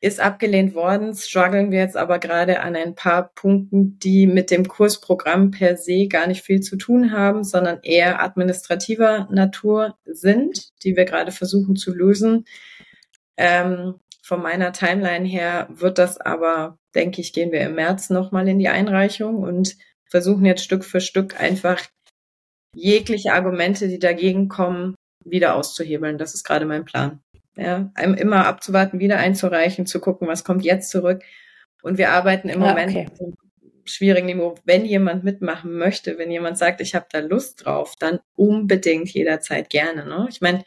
ist 0.00 0.20
abgelehnt 0.20 0.74
worden, 0.74 1.14
strugglen 1.14 1.70
wir 1.70 1.78
jetzt 1.78 1.96
aber 1.96 2.18
gerade 2.18 2.60
an 2.60 2.76
ein 2.76 2.94
paar 2.94 3.32
Punkten, 3.34 3.98
die 3.98 4.26
mit 4.26 4.50
dem 4.50 4.68
Kursprogramm 4.68 5.50
per 5.50 5.76
se 5.76 6.06
gar 6.06 6.26
nicht 6.26 6.42
viel 6.42 6.60
zu 6.60 6.76
tun 6.76 7.12
haben, 7.12 7.44
sondern 7.44 7.80
eher 7.82 8.22
administrativer 8.22 9.26
Natur 9.30 9.96
sind, 10.04 10.72
die 10.84 10.96
wir 10.96 11.06
gerade 11.06 11.32
versuchen 11.32 11.76
zu 11.76 11.94
lösen. 11.94 12.44
Ähm, 13.38 13.94
von 14.22 14.42
meiner 14.42 14.72
Timeline 14.72 15.26
her 15.26 15.68
wird 15.70 15.98
das 15.98 16.20
aber, 16.20 16.78
denke 16.94 17.20
ich, 17.20 17.32
gehen 17.32 17.52
wir 17.52 17.60
im 17.60 17.76
März 17.76 18.10
nochmal 18.10 18.46
in 18.48 18.58
die 18.58 18.68
Einreichung 18.68 19.36
und 19.36 19.76
versuchen 20.04 20.44
jetzt 20.44 20.64
Stück 20.64 20.84
für 20.84 21.00
Stück 21.00 21.40
einfach 21.40 21.80
jegliche 22.74 23.32
Argumente, 23.32 23.88
die 23.88 23.98
dagegen 23.98 24.48
kommen, 24.48 24.94
wieder 25.24 25.54
auszuhebeln. 25.54 26.18
Das 26.18 26.34
ist 26.34 26.44
gerade 26.44 26.66
mein 26.66 26.84
Plan. 26.84 27.20
Ja, 27.56 27.90
einem 27.94 28.14
immer 28.14 28.46
abzuwarten, 28.46 29.00
wieder 29.00 29.18
einzureichen, 29.18 29.86
zu 29.86 29.98
gucken, 29.98 30.28
was 30.28 30.44
kommt 30.44 30.64
jetzt 30.64 30.90
zurück. 30.90 31.22
Und 31.82 31.98
wir 31.98 32.10
arbeiten 32.10 32.48
im 32.48 32.62
ah, 32.62 32.68
Moment 32.68 32.90
okay. 32.90 33.08
auf 33.10 33.20
einem 33.20 33.34
schwierigen 33.84 34.26
Niveau. 34.26 34.56
Wenn 34.64 34.84
jemand 34.84 35.24
mitmachen 35.24 35.72
möchte, 35.72 36.18
wenn 36.18 36.30
jemand 36.30 36.58
sagt, 36.58 36.80
ich 36.80 36.94
habe 36.94 37.06
da 37.10 37.20
Lust 37.20 37.64
drauf, 37.64 37.94
dann 37.98 38.20
unbedingt 38.34 39.08
jederzeit 39.10 39.70
gerne. 39.70 40.04
Ne? 40.04 40.26
Ich 40.28 40.40
meine, 40.40 40.64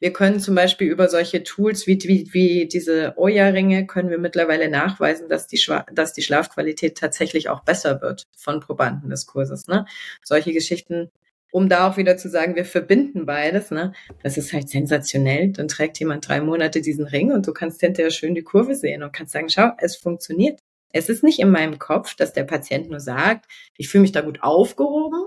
wir 0.00 0.12
können 0.12 0.38
zum 0.38 0.54
Beispiel 0.54 0.88
über 0.88 1.08
solche 1.08 1.42
Tools 1.42 1.86
wie, 1.86 1.98
wie, 2.04 2.28
wie 2.32 2.68
diese 2.68 3.14
Oya-Ringe 3.16 3.86
können 3.86 4.10
wir 4.10 4.18
mittlerweile 4.18 4.68
nachweisen, 4.68 5.28
dass 5.28 5.48
die, 5.48 5.60
dass 5.92 6.12
die 6.12 6.22
Schlafqualität 6.22 6.96
tatsächlich 6.98 7.48
auch 7.48 7.64
besser 7.64 8.00
wird 8.00 8.24
von 8.36 8.60
Probanden 8.60 9.10
des 9.10 9.26
Kurses. 9.26 9.66
Ne? 9.66 9.86
Solche 10.22 10.52
Geschichten 10.52 11.10
um 11.50 11.68
da 11.68 11.88
auch 11.88 11.96
wieder 11.96 12.16
zu 12.16 12.28
sagen, 12.28 12.56
wir 12.56 12.64
verbinden 12.64 13.26
beides, 13.26 13.70
ne? 13.70 13.92
Das 14.22 14.36
ist 14.36 14.52
halt 14.52 14.68
sensationell. 14.68 15.52
Dann 15.52 15.68
trägt 15.68 15.98
jemand 15.98 16.28
drei 16.28 16.40
Monate 16.40 16.80
diesen 16.80 17.06
Ring 17.06 17.32
und 17.32 17.46
du 17.46 17.52
kannst 17.52 17.80
hinterher 17.80 18.10
schön 18.10 18.34
die 18.34 18.42
Kurve 18.42 18.74
sehen 18.74 19.02
und 19.02 19.12
kannst 19.12 19.32
sagen, 19.32 19.48
schau, 19.48 19.70
es 19.78 19.96
funktioniert. 19.96 20.60
Es 20.92 21.08
ist 21.08 21.22
nicht 21.22 21.38
in 21.38 21.50
meinem 21.50 21.78
Kopf, 21.78 22.14
dass 22.14 22.32
der 22.32 22.44
Patient 22.44 22.90
nur 22.90 23.00
sagt, 23.00 23.46
ich 23.76 23.88
fühle 23.88 24.02
mich 24.02 24.12
da 24.12 24.20
gut 24.20 24.42
aufgehoben, 24.42 25.26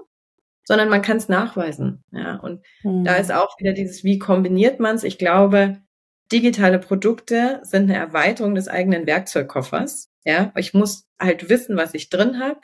sondern 0.64 0.90
man 0.90 1.02
kann 1.02 1.18
es 1.18 1.30
nachweisen. 1.30 2.04
Ja, 2.12 2.38
und 2.38 2.62
mhm. 2.84 3.04
da 3.04 3.16
ist 3.16 3.32
auch 3.32 3.60
wieder 3.60 3.74
dieses, 3.74 4.04
wie 4.04 4.20
kombiniert 4.20 4.80
man 4.80 4.96
es? 4.96 5.04
Ich 5.04 5.18
glaube, 5.18 5.78
digitale 6.32 6.80
Produkte 6.80 7.60
sind 7.64 7.84
eine 7.84 7.98
Erweiterung 7.98 8.56
des 8.56 8.68
eigenen 8.68 9.06
Werkzeugkoffers. 9.06 10.10
Ja, 10.24 10.52
ich 10.56 10.74
muss 10.74 11.06
halt 11.20 11.50
wissen, 11.50 11.78
was 11.78 11.94
ich 11.94 12.10
drin 12.10 12.40
habe 12.40 12.60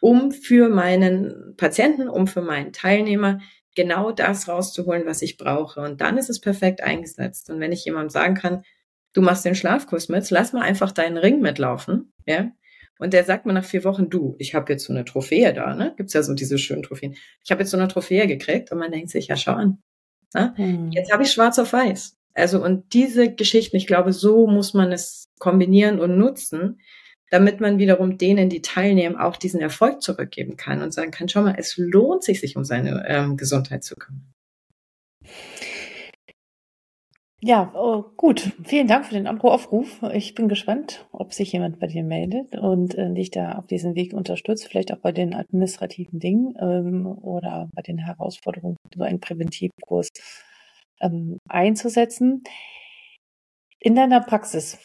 um 0.00 0.30
für 0.30 0.68
meinen 0.68 1.54
Patienten, 1.56 2.08
um 2.08 2.26
für 2.26 2.42
meinen 2.42 2.72
Teilnehmer 2.72 3.40
genau 3.74 4.10
das 4.10 4.48
rauszuholen, 4.48 5.06
was 5.06 5.22
ich 5.22 5.36
brauche. 5.36 5.80
Und 5.80 6.00
dann 6.00 6.18
ist 6.18 6.30
es 6.30 6.40
perfekt 6.40 6.82
eingesetzt. 6.82 7.50
Und 7.50 7.60
wenn 7.60 7.72
ich 7.72 7.84
jemandem 7.84 8.10
sagen 8.10 8.34
kann, 8.34 8.62
du 9.12 9.22
machst 9.22 9.44
den 9.44 9.54
Schlafkurs 9.54 10.08
mit, 10.08 10.28
lass 10.30 10.52
mal 10.52 10.62
einfach 10.62 10.92
deinen 10.92 11.16
Ring 11.16 11.40
mitlaufen, 11.40 12.12
ja. 12.26 12.50
Und 12.98 13.12
der 13.12 13.24
sagt 13.24 13.44
mir 13.44 13.52
nach 13.52 13.64
vier 13.64 13.84
Wochen, 13.84 14.08
du, 14.08 14.36
ich 14.38 14.54
habe 14.54 14.72
jetzt 14.72 14.86
so 14.86 14.92
eine 14.92 15.04
Trophäe 15.04 15.52
da, 15.52 15.74
ne? 15.74 15.92
Gibt's 15.98 16.14
ja 16.14 16.22
so 16.22 16.32
diese 16.32 16.56
schönen 16.56 16.82
Trophäen. 16.82 17.14
Ich 17.44 17.50
habe 17.50 17.60
jetzt 17.60 17.70
so 17.70 17.76
eine 17.76 17.88
Trophäe 17.88 18.26
gekriegt 18.26 18.72
und 18.72 18.78
man 18.78 18.90
denkt 18.90 19.10
sich, 19.10 19.26
ja, 19.26 19.36
schau 19.36 19.52
an. 19.52 19.82
Ne? 20.34 20.54
Hm. 20.56 20.90
Jetzt 20.92 21.12
habe 21.12 21.22
ich 21.22 21.30
schwarz 21.30 21.58
auf 21.58 21.72
weiß. 21.72 22.16
Also 22.34 22.62
und 22.62 22.92
diese 22.94 23.34
Geschichten, 23.34 23.76
ich 23.76 23.86
glaube, 23.86 24.12
so 24.12 24.46
muss 24.46 24.74
man 24.74 24.92
es 24.92 25.30
kombinieren 25.38 26.00
und 26.00 26.18
nutzen, 26.18 26.80
damit 27.30 27.60
man 27.60 27.78
wiederum 27.78 28.18
denen, 28.18 28.48
die 28.48 28.62
teilnehmen, 28.62 29.16
auch 29.16 29.36
diesen 29.36 29.60
Erfolg 29.60 30.02
zurückgeben 30.02 30.56
kann 30.56 30.82
und 30.82 30.92
sagen 30.92 31.10
kann, 31.10 31.28
schau 31.28 31.42
mal, 31.42 31.56
es 31.58 31.76
lohnt 31.76 32.22
sich, 32.22 32.40
sich 32.40 32.56
um 32.56 32.64
seine 32.64 33.04
ähm, 33.08 33.36
Gesundheit 33.36 33.84
zu 33.84 33.96
kümmern. 33.96 34.32
Ja, 37.42 37.70
oh, 37.74 38.02
gut. 38.16 38.52
Vielen 38.64 38.88
Dank 38.88 39.06
für 39.06 39.14
den 39.14 39.28
Aufruf. 39.28 40.02
Ich 40.12 40.34
bin 40.34 40.48
gespannt, 40.48 41.06
ob 41.12 41.34
sich 41.34 41.52
jemand 41.52 41.78
bei 41.78 41.86
dir 41.86 42.02
meldet 42.02 42.56
und 42.56 42.94
äh, 42.96 43.12
dich 43.12 43.30
da 43.30 43.52
auf 43.52 43.66
diesem 43.66 43.94
Weg 43.94 44.14
unterstützt, 44.14 44.66
vielleicht 44.66 44.92
auch 44.92 44.98
bei 44.98 45.12
den 45.12 45.34
administrativen 45.34 46.18
Dingen 46.18 46.54
ähm, 46.58 47.06
oder 47.06 47.68
bei 47.74 47.82
den 47.82 47.98
Herausforderungen, 47.98 48.76
so 48.94 49.02
einen 49.02 49.20
Präventivkurs 49.20 50.08
ähm, 51.00 51.38
einzusetzen. 51.48 52.42
In 53.80 53.94
deiner 53.94 54.22
Praxis, 54.22 54.78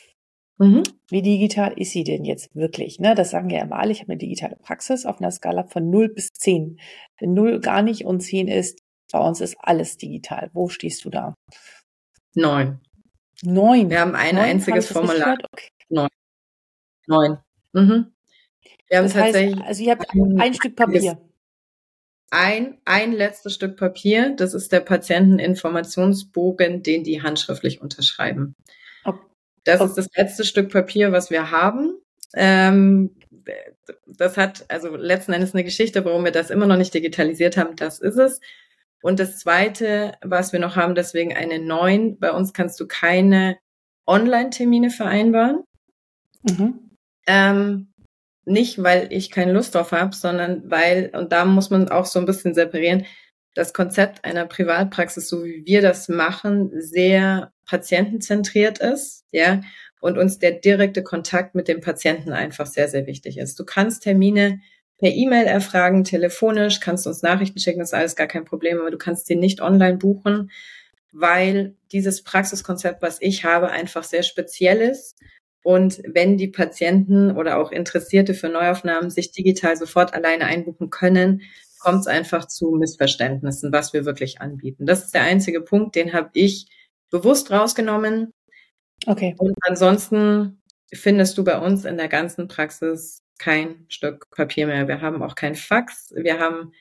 mhm. 0.62 0.84
wie 1.10 1.22
digital 1.22 1.74
ist 1.76 1.92
sie 1.92 2.04
denn 2.04 2.24
jetzt 2.24 2.56
wirklich? 2.56 3.00
Ne, 3.00 3.16
das 3.16 3.32
sagen 3.32 3.50
ja 3.50 3.62
immer 3.62 3.78
alle, 3.78 3.92
ich 3.92 4.02
habe 4.02 4.12
eine 4.12 4.20
digitale 4.20 4.56
Praxis 4.58 5.06
auf 5.06 5.20
einer 5.20 5.32
Skala 5.32 5.64
von 5.64 5.90
0 5.90 6.10
bis 6.10 6.30
10. 6.34 6.80
Wenn 7.20 7.34
0 7.34 7.60
gar 7.60 7.82
nicht 7.82 8.06
und 8.06 8.22
10 8.22 8.48
ist, 8.48 8.80
bei 9.12 9.20
uns 9.20 9.42
ist 9.42 9.58
alles 9.60 9.98
digital. 9.98 10.50
Wo 10.54 10.70
stehst 10.70 11.04
du 11.06 11.10
da? 11.10 11.36
Neun. 12.34 12.80
Neun. 13.44 13.90
Wir 13.90 14.02
haben 14.02 14.16
ein 14.16 14.36
Neun, 14.36 14.46
einziges 14.46 14.92
Formular. 14.92 15.38
Okay. 15.52 15.70
Neun. 15.90 16.10
Neun. 17.08 17.38
Mhm. 17.74 18.14
Wir 18.88 18.98
haben 18.98 19.06
das 19.06 19.14
tatsächlich. 19.14 19.56
Heißt, 19.56 19.68
also 19.68 19.84
ihr 19.84 19.92
habt 19.92 20.14
ein, 20.14 20.40
ein 20.40 20.54
Stück 20.54 20.76
Papier. 20.76 21.20
Ein, 22.30 22.78
ein 22.86 23.12
letztes 23.12 23.56
Stück 23.56 23.78
Papier, 23.78 24.36
das 24.36 24.54
ist 24.54 24.72
der 24.72 24.80
Patienteninformationsbogen, 24.80 26.82
den 26.82 27.04
die 27.04 27.22
handschriftlich 27.22 27.82
unterschreiben. 27.82 28.56
Das 29.64 29.82
ist 29.82 29.98
das 29.98 30.08
letzte 30.16 30.44
Stück 30.44 30.72
Papier, 30.72 31.12
was 31.12 31.30
wir 31.30 31.52
haben. 31.52 31.98
Ähm, 32.34 33.16
das 34.08 34.38
hat 34.38 34.66
also 34.70 34.96
letzten 34.96 35.34
Endes 35.34 35.54
eine 35.54 35.64
Geschichte, 35.64 36.04
warum 36.06 36.24
wir 36.24 36.32
das 36.32 36.50
immer 36.50 36.68
noch 36.68 36.78
nicht 36.78 36.94
digitalisiert 36.94 37.58
haben. 37.58 37.76
Das 37.76 38.00
ist 38.00 38.18
es. 38.18 38.40
Und 39.02 39.20
das 39.20 39.40
Zweite, 39.40 40.14
was 40.22 40.54
wir 40.54 40.60
noch 40.60 40.76
haben, 40.76 40.96
deswegen 40.96 41.36
eine 41.36 41.60
neun. 41.60 42.20
Bei 42.20 42.32
uns 42.32 42.54
kannst 42.54 42.80
du 42.80 42.88
keine 42.88 43.58
Online-Termine 44.06 44.90
vereinbaren. 44.90 45.64
Mhm. 46.44 46.92
Ähm, 47.28 47.94
nicht, 48.46 48.82
weil 48.82 49.12
ich 49.12 49.32
keine 49.32 49.54
Lust 49.54 49.76
drauf 49.76 49.92
habe, 49.92 50.16
sondern 50.16 50.70
weil, 50.70 51.12
und 51.14 51.32
da 51.32 51.46
muss 51.46 51.70
man 51.70 51.90
auch 51.90 52.06
so 52.06 52.20
ein 52.20 52.26
bisschen 52.26 52.54
separieren, 52.54 53.06
das 53.54 53.74
Konzept 53.74 54.24
einer 54.24 54.46
Privatpraxis, 54.46 55.28
so 55.28 55.44
wie 55.44 55.64
wir 55.66 55.82
das 55.82 56.10
machen, 56.10 56.72
sehr 56.80 57.52
patientenzentriert 57.72 58.80
ist, 58.80 59.24
ja, 59.32 59.62
und 60.02 60.18
uns 60.18 60.40
der 60.40 60.52
direkte 60.52 61.04
Kontakt 61.04 61.56
mit 61.56 61.70
dem 61.70 61.80
Patienten 61.80 62.34
einfach 62.34 62.66
sehr, 62.66 62.90
sehr 62.90 63.08
wichtig 63.08 63.38
ist. 63.38 63.58
Du 63.58 63.64
kannst 63.64 64.04
Termine 64.04 64.60
per 64.98 65.10
E-Mail 65.10 65.46
erfragen, 65.46 66.04
telefonisch, 66.04 66.82
kannst 66.82 67.08
uns 67.08 67.22
Nachrichten 67.22 67.60
schicken, 67.60 67.80
das 67.80 67.90
ist 67.90 67.94
alles 67.94 68.18
gar 68.18 68.28
kein 68.28 68.44
Problem, 68.44 68.82
aber 68.82 68.92
du 68.92 68.98
kannst 68.98 69.28
sie 69.28 69.38
nicht 69.38 69.62
online 69.62 69.98
buchen, 69.98 70.52
weil 71.14 71.76
dieses 71.94 72.24
Praxiskonzept, 72.24 73.02
was 73.02 73.22
ich 73.22 73.46
habe, 73.46 73.70
einfach 73.70 74.04
sehr 74.04 74.24
speziell 74.24 74.82
ist. 74.82 75.18
Und 75.64 76.02
wenn 76.06 76.36
die 76.36 76.50
Patienten 76.50 77.32
oder 77.32 77.58
auch 77.58 77.72
Interessierte 77.72 78.34
für 78.34 78.50
Neuaufnahmen 78.50 79.10
sich 79.10 79.32
digital 79.32 79.78
sofort 79.78 80.14
alleine 80.14 80.44
einbuchen 80.44 80.90
können, 80.90 81.44
kommt 81.80 82.02
es 82.02 82.08
einfach 82.08 82.46
zu 82.48 82.72
Missverständnissen, 82.72 83.72
was 83.72 83.94
wir 83.94 84.04
wirklich 84.04 84.42
anbieten. 84.42 84.86
Das 84.86 85.06
ist 85.06 85.14
der 85.14 85.24
einzige 85.24 85.62
Punkt, 85.62 85.96
den 85.96 86.12
habe 86.12 86.32
ich 86.34 86.68
bewusst 87.12 87.52
rausgenommen. 87.52 88.34
Okay. 89.06 89.36
Und 89.38 89.56
ansonsten 89.62 90.62
findest 90.94 91.38
du 91.38 91.44
bei 91.44 91.58
uns 91.60 91.86
in 91.86 91.98
der 91.98 92.08
ganzen 92.08 92.48
Praxis 92.48 93.24
kein 93.38 93.86
Stück 93.90 94.30
Papier 94.32 94.68
mehr. 94.68 94.88
Wir 94.88 95.02
haben 95.02 95.22
auch 95.24 95.36
kein 95.36 95.56
Fax. 95.56 96.14
Wir 96.16 96.40
haben 96.40 96.74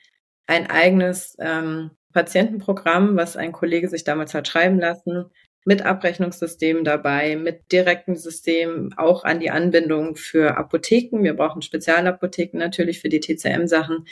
ein 0.47 0.69
eigenes 0.69 1.35
ähm, 1.39 1.91
Patientenprogramm, 2.13 3.15
was 3.15 3.37
ein 3.37 3.51
Kollege 3.51 3.89
sich 3.89 4.03
damals 4.03 4.33
hat 4.33 4.47
schreiben 4.47 4.79
lassen, 4.79 5.25
mit 5.65 5.83
Abrechnungssystem 5.83 6.83
dabei, 6.83 7.35
mit 7.35 7.71
direktem 7.71 8.15
System, 8.15 8.93
auch 8.97 9.23
an 9.23 9.39
die 9.39 9.51
Anbindung 9.51 10.15
für 10.15 10.57
Apotheken. 10.57 11.23
Wir 11.23 11.35
brauchen 11.35 11.61
Spezialapotheken 11.61 12.57
natürlich 12.57 12.99
für 12.99 13.09
die 13.09 13.19
TCM-Sachen. 13.19 14.05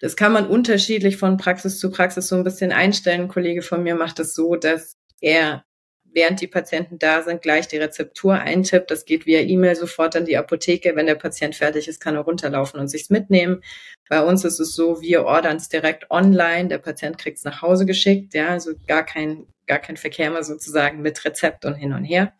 Das 0.00 0.16
kann 0.16 0.32
man 0.32 0.46
unterschiedlich 0.46 1.16
von 1.16 1.38
Praxis 1.38 1.80
zu 1.80 1.90
Praxis 1.90 2.28
so 2.28 2.36
ein 2.36 2.44
bisschen 2.44 2.72
einstellen. 2.72 3.22
Ein 3.22 3.28
Kollege 3.28 3.62
von 3.62 3.82
mir 3.82 3.96
macht 3.96 4.20
es 4.20 4.28
das 4.28 4.34
so, 4.34 4.54
dass 4.54 4.96
er 5.20 5.64
während 6.12 6.40
die 6.40 6.46
Patienten 6.46 6.98
da 6.98 7.22
sind, 7.22 7.42
gleich 7.42 7.68
die 7.68 7.76
Rezeptur 7.76 8.34
eintippt. 8.34 8.90
Das 8.90 9.04
geht 9.04 9.26
via 9.26 9.40
E-Mail 9.40 9.76
sofort 9.76 10.16
an 10.16 10.24
die 10.24 10.36
Apotheke. 10.36 10.96
Wenn 10.96 11.06
der 11.06 11.14
Patient 11.14 11.54
fertig 11.54 11.88
ist, 11.88 12.00
kann 12.00 12.14
er 12.14 12.22
runterlaufen 12.22 12.80
und 12.80 12.88
sich's 12.88 13.10
mitnehmen. 13.10 13.62
Bei 14.08 14.22
uns 14.22 14.44
ist 14.44 14.58
es 14.58 14.74
so, 14.74 15.00
wir 15.00 15.24
ordern 15.24 15.56
es 15.56 15.68
direkt 15.68 16.10
online. 16.10 16.68
Der 16.68 16.78
Patient 16.78 17.18
kriegt 17.18 17.38
es 17.38 17.44
nach 17.44 17.62
Hause 17.62 17.86
geschickt. 17.86 18.34
Ja, 18.34 18.48
also 18.48 18.72
gar 18.86 19.04
kein, 19.04 19.46
gar 19.66 19.78
kein 19.78 19.96
Verkehr 19.96 20.30
mehr 20.30 20.42
sozusagen 20.42 21.02
mit 21.02 21.24
Rezept 21.24 21.64
und 21.64 21.74
hin 21.74 21.92
und 21.92 22.04
her. 22.04 22.32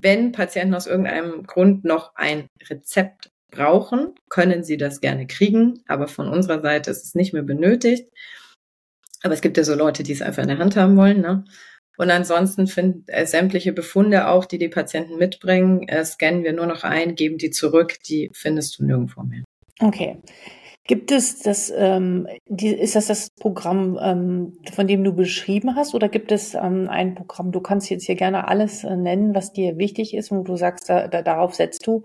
Wenn 0.00 0.32
Patienten 0.32 0.74
aus 0.74 0.86
irgendeinem 0.86 1.44
Grund 1.44 1.84
noch 1.84 2.14
ein 2.14 2.48
Rezept 2.68 3.30
brauchen, 3.50 4.14
können 4.28 4.62
sie 4.62 4.76
das 4.76 5.00
gerne 5.00 5.26
kriegen. 5.26 5.82
Aber 5.88 6.08
von 6.08 6.28
unserer 6.28 6.60
Seite 6.62 6.90
ist 6.90 7.04
es 7.04 7.14
nicht 7.14 7.32
mehr 7.32 7.42
benötigt. 7.42 8.08
Aber 9.22 9.34
es 9.34 9.40
gibt 9.40 9.56
ja 9.56 9.64
so 9.64 9.74
Leute, 9.74 10.02
die 10.02 10.12
es 10.12 10.22
einfach 10.22 10.42
in 10.42 10.48
der 10.48 10.58
Hand 10.58 10.76
haben 10.76 10.96
wollen. 10.96 11.20
Ne? 11.20 11.44
Und 11.98 12.10
ansonsten 12.10 12.66
finden 12.66 13.04
äh, 13.08 13.26
sämtliche 13.26 13.72
Befunde 13.72 14.28
auch, 14.28 14.44
die 14.44 14.58
die 14.58 14.68
Patienten 14.68 15.16
mitbringen, 15.16 15.88
äh, 15.88 16.04
scannen 16.04 16.44
wir 16.44 16.52
nur 16.52 16.66
noch 16.66 16.84
ein, 16.84 17.14
geben 17.14 17.38
die 17.38 17.50
zurück, 17.50 17.96
die 18.08 18.30
findest 18.32 18.78
du 18.78 18.84
nirgendwo 18.84 19.22
mehr. 19.22 19.44
Okay. 19.80 20.18
Gibt 20.86 21.10
es 21.10 21.40
das, 21.40 21.72
ähm, 21.76 22.28
die, 22.48 22.68
ist 22.68 22.94
das 22.94 23.06
das 23.06 23.30
Programm, 23.30 23.98
ähm, 24.00 24.56
von 24.72 24.86
dem 24.86 25.02
du 25.02 25.12
beschrieben 25.12 25.74
hast, 25.74 25.94
oder 25.94 26.08
gibt 26.08 26.30
es 26.30 26.54
ähm, 26.54 26.88
ein 26.88 27.16
Programm, 27.16 27.50
du 27.50 27.60
kannst 27.60 27.90
jetzt 27.90 28.06
hier 28.06 28.14
gerne 28.14 28.46
alles 28.46 28.84
äh, 28.84 28.94
nennen, 28.94 29.34
was 29.34 29.52
dir 29.52 29.78
wichtig 29.78 30.14
ist 30.14 30.30
und 30.30 30.44
du 30.44 30.56
sagst, 30.56 30.88
da, 30.88 31.08
da, 31.08 31.22
darauf 31.22 31.56
setzt 31.56 31.86
du, 31.88 32.04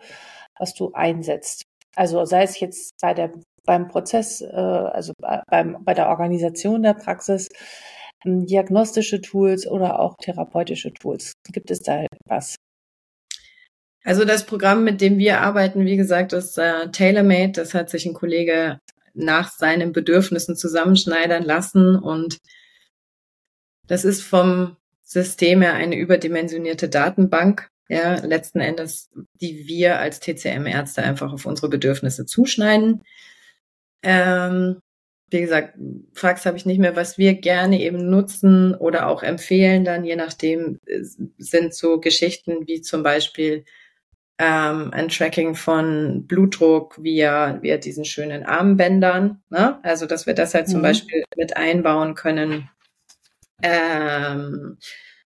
was 0.57 0.73
du 0.73 0.93
einsetzt. 0.93 1.63
Also 1.95 2.25
sei 2.25 2.41
es 2.41 2.59
jetzt 2.59 2.95
bei 3.01 3.13
der, 3.13 3.31
beim 3.65 3.87
Prozess, 3.87 4.41
äh, 4.41 4.55
also 4.55 5.13
beim, 5.47 5.77
bei 5.83 5.93
der 5.93 6.09
Organisation 6.09 6.81
der 6.81 6.95
Praxis, 6.95 7.49
diagnostische 8.25 9.21
Tools 9.21 9.67
oder 9.67 9.99
auch 9.99 10.17
therapeutische 10.17 10.93
Tools? 10.93 11.33
Gibt 11.51 11.71
es 11.71 11.81
da 11.81 12.05
was? 12.25 12.55
Also 14.03 14.25
das 14.25 14.45
Programm, 14.45 14.83
mit 14.83 14.99
dem 15.01 15.17
wir 15.17 15.41
arbeiten, 15.41 15.85
wie 15.85 15.97
gesagt, 15.97 16.33
ist 16.33 16.57
äh, 16.57 16.89
TaylorMade. 16.89 17.51
Das 17.51 17.73
hat 17.73 17.89
sich 17.89 18.05
ein 18.05 18.13
Kollege 18.13 18.79
nach 19.13 19.51
seinen 19.51 19.91
Bedürfnissen 19.91 20.55
zusammenschneidern 20.55 21.43
lassen 21.43 21.95
und 21.95 22.39
das 23.87 24.05
ist 24.05 24.21
vom 24.21 24.77
System 25.03 25.61
her 25.61 25.73
eine 25.73 25.97
überdimensionierte 25.97 26.87
Datenbank, 26.87 27.69
ja, 27.89 28.15
letzten 28.15 28.61
Endes, 28.61 29.09
die 29.41 29.67
wir 29.67 29.99
als 29.99 30.21
TCM-Ärzte 30.21 31.03
einfach 31.03 31.33
auf 31.33 31.45
unsere 31.45 31.67
Bedürfnisse 31.67 32.25
zuschneiden. 32.25 33.03
Ähm, 34.01 34.79
wie 35.31 35.41
gesagt, 35.41 35.77
Fax 36.13 36.45
habe 36.45 36.57
ich 36.57 36.65
nicht 36.65 36.79
mehr, 36.79 36.95
was 36.95 37.17
wir 37.17 37.33
gerne 37.33 37.79
eben 37.79 38.09
nutzen 38.09 38.75
oder 38.75 39.07
auch 39.07 39.23
empfehlen 39.23 39.85
dann, 39.85 40.03
je 40.03 40.15
nachdem, 40.17 40.79
sind 41.37 41.73
so 41.73 41.99
Geschichten 41.99 42.67
wie 42.67 42.81
zum 42.81 43.01
Beispiel 43.01 43.63
ähm, 44.37 44.91
ein 44.91 45.07
Tracking 45.07 45.55
von 45.55 46.27
Blutdruck 46.27 47.01
via, 47.01 47.61
via 47.61 47.77
diesen 47.77 48.05
schönen 48.05 48.43
Armbändern. 48.43 49.41
Ne? 49.49 49.79
Also, 49.83 50.05
dass 50.05 50.25
wir 50.25 50.33
das 50.33 50.53
halt 50.53 50.67
mhm. 50.67 50.71
zum 50.71 50.81
Beispiel 50.81 51.23
mit 51.37 51.55
einbauen 51.55 52.15
können. 52.15 52.69
Ähm, 53.63 54.77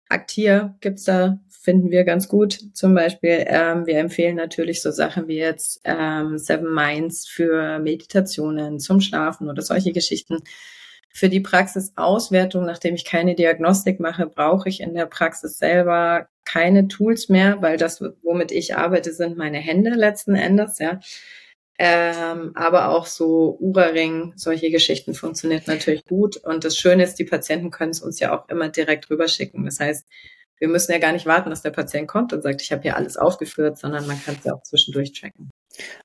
Aktier 0.09 0.75
gibt's 0.81 1.05
da 1.05 1.39
finden 1.67 1.91
wir 1.91 2.05
ganz 2.05 2.29
gut. 2.29 2.59
Zum 2.73 2.95
Beispiel, 2.95 3.43
ähm, 3.45 3.85
wir 3.85 3.97
empfehlen 3.97 4.37
natürlich 4.37 4.81
so 4.81 4.89
Sachen 4.89 5.27
wie 5.27 5.35
jetzt 5.35 5.81
ähm, 5.83 6.37
Seven 6.37 6.73
Minds 6.73 7.27
für 7.27 7.79
Meditationen 7.79 8.79
zum 8.79 9.01
Schlafen 9.01 9.49
oder 9.49 9.61
solche 9.61 9.91
Geschichten. 9.91 10.37
Für 11.09 11.27
die 11.27 11.41
Praxisauswertung, 11.41 12.63
nachdem 12.63 12.95
ich 12.95 13.03
keine 13.03 13.35
Diagnostik 13.35 13.99
mache, 13.99 14.27
brauche 14.27 14.69
ich 14.69 14.79
in 14.79 14.93
der 14.93 15.07
Praxis 15.07 15.57
selber 15.57 16.29
keine 16.45 16.87
Tools 16.87 17.27
mehr, 17.27 17.61
weil 17.61 17.75
das, 17.75 18.01
womit 18.23 18.53
ich 18.53 18.77
arbeite, 18.77 19.11
sind 19.11 19.35
meine 19.35 19.57
Hände 19.57 19.89
letzten 19.89 20.35
Endes, 20.35 20.79
ja. 20.79 21.01
Ähm, 21.77 22.53
aber 22.55 22.87
auch 22.91 23.07
so 23.07 23.57
Ura-Ring, 23.59 24.31
solche 24.37 24.71
Geschichten 24.71 25.13
funktioniert 25.13 25.67
natürlich 25.67 26.05
gut. 26.05 26.37
Und 26.37 26.63
das 26.63 26.77
Schöne 26.77 27.03
ist, 27.03 27.15
die 27.15 27.25
Patienten 27.25 27.71
können 27.71 27.91
es 27.91 28.01
uns 28.01 28.21
ja 28.21 28.33
auch 28.33 28.47
immer 28.47 28.69
direkt 28.69 29.09
rüberschicken. 29.09 29.65
Das 29.65 29.81
heißt, 29.81 30.07
wir 30.59 30.67
müssen 30.67 30.91
ja 30.91 30.99
gar 30.99 31.11
nicht 31.11 31.25
warten, 31.25 31.49
dass 31.49 31.61
der 31.61 31.71
Patient 31.71 32.07
kommt 32.07 32.33
und 32.33 32.41
sagt, 32.41 32.61
ich 32.61 32.71
habe 32.71 32.81
hier 32.81 32.95
alles 32.95 33.17
aufgeführt, 33.17 33.77
sondern 33.77 34.07
man 34.07 34.21
kann 34.21 34.35
es 34.35 34.43
ja 34.43 34.53
auch 34.53 34.63
zwischendurch 34.63 35.13
tracken. 35.13 35.51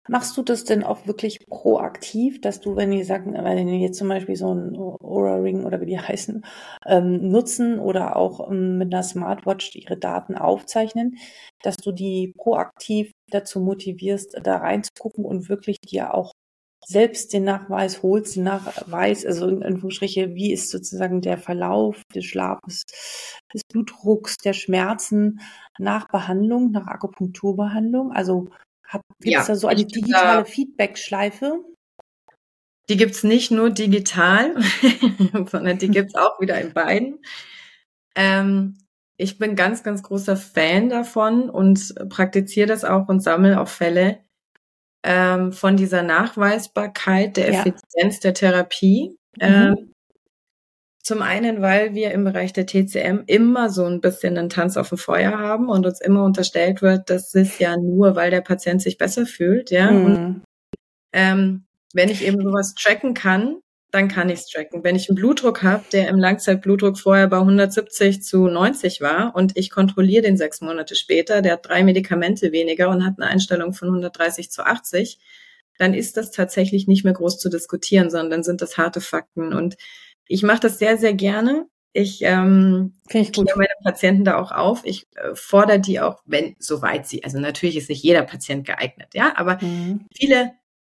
Machst 0.09 0.37
du 0.37 0.43
das 0.43 0.65
denn 0.65 0.83
auch 0.83 1.07
wirklich 1.07 1.47
proaktiv, 1.47 2.41
dass 2.41 2.61
du, 2.61 2.77
wenn 2.77 2.91
die 2.91 3.05
sagen, 3.05 3.33
wenn 3.33 3.67
die 3.67 3.81
jetzt 3.81 3.99
zum 3.99 4.09
Beispiel 4.09 4.37
so 4.37 4.55
ein 4.55 4.77
Aura 4.77 5.37
Ring 5.37 5.65
oder 5.65 5.81
wie 5.81 5.87
die 5.87 5.99
heißen, 5.99 6.45
ähm, 6.87 7.31
nutzen 7.31 7.79
oder 7.79 8.17
auch 8.17 8.51
ähm, 8.51 8.79
mit 8.79 8.93
einer 8.93 9.03
Smartwatch 9.03 9.75
ihre 9.75 9.97
Daten 9.97 10.35
aufzeichnen, 10.37 11.17
dass 11.63 11.77
du 11.77 11.93
die 11.93 12.35
proaktiv 12.37 13.13
dazu 13.31 13.61
motivierst, 13.61 14.41
da 14.43 14.59
reinzugucken 14.59 15.25
und 15.25 15.49
wirklich 15.49 15.79
dir 15.81 16.13
auch 16.15 16.33
selbst 16.87 17.33
den 17.33 17.45
Nachweis 17.45 18.03
holst, 18.03 18.37
den 18.37 18.45
Nachweis, 18.45 19.25
also 19.25 19.49
in 19.49 19.63
Anführungsstriche, 19.63 20.35
wie 20.35 20.53
ist 20.53 20.71
sozusagen 20.71 21.21
der 21.21 21.39
Verlauf 21.39 22.03
des 22.15 22.25
Schlafes, 22.25 22.85
des 23.55 23.63
Blutdrucks, 23.71 24.37
der 24.39 24.53
Schmerzen 24.53 25.41
nach 25.79 26.09
Behandlung, 26.09 26.71
nach 26.73 26.87
Akupunkturbehandlung? 26.87 28.13
Also 28.13 28.49
Gibt 28.93 29.05
es 29.21 29.33
ja, 29.33 29.45
da 29.47 29.57
so 29.57 29.69
eine 29.69 29.85
digitale 29.85 30.45
Feedback-Schleife? 30.45 31.65
Die 32.89 32.97
gibt 32.97 33.13
es 33.13 33.25
nicht 33.25 33.51
nur 33.51 33.71
digital, 33.71 34.55
sondern 35.51 35.79
die 35.79 35.89
gibt 35.89 36.11
es 36.11 36.15
auch 36.15 36.41
wieder 36.41 36.61
in 36.61 36.73
beiden. 36.73 37.21
Ähm, 38.15 38.77
ich 39.17 39.39
bin 39.39 39.57
ganz, 39.57 39.83
ganz 39.83 40.03
großer 40.03 40.37
Fan 40.37 40.89
davon 40.89 41.49
und 41.49 41.95
praktiziere 42.09 42.67
das 42.67 42.85
auch 42.85 43.09
und 43.09 43.21
sammle 43.21 43.61
auch 43.61 43.69
Fälle 43.69 44.19
ähm, 45.03 45.53
von 45.53 45.77
dieser 45.77 46.03
Nachweisbarkeit 46.03 47.37
der 47.37 47.49
Effizienz 47.49 48.17
ja. 48.17 48.21
der 48.23 48.35
Therapie. 48.35 49.17
Mhm. 49.37 49.41
Ähm, 49.41 49.93
zum 51.03 51.21
einen, 51.21 51.63
weil 51.63 51.95
wir 51.95 52.13
im 52.13 52.23
Bereich 52.23 52.53
der 52.53 52.67
TCM 52.67 53.25
immer 53.27 53.71
so 53.71 53.85
ein 53.85 54.01
bisschen 54.01 54.39
einen 54.39 54.49
Tanz 54.49 54.77
auf 54.77 54.91
dem 54.91 54.99
Feuer 54.99 55.37
haben 55.37 55.69
und 55.69 55.85
uns 55.85 56.01
immer 56.01 56.25
unterstellt 56.25 56.81
wird, 56.81 57.11
das 57.11 57.35
ist 57.35 57.59
ja 57.59 57.77
nur, 57.77 58.15
weil 58.15 58.31
der 58.31 58.41
Patient 58.41 58.81
sich 58.81 58.99
besser 58.99 59.27
fühlt, 59.27 59.73
ja. 59.73 59.91
Mhm. 59.91 60.05
Und, 60.05 60.43
ähm, 61.13 61.65
wenn 61.93 62.09
ich 62.09 62.25
eben 62.25 62.41
sowas 62.41 62.75
tracken 62.75 63.15
kann, 63.15 63.57
dann 63.93 64.09
kann 64.09 64.31
ich 64.31 64.41
es 64.41 64.47
tracken. 64.47 64.83
Wenn 64.83 64.97
ich 64.97 65.09
einen 65.09 65.17
Blutdruck 65.17 65.63
habe, 65.63 65.85
der 65.93 66.09
im 66.09 66.19
Langzeitblutdruck 66.19 66.99
vorher 66.99 67.29
bei 67.29 67.39
170 67.39 68.23
zu 68.23 68.49
90 68.49 69.03
war 69.03 69.37
und 69.37 69.57
ich 69.57 69.71
kontrolliere 69.71 70.23
den 70.23 70.39
sechs 70.39 70.63
Monate 70.63 70.97
später, 70.97 71.43
der 71.43 71.53
hat 71.53 71.67
drei 71.67 71.85
Medikamente 71.85 72.53
weniger 72.53 72.89
und 72.89 73.05
hat 73.05 73.15
eine 73.19 73.31
Einstellung 73.31 73.75
von 73.75 73.89
130 73.89 74.51
zu 74.51 74.65
80, 74.65 75.19
dann 75.77 75.93
ist 75.93 76.17
das 76.17 76.31
tatsächlich 76.31 76.89
nicht 76.89 77.05
mehr 77.05 77.13
groß 77.13 77.39
zu 77.39 77.51
diskutieren, 77.51 78.09
sondern 78.11 78.31
dann 78.31 78.43
sind 78.45 78.63
das 78.63 78.79
harte 78.79 79.03
Fakten. 79.03 79.53
Und 79.53 79.77
ich 80.27 80.43
mache 80.43 80.61
das 80.61 80.79
sehr, 80.79 80.97
sehr 80.97 81.13
gerne. 81.13 81.67
Ich, 81.93 82.23
ähm, 82.23 82.95
ich 83.11 83.35
gut. 83.35 83.51
meine 83.55 83.69
Patienten 83.85 84.25
da 84.25 84.39
auch 84.39 84.53
auf. 84.53 84.81
Ich 84.85 85.07
äh, 85.17 85.35
fordere 85.35 85.81
die 85.81 86.01
auch, 86.01 86.23
wenn, 86.25 86.57
soweit 86.59 87.07
sie, 87.07 87.25
also 87.25 87.39
natürlich 87.39 87.77
ist 87.77 87.91
nicht 87.91 88.03
jeder 88.03 88.23
Patient 88.23 88.67
geeignet, 88.67 89.09
ja, 89.13 89.35
aber 89.37 89.59
mhm. 89.61 90.07
viele 90.17 90.53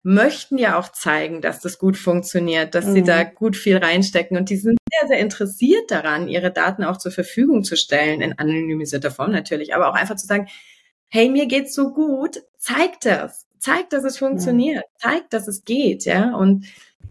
möchten 0.04 0.58
ja 0.58 0.78
auch 0.78 0.90
zeigen, 0.90 1.40
dass 1.40 1.60
das 1.60 1.78
gut 1.78 1.96
funktioniert, 1.96 2.74
dass 2.74 2.84
mhm. 2.84 2.92
sie 2.92 3.02
da 3.02 3.24
gut 3.24 3.56
viel 3.56 3.78
reinstecken 3.78 4.36
und 4.36 4.50
die 4.50 4.56
sind 4.56 4.78
sehr, 4.92 5.08
sehr 5.08 5.18
interessiert 5.18 5.90
daran, 5.90 6.28
ihre 6.28 6.52
Daten 6.52 6.84
auch 6.84 6.98
zur 6.98 7.10
Verfügung 7.10 7.64
zu 7.64 7.76
stellen, 7.76 8.20
in 8.20 8.38
anonymisierter 8.38 9.10
Form 9.10 9.32
natürlich, 9.32 9.74
aber 9.74 9.88
auch 9.88 9.94
einfach 9.94 10.16
zu 10.16 10.26
sagen, 10.26 10.46
hey, 11.08 11.28
mir 11.28 11.46
geht's 11.46 11.74
so 11.74 11.92
gut, 11.92 12.42
zeig 12.58 13.00
das, 13.00 13.46
zeig, 13.58 13.90
dass 13.90 14.04
es 14.04 14.18
funktioniert, 14.18 14.84
mhm. 14.84 14.98
zeig, 14.98 15.30
dass 15.30 15.48
es 15.48 15.64
geht, 15.64 16.04
ja, 16.04 16.34
und 16.36 16.66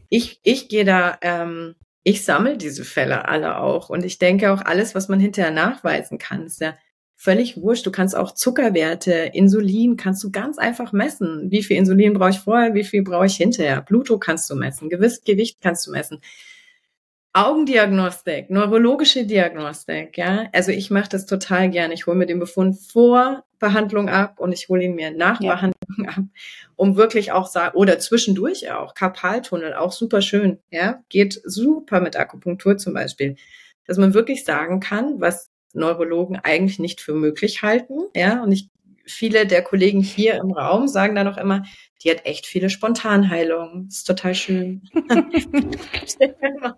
ich, 0.10 0.40
ich 0.44 0.70
gehe 0.70 0.86
da 0.86 1.18
ähm, 1.22 1.76
ich 2.04 2.26
sammle 2.26 2.58
diese 2.58 2.84
Fälle 2.84 3.28
alle 3.28 3.58
auch. 3.58 3.90
Und 3.90 4.04
ich 4.04 4.20
denke 4.20 4.52
auch 4.52 4.62
alles, 4.62 4.94
was 4.94 5.08
man 5.08 5.20
hinterher 5.20 5.52
nachweisen 5.52 6.18
kann, 6.18 6.46
ist 6.46 6.60
ja 6.60 6.76
völlig 7.24 7.62
wurscht. 7.62 7.86
Du 7.86 7.92
kannst 7.92 8.18
auch 8.18 8.34
Zuckerwerte, 8.34 9.14
Insulin 9.34 9.96
kannst 9.96 10.22
du 10.26 10.32
ganz 10.32 10.58
einfach 10.58 10.92
messen. 10.92 11.50
Wie 11.50 11.64
viel 11.64 11.78
Insulin 11.78 12.14
brauche 12.14 12.32
ich 12.32 12.40
vorher, 12.40 12.74
wie 12.74 12.84
viel 12.84 13.02
brauche 13.02 13.28
ich 13.28 13.38
hinterher? 13.38 13.82
Blutdruck 13.82 14.22
kannst 14.26 14.50
du 14.50 14.56
messen, 14.56 14.90
Gewicht, 14.90 15.24
Gewicht 15.24 15.60
kannst 15.62 15.88
du 15.88 15.92
messen. 15.92 16.20
Augendiagnostik, 17.32 18.50
neurologische 18.50 19.26
Diagnostik, 19.26 20.18
ja. 20.18 20.50
Also 20.52 20.72
ich 20.72 20.92
mache 20.92 21.10
das 21.10 21.26
total 21.26 21.70
gerne. 21.70 21.94
Ich 21.94 22.06
hole 22.06 22.18
mir 22.18 22.26
den 22.28 22.40
Befund 22.40 22.78
vor 22.78 23.44
Behandlung 23.58 24.10
ab 24.10 24.40
und 24.40 24.52
ich 24.52 24.68
hole 24.68 24.84
ihn 24.84 24.94
mir 24.94 25.12
nach 25.12 25.40
ja. 25.42 25.56
Behandlung 25.56 26.08
ab, 26.10 26.24
um 26.76 26.98
wirklich 26.98 27.32
auch 27.32 27.48
sagen, 27.48 27.78
oder 27.78 28.00
zwischendurch 28.00 28.70
auch, 28.70 28.94
Karpaltunnel, 28.96 29.74
auch 29.74 29.94
super 29.94 30.22
schön, 30.22 30.60
ja. 30.72 31.02
Geht 31.08 31.42
super 31.46 32.02
mit 32.02 32.18
Akupunktur 32.18 32.78
zum 32.78 32.94
Beispiel. 32.94 33.38
Dass 33.88 33.98
man 33.98 34.14
wirklich 34.14 34.44
sagen 34.44 34.82
kann, 34.82 35.22
was 35.22 35.53
Neurologen 35.74 36.38
eigentlich 36.38 36.80
nicht 36.80 37.02
für 37.02 37.14
möglich 37.14 37.62
halten, 37.62 38.06
ja. 38.16 38.44
Und 38.44 38.52
ich, 38.52 38.70
viele 39.06 39.46
der 39.46 39.64
Kollegen 39.64 40.02
hier 40.02 40.36
im 40.36 40.52
Raum 40.52 40.88
sagen 40.88 41.16
dann 41.16 41.28
auch 41.28 41.38
immer, 41.38 41.64
die 42.04 42.12
hat 42.12 42.26
echt 42.26 42.46
viele 42.46 42.70
Spontanheilungen. 42.70 43.88
Ist 43.88 44.06
total 44.06 44.36
schön. 44.36 44.84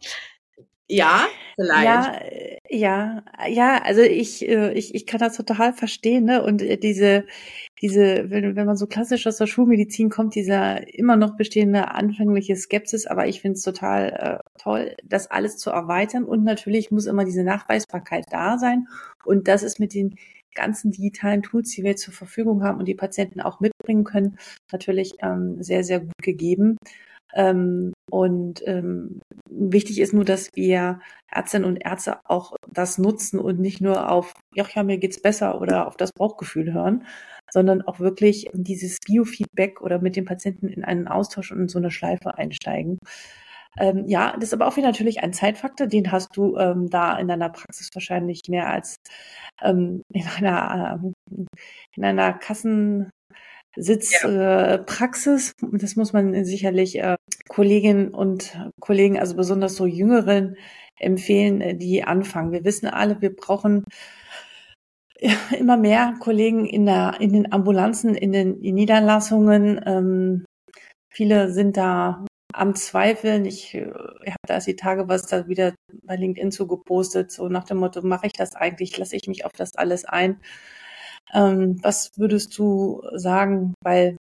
Ja, 0.88 1.27
vielleicht. 1.55 1.86
Ja, 1.86 2.17
äh, 2.19 2.58
ja, 2.69 3.23
ja, 3.49 3.81
also 3.84 4.01
ich, 4.01 4.47
äh, 4.47 4.71
ich, 4.73 4.93
ich 4.93 5.05
kann 5.08 5.19
das 5.19 5.36
total 5.36 5.73
verstehen, 5.73 6.25
ne? 6.25 6.43
Und 6.43 6.62
äh, 6.62 6.77
diese, 6.77 7.25
diese, 7.82 8.30
wenn, 8.30 8.56
wenn 8.56 8.66
man 8.66 8.78
so 8.78 8.88
klassisch 8.88 9.28
aus 9.28 9.38
der 9.38 9.48
Schulmedizin 9.48 10.10
kommt, 10.10 10.36
dieser 10.36 10.94
immer 10.98 11.18
noch 11.18 11.36
bestehende 11.36 11.92
anfängliche 11.92 12.56
Skepsis, 12.56 13.06
aber 13.06 13.28
ich 13.28 13.42
finde 13.42 13.58
es 13.58 13.64
total 13.64 14.42
äh, 14.46 14.60
toll, 14.60 14.96
das 15.04 15.30
alles 15.30 15.58
zu 15.58 15.72
erweitern 15.72 16.24
und 16.24 16.44
natürlich 16.44 16.92
muss 16.92 17.06
immer 17.06 17.26
diese 17.26 17.44
Nachweisbarkeit 17.44 18.26
da 18.32 18.58
sein. 18.58 18.88
Und 19.26 19.48
das 19.48 19.64
ist 19.64 19.80
mit 19.80 19.94
den 19.94 20.16
ganzen 20.54 20.92
digitalen 20.92 21.44
Tools, 21.44 21.72
die 21.72 21.84
wir 21.84 21.98
zur 21.98 22.14
Verfügung 22.14 22.64
haben 22.64 22.80
und 22.80 22.86
die 22.86 22.96
Patienten 22.96 23.42
auch 23.42 23.60
mitbringen 23.60 24.06
können, 24.06 24.38
natürlich 24.72 25.16
ähm, 25.22 25.62
sehr, 25.62 25.84
sehr 25.84 26.00
gut 26.00 26.18
gegeben. 26.24 26.78
Ähm, 27.34 27.94
und 28.10 28.62
ähm, 28.66 29.22
wichtig 29.50 30.00
ist 30.00 30.14
nur, 30.14 30.26
dass 30.26 30.50
wir 30.56 31.00
Ärztinnen 31.32 31.68
und 31.68 31.78
Ärzte 31.78 32.20
auch 32.26 32.56
das 32.72 32.98
nutzen 32.98 33.40
und 33.40 33.60
nicht 33.60 33.82
nur 33.82 34.12
auf, 34.12 34.34
ja, 34.54 34.66
ja, 34.74 34.84
mir 34.84 34.98
geht's 34.98 35.22
besser 35.22 35.60
oder 35.62 35.88
auf 35.88 35.98
das 35.98 36.12
Bauchgefühl 36.14 36.74
hören, 36.74 37.06
sondern 37.52 37.82
auch 37.82 38.00
wirklich 38.00 38.50
dieses 38.54 39.00
Biofeedback 39.06 39.82
oder 39.82 40.00
mit 40.00 40.16
dem 40.16 40.26
Patienten 40.26 40.68
in 40.68 40.84
einen 40.84 41.08
Austausch 41.08 41.52
und 41.52 41.62
in 41.62 41.68
so 41.68 41.80
eine 41.80 41.92
Schleife 41.92 42.38
einsteigen. 42.38 43.00
Ähm, 43.78 44.06
ja, 44.08 44.34
das 44.36 44.46
ist 44.46 44.54
aber 44.54 44.68
auch 44.68 44.78
wieder 44.78 44.88
natürlich 44.88 45.22
ein 45.22 45.34
Zeitfaktor, 45.34 45.88
den 45.88 46.12
hast 46.12 46.36
du 46.38 46.58
ähm, 46.58 46.90
da 46.90 47.18
in 47.18 47.28
deiner 47.28 47.50
Praxis 47.50 47.90
wahrscheinlich 47.94 48.44
mehr 48.48 48.70
als 48.70 48.98
ähm, 49.62 50.02
in 50.14 50.26
einer 50.38 51.02
äh, 51.04 51.46
in 51.96 52.06
einer 52.06 52.34
Kassen 52.34 53.12
Sitzpraxis. 53.76 55.54
Ja. 55.62 55.68
Äh, 55.68 55.78
das 55.78 55.96
muss 55.96 56.14
man 56.14 56.46
sicherlich 56.46 57.00
äh, 57.00 57.18
Kolleginnen 57.48 58.10
und 58.10 58.58
Kollegen, 58.80 59.20
also 59.20 59.36
besonders 59.36 59.76
so 59.76 59.86
Jüngeren, 59.86 60.56
empfehlen, 60.98 61.62
äh, 61.62 61.76
die 61.76 62.04
anfangen. 62.04 62.52
Wir 62.52 62.64
wissen 62.64 62.88
alle, 62.88 63.22
wir 63.22 63.36
brauchen 63.36 63.84
immer 65.58 65.78
mehr 65.78 66.16
Kollegen 66.20 66.66
in, 66.66 66.86
der, 66.86 67.18
in 67.20 67.34
den 67.34 67.52
Ambulanzen, 67.52 68.16
in 68.16 68.32
den 68.32 68.62
in 68.62 68.76
Niederlassungen. 68.76 69.82
Ähm, 69.86 70.46
viele 71.10 71.52
sind 71.52 71.78
da 71.78 72.26
am 72.54 72.76
Zweifeln. 72.76 73.46
Ich, 73.46 73.76
ich 73.76 73.84
habe 73.84 74.48
da 74.48 74.60
die 74.60 74.76
Tage 74.76 75.08
was 75.08 75.28
da 75.28 75.48
wieder 75.48 75.74
bei 76.04 76.16
LinkedIn 76.16 76.52
zu 76.52 76.68
gepostet, 76.68 77.32
so 77.32 77.50
nach 77.50 77.66
dem 77.66 77.78
Motto, 77.78 78.02
mache 78.02 78.28
ich 78.28 78.34
das 78.34 78.56
eigentlich, 78.56 78.98
lasse 78.98 79.16
ich 79.16 79.28
mich 79.28 79.46
auf 79.46 79.52
das 79.54 79.76
alles 79.76 80.06
ein? 80.06 80.40
Ähm, 81.36 81.84
was 81.84 82.12
würdest 82.17 82.58
du 82.58 83.04
sagen? 83.13 83.74
Weil, 83.84 84.17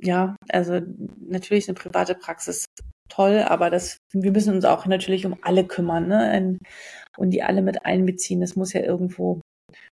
ja, 0.00 0.36
also 0.48 0.80
natürlich 1.20 1.64
ist 1.64 1.68
eine 1.68 1.78
private 1.78 2.14
Praxis 2.14 2.66
toll, 3.08 3.44
aber 3.46 3.70
das, 3.70 3.98
wir 4.12 4.32
müssen 4.32 4.54
uns 4.54 4.64
auch 4.64 4.86
natürlich 4.86 5.24
um 5.26 5.36
alle 5.42 5.66
kümmern, 5.66 6.08
ne? 6.08 6.58
Und 7.16 7.30
die 7.30 7.42
alle 7.42 7.62
mit 7.62 7.84
einbeziehen. 7.84 8.40
Das 8.40 8.56
muss 8.56 8.72
ja 8.72 8.80
irgendwo 8.80 9.40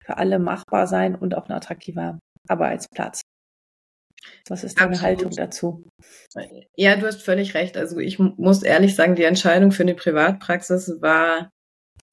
für 0.04 0.18
alle 0.18 0.38
machbar 0.38 0.86
sein 0.86 1.14
und 1.14 1.34
auch 1.34 1.48
ein 1.48 1.52
attraktiver 1.52 2.18
Arbeitsplatz. 2.48 3.22
Was 4.48 4.64
ist 4.64 4.78
deine 4.78 4.92
Absolut. 4.92 5.06
Haltung 5.06 5.30
dazu? 5.32 5.84
Ja, 6.76 6.96
du 6.96 7.06
hast 7.06 7.22
völlig 7.22 7.54
recht. 7.54 7.76
Also 7.76 7.98
ich 7.98 8.18
muss 8.18 8.62
ehrlich 8.62 8.94
sagen, 8.94 9.14
die 9.14 9.24
Entscheidung 9.24 9.70
für 9.70 9.82
eine 9.82 9.94
Privatpraxis 9.94 11.00
war 11.00 11.50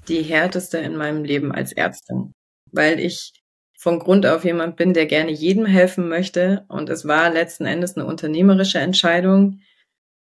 die 0.07 0.21
härteste 0.21 0.77
in 0.77 0.95
meinem 0.95 1.23
Leben 1.23 1.51
als 1.51 1.71
Ärztin, 1.71 2.34
weil 2.71 2.99
ich 2.99 3.40
von 3.82 3.97
Grund 3.97 4.27
auf 4.27 4.45
jemand 4.45 4.75
bin, 4.75 4.93
der 4.93 5.07
gerne 5.07 5.32
jedem 5.32 5.65
helfen 5.65 6.07
möchte. 6.07 6.65
Und 6.67 6.88
es 6.91 7.07
war 7.07 7.32
letzten 7.32 7.65
Endes 7.65 7.97
eine 7.97 8.05
unternehmerische 8.05 8.77
Entscheidung. 8.77 9.61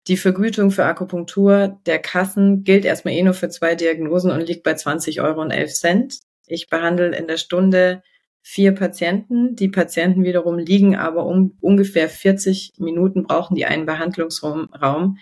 Die 0.07 0.15
Vergütung 0.15 0.71
für 0.71 0.85
Akupunktur 0.85 1.77
der 1.85 1.99
Kassen 1.99 2.63
gilt 2.63 2.85
erstmal 2.85 3.15
eh 3.15 3.21
nur 3.21 3.33
für 3.33 3.49
zwei 3.49 3.75
Diagnosen 3.75 4.31
und 4.31 4.47
liegt 4.47 4.63
bei 4.63 4.75
20 4.75 5.19
Euro 5.19 5.41
und 5.41 5.51
11 5.51 5.73
Cent. 5.73 6.19
Ich 6.47 6.69
behandle 6.69 7.13
in 7.13 7.27
der 7.27 7.35
Stunde 7.35 8.01
vier 8.41 8.73
Patienten. 8.73 9.57
Die 9.57 9.67
Patienten 9.67 10.23
wiederum 10.23 10.57
liegen 10.57 10.95
aber 10.95 11.25
um 11.25 11.57
ungefähr 11.59 12.07
40 12.07 12.75
Minuten, 12.77 13.23
brauchen 13.23 13.55
die 13.55 13.65
einen 13.65 13.85
Behandlungsraum. 13.85 15.17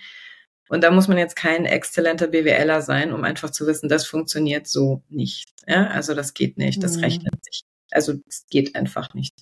Und 0.69 0.83
da 0.83 0.91
muss 0.91 1.07
man 1.07 1.17
jetzt 1.17 1.35
kein 1.35 1.65
exzellenter 1.65 2.27
BWLer 2.27 2.83
sein, 2.83 3.13
um 3.13 3.23
einfach 3.23 3.49
zu 3.49 3.65
wissen, 3.65 3.89
das 3.89 4.05
funktioniert 4.05 4.67
so 4.67 5.01
nicht. 5.09 5.49
Ja, 5.65 5.87
also 5.87 6.13
das 6.13 6.35
geht 6.35 6.59
nicht, 6.59 6.83
das 6.83 6.97
mhm. 6.97 7.03
rechnet 7.05 7.43
sich. 7.43 7.63
Also 7.91 8.13
es 8.27 8.45
geht 8.49 8.75
einfach 8.75 9.13
nicht. 9.13 9.35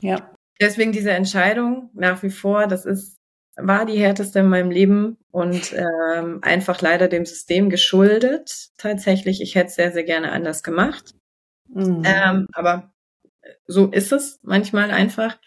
Ja. 0.00 0.30
Deswegen 0.60 0.92
diese 0.92 1.10
Entscheidung 1.10 1.90
nach 1.94 2.22
wie 2.22 2.30
vor, 2.30 2.66
das 2.66 2.86
ist, 2.86 3.18
war 3.56 3.86
die 3.86 3.98
härteste 3.98 4.40
in 4.40 4.48
meinem 4.48 4.70
Leben 4.70 5.18
und 5.30 5.74
ähm, 5.74 6.38
einfach 6.42 6.80
leider 6.80 7.08
dem 7.08 7.26
System 7.26 7.68
geschuldet. 7.70 8.70
Tatsächlich, 8.78 9.40
ich 9.40 9.54
hätte 9.54 9.68
es 9.68 9.74
sehr, 9.74 9.92
sehr 9.92 10.04
gerne 10.04 10.32
anders 10.32 10.62
gemacht. 10.62 11.14
Mhm. 11.68 12.02
Ähm, 12.04 12.46
aber 12.52 12.92
so 13.66 13.86
ist 13.86 14.12
es 14.12 14.38
manchmal 14.42 14.90
einfach. 14.90 15.38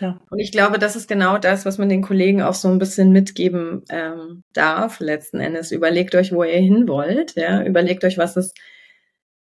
Ja. 0.00 0.20
Und 0.30 0.38
ich 0.38 0.52
glaube, 0.52 0.78
das 0.78 0.96
ist 0.96 1.08
genau 1.08 1.38
das, 1.38 1.64
was 1.64 1.78
man 1.78 1.88
den 1.88 2.02
Kollegen 2.02 2.42
auch 2.42 2.54
so 2.54 2.68
ein 2.68 2.78
bisschen 2.78 3.12
mitgeben 3.12 3.84
ähm, 3.88 4.42
darf. 4.52 5.00
Letzten 5.00 5.40
Endes 5.40 5.72
überlegt 5.72 6.14
euch, 6.14 6.32
wo 6.32 6.44
ihr 6.44 6.58
hin 6.58 6.88
wollt. 6.88 7.34
Ja, 7.36 7.62
überlegt 7.62 8.04
euch, 8.04 8.18
was 8.18 8.36
ist, 8.36 8.56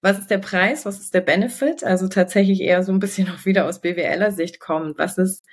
was 0.02 0.18
ist 0.18 0.30
der 0.30 0.38
Preis, 0.38 0.84
was 0.84 1.00
ist 1.00 1.14
der 1.14 1.20
Benefit. 1.22 1.84
Also 1.84 2.08
tatsächlich 2.08 2.60
eher 2.60 2.82
so 2.82 2.92
ein 2.92 2.98
bisschen 2.98 3.28
auch 3.30 3.46
wieder 3.46 3.66
aus 3.66 3.80
BWLer 3.80 4.32
Sicht 4.32 4.60
kommen. 4.60 4.94
Was 4.98 5.16
ist 5.16 5.44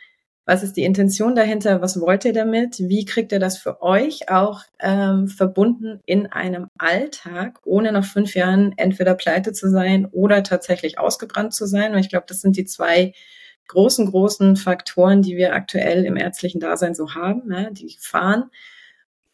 was 0.49 0.63
ist 0.63 0.77
die 0.77 0.83
Intention 0.83 1.35
dahinter? 1.35 1.79
Was 1.79 2.01
wollt 2.01 2.25
ihr 2.25 2.33
damit? 2.33 2.79
Wie 2.79 3.05
kriegt 3.05 3.31
ihr 3.31 3.39
das 3.39 3.59
für 3.59 3.83
euch 3.83 4.29
auch 4.29 4.63
ähm, 4.79 5.27
verbunden 5.27 5.99
in 6.07 6.25
einem 6.25 6.69
Alltag, 6.79 7.59
ohne 7.65 7.91
nach 7.91 8.03
fünf 8.03 8.33
Jahren 8.33 8.73
entweder 8.75 9.13
pleite 9.13 9.53
zu 9.53 9.69
sein 9.69 10.07
oder 10.07 10.41
tatsächlich 10.41 10.97
ausgebrannt 10.97 11.53
zu 11.53 11.67
sein? 11.67 11.93
Und 11.93 11.99
ich 11.99 12.09
glaube, 12.09 12.25
das 12.27 12.41
sind 12.41 12.57
die 12.57 12.65
zwei 12.65 13.13
großen, 13.67 14.07
großen 14.07 14.55
Faktoren, 14.55 15.21
die 15.21 15.37
wir 15.37 15.53
aktuell 15.53 16.03
im 16.03 16.17
ärztlichen 16.17 16.59
Dasein 16.59 16.95
so 16.95 17.13
haben, 17.13 17.47
ne? 17.47 17.69
die 17.71 17.95
fahren. 17.99 18.49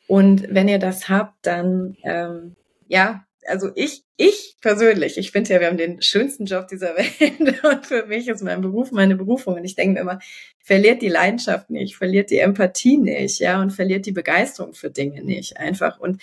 Und 0.07 0.53
wenn 0.53 0.67
ihr 0.67 0.79
das 0.79 1.07
habt, 1.07 1.35
dann 1.43 1.95
ähm, 2.03 2.57
ja, 2.89 3.25
also 3.47 3.69
ich, 3.75 4.03
ich 4.17 4.55
persönlich, 4.61 5.17
ich 5.17 5.31
finde 5.31 5.53
ja, 5.53 5.59
wir 5.59 5.67
haben 5.67 5.77
den 5.77 6.01
schönsten 6.01 6.45
Job 6.45 6.67
dieser 6.67 6.95
Welt 6.97 7.63
und 7.63 7.85
für 7.85 8.05
mich 8.05 8.27
ist 8.27 8.43
mein 8.43 8.61
Beruf 8.61 8.91
meine 8.91 9.15
Berufung 9.15 9.55
und 9.55 9.65
ich 9.65 9.75
denke 9.75 9.95
mir 9.95 10.01
immer, 10.01 10.19
verliert 10.63 11.01
die 11.01 11.09
Leidenschaft 11.09 11.69
nicht, 11.69 11.95
verliert 11.95 12.29
die 12.29 12.39
Empathie 12.39 12.97
nicht, 12.97 13.39
ja, 13.39 13.61
und 13.61 13.71
verliert 13.71 14.05
die 14.05 14.11
Begeisterung 14.11 14.73
für 14.73 14.89
Dinge 14.89 15.23
nicht 15.23 15.57
einfach 15.57 15.99
und 15.99 16.21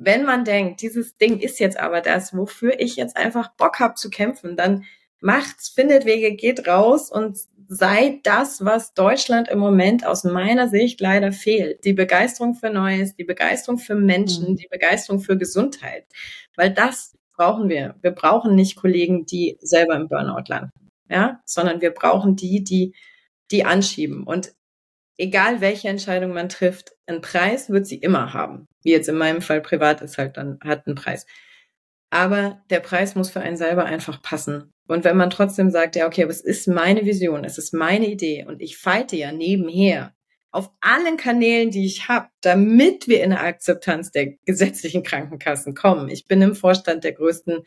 wenn 0.00 0.24
man 0.24 0.44
denkt, 0.44 0.80
dieses 0.80 1.16
Ding 1.16 1.40
ist 1.40 1.58
jetzt 1.58 1.78
aber 1.78 2.00
das, 2.00 2.34
wofür 2.34 2.78
ich 2.78 2.96
jetzt 2.96 3.16
einfach 3.16 3.50
Bock 3.56 3.80
habe 3.80 3.94
zu 3.94 4.10
kämpfen, 4.10 4.56
dann 4.56 4.84
macht's, 5.20 5.68
findet 5.68 6.04
Wege, 6.04 6.36
geht 6.36 6.68
raus 6.68 7.10
und 7.10 7.36
sei 7.66 8.20
das, 8.22 8.64
was 8.64 8.94
Deutschland 8.94 9.48
im 9.48 9.58
Moment 9.58 10.06
aus 10.06 10.24
meiner 10.24 10.68
Sicht 10.68 11.00
leider 11.00 11.32
fehlt. 11.32 11.84
Die 11.84 11.92
Begeisterung 11.92 12.54
für 12.54 12.70
Neues, 12.70 13.16
die 13.16 13.24
Begeisterung 13.24 13.78
für 13.78 13.96
Menschen, 13.96 14.52
mhm. 14.52 14.56
die 14.56 14.68
Begeisterung 14.68 15.20
für 15.20 15.36
Gesundheit. 15.36 16.06
Weil 16.56 16.70
das 16.70 17.17
brauchen 17.38 17.68
wir. 17.68 17.94
Wir 18.02 18.10
brauchen 18.10 18.54
nicht 18.54 18.76
Kollegen, 18.76 19.24
die 19.24 19.56
selber 19.60 19.94
im 19.96 20.08
Burnout 20.08 20.44
landen, 20.48 20.72
ja, 21.08 21.40
sondern 21.46 21.80
wir 21.80 21.92
brauchen 21.92 22.36
die, 22.36 22.62
die, 22.62 22.94
die 23.50 23.64
anschieben. 23.64 24.24
Und 24.24 24.52
egal 25.16 25.60
welche 25.60 25.88
Entscheidung 25.88 26.32
man 26.32 26.48
trifft, 26.48 26.92
einen 27.06 27.22
Preis 27.22 27.70
wird 27.70 27.86
sie 27.86 27.96
immer 27.96 28.34
haben. 28.34 28.66
Wie 28.82 28.90
jetzt 28.90 29.08
in 29.08 29.16
meinem 29.16 29.40
Fall 29.40 29.62
privat 29.62 30.02
ist 30.02 30.18
halt 30.18 30.36
dann, 30.36 30.58
hat 30.62 30.86
einen 30.86 30.96
Preis. 30.96 31.26
Aber 32.10 32.62
der 32.70 32.80
Preis 32.80 33.14
muss 33.14 33.30
für 33.30 33.40
einen 33.40 33.56
selber 33.56 33.84
einfach 33.84 34.20
passen. 34.20 34.70
Und 34.88 35.04
wenn 35.04 35.16
man 35.16 35.30
trotzdem 35.30 35.70
sagt, 35.70 35.96
ja, 35.96 36.06
okay, 36.06 36.22
aber 36.22 36.32
es 36.32 36.40
ist 36.40 36.66
meine 36.66 37.04
Vision, 37.04 37.44
es 37.44 37.58
ist 37.58 37.72
meine 37.72 38.08
Idee 38.08 38.46
und 38.48 38.60
ich 38.60 38.78
fighte 38.78 39.16
ja 39.16 39.32
nebenher 39.32 40.14
auf 40.50 40.70
allen 40.80 41.16
Kanälen, 41.16 41.70
die 41.70 41.84
ich 41.84 42.08
habe, 42.08 42.28
damit 42.40 43.06
wir 43.06 43.22
in 43.22 43.32
eine 43.32 43.40
Akzeptanz 43.40 44.10
der 44.10 44.34
gesetzlichen 44.46 45.02
Krankenkassen 45.02 45.74
kommen. 45.74 46.08
Ich 46.08 46.26
bin 46.26 46.40
im 46.40 46.54
Vorstand 46.54 47.04
der 47.04 47.12
größten 47.12 47.64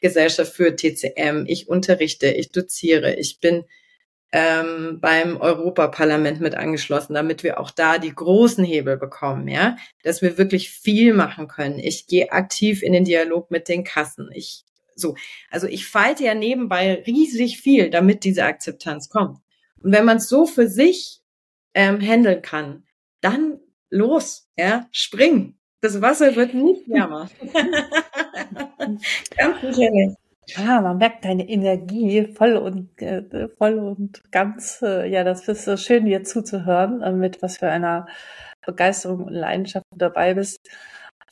Gesellschaft 0.00 0.52
für 0.52 0.74
TCM. 0.74 1.44
Ich 1.46 1.68
unterrichte, 1.68 2.26
ich 2.26 2.50
doziere, 2.50 3.14
ich 3.14 3.40
bin 3.40 3.64
ähm, 4.32 4.98
beim 5.00 5.36
Europaparlament 5.36 6.40
mit 6.40 6.56
angeschlossen, 6.56 7.14
damit 7.14 7.44
wir 7.44 7.60
auch 7.60 7.70
da 7.70 7.98
die 7.98 8.12
großen 8.12 8.64
Hebel 8.64 8.96
bekommen, 8.96 9.46
ja, 9.46 9.76
dass 10.02 10.22
wir 10.22 10.36
wirklich 10.36 10.70
viel 10.70 11.14
machen 11.14 11.46
können. 11.46 11.78
Ich 11.78 12.08
gehe 12.08 12.32
aktiv 12.32 12.82
in 12.82 12.92
den 12.92 13.04
Dialog 13.04 13.52
mit 13.52 13.68
den 13.68 13.84
Kassen. 13.84 14.30
Ich 14.32 14.64
so, 14.96 15.14
also 15.50 15.68
ich 15.68 15.86
falte 15.86 16.24
ja 16.24 16.34
nebenbei 16.34 17.04
riesig 17.06 17.60
viel, 17.60 17.90
damit 17.90 18.24
diese 18.24 18.44
Akzeptanz 18.44 19.08
kommt. 19.08 19.38
Und 19.80 19.92
wenn 19.92 20.04
man 20.04 20.16
es 20.16 20.28
so 20.28 20.46
für 20.46 20.68
sich 20.68 21.20
ähm, 21.74 22.00
handeln 22.00 22.42
kann, 22.42 22.84
dann 23.20 23.60
los, 23.90 24.48
ja, 24.56 24.86
spring. 24.92 25.56
Das 25.80 26.00
Wasser 26.00 26.34
wird 26.36 26.54
nicht 26.54 26.88
wärmer. 26.88 27.28
Ganz 29.36 29.60
sicher 29.60 29.90
nicht. 29.90 30.16
Ah, 30.56 30.80
man 30.80 30.98
merkt 30.98 31.24
deine 31.24 31.48
Energie 31.48 32.26
voll 32.34 32.56
und 32.56 33.00
äh, 33.00 33.48
voll 33.56 33.78
und 33.78 34.30
ganz. 34.30 34.82
Äh, 34.82 35.08
ja, 35.08 35.24
das 35.24 35.48
ist 35.48 35.64
so 35.64 35.76
schön, 35.76 36.04
dir 36.04 36.22
zuzuhören, 36.22 37.02
äh, 37.02 37.12
mit 37.12 37.40
was 37.42 37.58
für 37.58 37.68
einer 37.68 38.06
Begeisterung 38.66 39.24
und 39.24 39.32
Leidenschaft 39.32 39.86
du 39.90 39.98
dabei 39.98 40.34
bist 40.34 40.60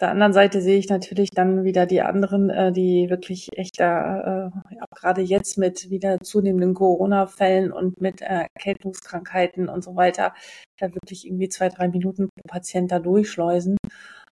der 0.03 0.11
anderen 0.11 0.33
Seite 0.33 0.61
sehe 0.61 0.79
ich 0.79 0.89
natürlich 0.89 1.31
dann 1.31 1.65
wieder 1.65 1.87
die 1.87 2.03
anderen, 2.03 2.51
äh, 2.51 2.73
die 2.73 3.09
wirklich 3.09 3.49
echt 3.57 3.79
da, 3.79 4.49
äh, 4.49 4.77
gerade 4.95 5.23
jetzt 5.23 5.59
mit 5.59 5.91
wieder 5.91 6.19
zunehmenden 6.21 6.75
Corona-Fällen 6.75 7.73
und 7.73 8.01
mit 8.01 8.21
äh, 8.21 8.47
Erkältungskrankheiten 8.55 9.69
und 9.69 9.85
so 9.85 9.95
weiter, 9.95 10.35
da 10.79 10.93
wirklich 10.93 11.25
irgendwie 11.27 11.49
zwei, 11.49 11.69
drei 11.69 11.89
Minuten 11.89 12.29
pro 12.35 12.49
Patient 12.49 12.91
da 12.91 12.99
durchschleusen 12.99 13.77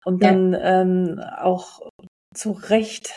und 0.03 0.21
dann 0.21 0.51
ja. 0.51 0.81
ähm, 0.81 1.21
auch 1.37 1.89
zu 2.35 2.51
Recht 2.51 3.13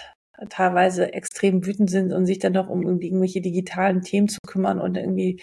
teilweise 0.49 1.12
extrem 1.14 1.66
wütend 1.66 1.90
sind 1.90 2.12
und 2.12 2.26
sich 2.26 2.38
dann 2.38 2.53
noch 2.53 2.68
um 2.68 2.82
irgendwelche 2.82 3.40
digitalen 3.40 4.03
Themen 4.03 4.28
zu 4.28 4.38
kümmern 4.47 4.80
und 4.80 4.97
irgendwie 4.97 5.40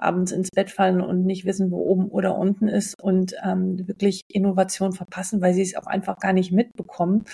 abends 0.00 0.32
ins 0.32 0.50
Bett 0.50 0.70
fallen 0.70 1.00
und 1.00 1.24
nicht 1.24 1.44
wissen, 1.44 1.70
wo 1.70 1.78
oben 1.78 2.08
oder 2.08 2.36
unten 2.36 2.68
ist 2.68 3.00
und 3.02 3.34
ähm, 3.44 3.86
wirklich 3.86 4.22
Innovation 4.28 4.92
verpassen, 4.92 5.40
weil 5.40 5.54
sie 5.54 5.62
es 5.62 5.76
auch 5.76 5.86
einfach 5.86 6.18
gar 6.18 6.32
nicht 6.32 6.52
mitbekommen 6.52 7.24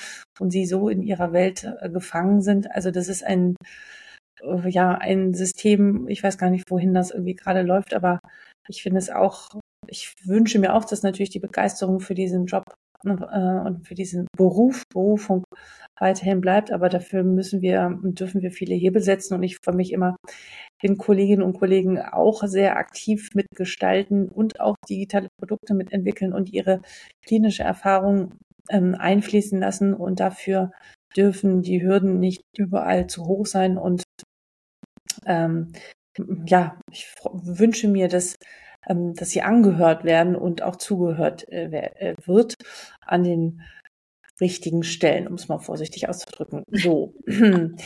und 0.40 0.50
sie 0.50 0.66
so 0.66 0.88
in 0.88 1.02
ihrer 1.02 1.32
Welt 1.32 1.70
äh, 1.80 1.90
gefangen 1.90 2.42
sind. 2.42 2.70
Also 2.70 2.90
das 2.90 3.08
ist 3.08 3.24
ein 3.24 3.56
äh, 4.42 4.68
ja 4.68 4.92
ein 4.94 5.34
System. 5.34 6.08
Ich 6.08 6.22
weiß 6.22 6.38
gar 6.38 6.50
nicht, 6.50 6.70
wohin 6.70 6.94
das 6.94 7.10
irgendwie 7.10 7.34
gerade 7.34 7.62
läuft, 7.62 7.94
aber 7.94 8.20
ich 8.68 8.82
finde 8.82 8.98
es 8.98 9.10
auch. 9.10 9.50
Ich 9.88 10.14
wünsche 10.24 10.58
mir 10.58 10.74
auch, 10.74 10.84
dass 10.84 11.02
natürlich 11.02 11.30
die 11.30 11.38
Begeisterung 11.38 12.00
für 12.00 12.14
diesen 12.14 12.46
Job 12.46 12.64
äh, 13.04 13.10
und 13.10 13.86
für 13.86 13.94
diesen 13.94 14.26
Beruf, 14.36 14.82
Berufung 14.92 15.44
weiterhin 15.98 16.40
bleibt. 16.40 16.72
Aber 16.72 16.88
dafür 16.88 17.22
müssen 17.22 17.62
wir 17.62 17.98
und 18.02 18.20
dürfen 18.20 18.42
wir 18.42 18.50
viele 18.50 18.74
Hebel 18.74 19.02
setzen. 19.02 19.34
Und 19.34 19.42
ich 19.42 19.58
freue 19.62 19.76
mich 19.76 19.92
immer, 19.92 20.16
den 20.82 20.98
Kolleginnen 20.98 21.42
und 21.42 21.58
Kollegen 21.58 21.98
auch 22.00 22.42
sehr 22.44 22.76
aktiv 22.76 23.30
mitgestalten 23.34 24.28
und 24.28 24.60
auch 24.60 24.76
digitale 24.88 25.28
Produkte 25.38 25.74
mitentwickeln 25.74 26.32
und 26.32 26.52
ihre 26.52 26.82
klinische 27.24 27.62
Erfahrung 27.62 28.34
ähm, 28.70 28.94
einfließen 28.94 29.58
lassen. 29.58 29.94
Und 29.94 30.20
dafür 30.20 30.72
dürfen 31.16 31.62
die 31.62 31.82
Hürden 31.82 32.20
nicht 32.20 32.42
überall 32.58 33.06
zu 33.06 33.26
hoch 33.26 33.46
sein. 33.46 33.78
Und 33.78 34.02
ähm, 35.24 35.72
ja, 36.46 36.78
ich 36.90 37.12
wünsche 37.32 37.88
mir, 37.88 38.08
dass 38.08 38.36
ähm, 38.86 39.14
dass 39.14 39.30
sie 39.30 39.42
angehört 39.42 40.04
werden 40.04 40.36
und 40.36 40.62
auch 40.62 40.76
zugehört 40.76 41.48
äh, 41.48 41.66
äh 41.66 42.14
wird 42.24 42.54
an 43.00 43.24
den 43.24 43.62
richtigen 44.40 44.82
Stellen, 44.82 45.26
um 45.26 45.34
es 45.34 45.48
mal 45.48 45.58
vorsichtig 45.58 46.08
auszudrücken. 46.08 46.62
So. 46.70 47.14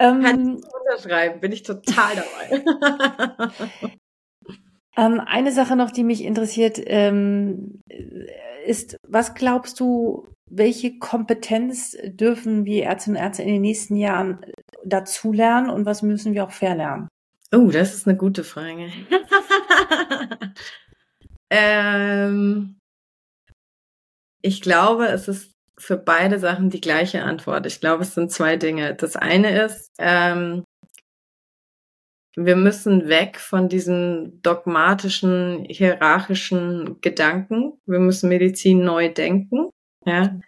ähm, 0.00 0.22
Kann 0.22 0.56
ich 0.56 0.64
unterschreiben, 0.64 1.40
bin 1.40 1.52
ich 1.52 1.62
total 1.62 2.16
dabei. 2.16 2.64
ähm, 4.96 5.20
eine 5.20 5.52
Sache 5.52 5.76
noch, 5.76 5.90
die 5.90 6.04
mich 6.04 6.24
interessiert, 6.24 6.80
ähm, 6.86 7.80
ist, 8.66 8.96
was 9.06 9.34
glaubst 9.34 9.78
du, 9.78 10.26
welche 10.50 10.98
Kompetenz 10.98 11.96
dürfen 12.02 12.64
wir 12.64 12.84
Ärztinnen 12.84 13.18
und 13.18 13.22
Ärzte 13.22 13.42
in 13.42 13.48
den 13.48 13.62
nächsten 13.62 13.96
Jahren 13.96 14.40
dazulernen 14.84 15.68
und 15.70 15.84
was 15.84 16.02
müssen 16.02 16.32
wir 16.32 16.44
auch 16.44 16.50
verlernen? 16.50 17.08
Oh, 17.52 17.70
das 17.70 17.94
ist 17.94 18.08
eine 18.08 18.16
gute 18.16 18.42
Frage. 18.42 18.90
ähm, 21.50 22.78
ich 24.42 24.62
glaube, 24.62 25.08
es 25.08 25.28
ist 25.28 25.52
für 25.80 25.96
beide 25.96 26.38
Sachen 26.38 26.70
die 26.70 26.80
gleiche 26.80 27.22
Antwort. 27.22 27.66
Ich 27.66 27.80
glaube, 27.80 28.02
es 28.02 28.14
sind 28.14 28.30
zwei 28.30 28.56
Dinge. 28.56 28.94
Das 28.94 29.16
eine 29.16 29.62
ist, 29.62 29.90
ähm, 29.98 30.64
wir 32.36 32.56
müssen 32.56 33.08
weg 33.08 33.38
von 33.38 33.68
diesen 33.68 34.40
dogmatischen, 34.42 35.64
hierarchischen 35.68 37.00
Gedanken. 37.00 37.72
Wir 37.86 37.98
müssen 37.98 38.28
Medizin 38.28 38.84
neu 38.84 39.12
denken, 39.12 39.70
ja, 40.04 40.38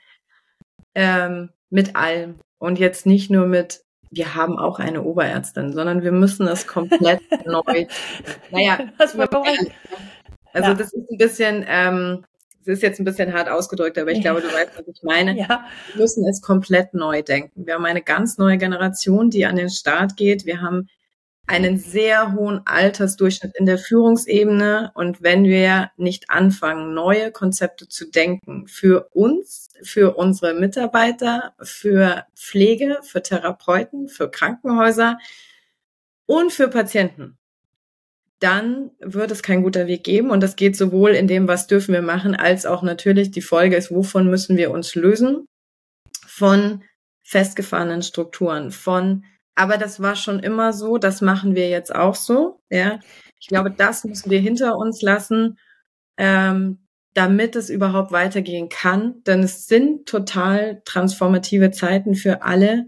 ähm, 0.94 1.50
mit 1.70 1.96
allem 1.96 2.38
und 2.58 2.78
jetzt 2.78 3.06
nicht 3.06 3.30
nur 3.30 3.46
mit 3.46 3.82
wir 4.14 4.34
haben 4.34 4.58
auch 4.58 4.78
eine 4.78 5.02
Oberärztin, 5.02 5.72
sondern 5.72 6.02
wir 6.02 6.12
müssen 6.12 6.46
es 6.46 6.66
komplett 6.66 7.22
neu. 7.46 7.86
Naja, 8.50 8.80
das 8.98 9.16
war 9.16 9.26
also 10.52 10.68
ja. 10.68 10.74
das 10.74 10.92
ist 10.92 11.10
ein 11.10 11.16
bisschen, 11.16 11.64
ähm, 11.66 12.24
das 12.64 12.76
ist 12.76 12.82
jetzt 12.82 13.00
ein 13.00 13.04
bisschen 13.04 13.32
hart 13.32 13.48
ausgedrückt, 13.48 13.98
aber 13.98 14.10
ich 14.10 14.18
ja. 14.18 14.32
glaube, 14.32 14.40
du 14.40 14.52
weißt, 14.52 14.72
was 14.76 14.86
ich 14.86 15.02
meine. 15.02 15.36
Ja. 15.36 15.64
Wir 15.92 16.02
müssen 16.02 16.26
es 16.26 16.40
komplett 16.40 16.94
neu 16.94 17.22
denken. 17.22 17.66
Wir 17.66 17.74
haben 17.74 17.84
eine 17.84 18.02
ganz 18.02 18.38
neue 18.38 18.58
Generation, 18.58 19.30
die 19.30 19.46
an 19.46 19.56
den 19.56 19.70
Start 19.70 20.16
geht. 20.16 20.46
Wir 20.46 20.60
haben 20.60 20.88
einen 21.46 21.78
sehr 21.78 22.32
hohen 22.32 22.62
Altersdurchschnitt 22.64 23.52
in 23.56 23.66
der 23.66 23.78
Führungsebene. 23.78 24.92
Und 24.94 25.22
wenn 25.22 25.44
wir 25.44 25.90
nicht 25.96 26.30
anfangen, 26.30 26.94
neue 26.94 27.32
Konzepte 27.32 27.88
zu 27.88 28.10
denken 28.10 28.66
für 28.68 29.08
uns, 29.12 29.70
für 29.82 30.16
unsere 30.16 30.54
Mitarbeiter, 30.54 31.54
für 31.60 32.24
Pflege, 32.36 32.98
für 33.02 33.22
Therapeuten, 33.22 34.08
für 34.08 34.30
Krankenhäuser 34.30 35.18
und 36.26 36.52
für 36.52 36.68
Patienten, 36.68 37.38
dann 38.42 38.90
wird 38.98 39.30
es 39.30 39.42
kein 39.42 39.62
guter 39.62 39.86
Weg 39.86 40.04
geben. 40.04 40.30
Und 40.30 40.42
das 40.42 40.56
geht 40.56 40.76
sowohl 40.76 41.10
in 41.10 41.28
dem, 41.28 41.46
was 41.46 41.68
dürfen 41.68 41.94
wir 41.94 42.02
machen, 42.02 42.34
als 42.34 42.66
auch 42.66 42.82
natürlich 42.82 43.30
die 43.30 43.40
Folge 43.40 43.76
ist, 43.76 43.90
wovon 43.90 44.28
müssen 44.28 44.56
wir 44.56 44.72
uns 44.72 44.94
lösen? 44.94 45.46
Von 46.26 46.82
festgefahrenen 47.22 48.02
Strukturen, 48.02 48.70
von, 48.70 49.24
aber 49.54 49.78
das 49.78 50.00
war 50.00 50.16
schon 50.16 50.40
immer 50.40 50.72
so, 50.72 50.98
das 50.98 51.20
machen 51.20 51.54
wir 51.54 51.68
jetzt 51.68 51.94
auch 51.94 52.14
so. 52.14 52.60
Ja, 52.68 52.98
ich 53.40 53.46
glaube, 53.48 53.70
das 53.70 54.04
müssen 54.04 54.30
wir 54.30 54.40
hinter 54.40 54.76
uns 54.76 55.02
lassen, 55.02 55.58
ähm, 56.18 56.86
damit 57.14 57.54
es 57.56 57.70
überhaupt 57.70 58.12
weitergehen 58.12 58.68
kann. 58.68 59.22
Denn 59.24 59.42
es 59.42 59.66
sind 59.66 60.06
total 60.06 60.82
transformative 60.84 61.70
Zeiten 61.70 62.14
für 62.14 62.42
alle. 62.42 62.86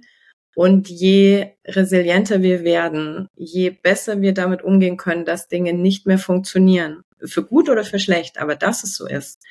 Und 0.54 0.88
je 0.88 1.52
resilienter 1.66 2.42
wir 2.42 2.62
werden, 2.62 3.28
je 3.34 3.70
besser 3.70 4.20
wir 4.20 4.34
damit 4.34 4.62
umgehen 4.62 4.96
können, 4.96 5.24
dass 5.24 5.48
Dinge 5.48 5.72
nicht 5.72 6.06
mehr 6.06 6.18
funktionieren, 6.18 7.02
für 7.24 7.44
gut 7.44 7.68
oder 7.68 7.84
für 7.84 7.98
schlecht, 7.98 8.38
aber 8.38 8.54
dass 8.54 8.84
es 8.84 8.94
so 8.94 9.06
ist, 9.06 9.42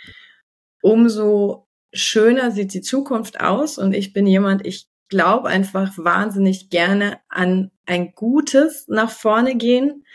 umso 0.81 1.67
schöner 1.93 2.51
sieht 2.51 2.73
die 2.73 2.81
Zukunft 2.81 3.39
aus. 3.41 3.77
Und 3.77 3.93
ich 3.93 4.13
bin 4.13 4.27
jemand, 4.27 4.65
ich 4.65 4.87
glaube 5.09 5.49
einfach 5.49 5.91
wahnsinnig 5.97 6.69
gerne 6.69 7.19
an 7.29 7.71
ein 7.85 8.13
gutes 8.13 8.87
nach 8.87 9.11
vorne 9.11 9.55
gehen 9.55 10.05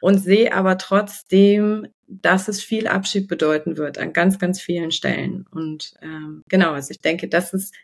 und 0.00 0.18
sehe 0.18 0.52
aber 0.52 0.78
trotzdem, 0.78 1.88
dass 2.06 2.48
es 2.48 2.62
viel 2.62 2.86
Abschied 2.86 3.28
bedeuten 3.28 3.76
wird 3.76 3.98
an 3.98 4.12
ganz, 4.12 4.38
ganz 4.38 4.60
vielen 4.60 4.90
Stellen. 4.90 5.46
Und 5.50 5.94
ähm, 6.02 6.42
genau, 6.48 6.72
also 6.72 6.90
ich 6.90 7.00
denke, 7.00 7.28
das 7.28 7.54
ist 7.54 7.74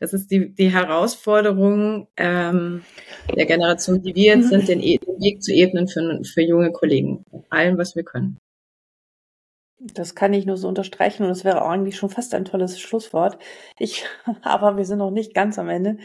das 0.00 0.12
ist 0.12 0.30
die, 0.30 0.54
die 0.54 0.72
Herausforderung 0.72 2.08
ähm, 2.16 2.84
der 3.34 3.46
Generation, 3.46 4.02
die 4.02 4.14
wir 4.14 4.36
jetzt 4.36 4.46
mhm. 4.46 4.50
sind, 4.50 4.68
den, 4.68 4.80
e-, 4.80 4.98
den 4.98 5.20
Weg 5.20 5.42
zu 5.42 5.52
ebnen 5.52 5.88
für, 5.88 6.22
für 6.24 6.42
junge 6.42 6.70
Kollegen. 6.72 7.24
Allem, 7.50 7.78
was 7.78 7.96
wir 7.96 8.04
können. 8.04 8.38
Das 9.80 10.16
kann 10.16 10.34
ich 10.34 10.44
nur 10.44 10.56
so 10.56 10.66
unterstreichen 10.66 11.24
und 11.24 11.30
es 11.30 11.44
wäre 11.44 11.64
eigentlich 11.64 11.96
schon 11.96 12.10
fast 12.10 12.34
ein 12.34 12.44
tolles 12.44 12.80
Schlusswort. 12.80 13.38
Ich, 13.78 14.04
aber 14.42 14.76
wir 14.76 14.84
sind 14.84 14.98
noch 14.98 15.10
nicht 15.10 15.34
ganz 15.34 15.58
am 15.58 15.68
Ende. 15.68 15.98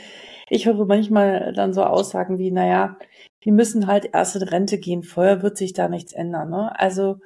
Ich 0.50 0.66
höre 0.66 0.86
manchmal 0.86 1.54
dann 1.54 1.74
so 1.74 1.84
Aussagen 1.84 2.38
wie, 2.38 2.52
naja, 2.52 2.98
die 3.44 3.52
müssen 3.52 3.88
halt 3.88 4.10
erst 4.14 4.36
in 4.36 4.44
Rente 4.44 4.78
gehen, 4.78 5.04
vorher 5.04 5.42
wird 5.42 5.58
sich 5.58 5.74
da 5.74 5.90
nichts 5.90 6.14
ändern. 6.14 6.50
Ne? 6.50 6.80
Also 6.80 7.20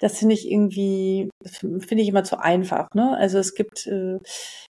das 0.00 0.18
finde 0.18 0.34
ich 0.34 0.50
irgendwie, 0.50 1.30
finde 1.44 2.02
ich 2.02 2.08
immer 2.08 2.24
zu 2.24 2.38
einfach. 2.38 2.88
Ne? 2.94 3.16
Also 3.16 3.38
es 3.38 3.54
gibt 3.54 3.86
äh, 3.86 4.18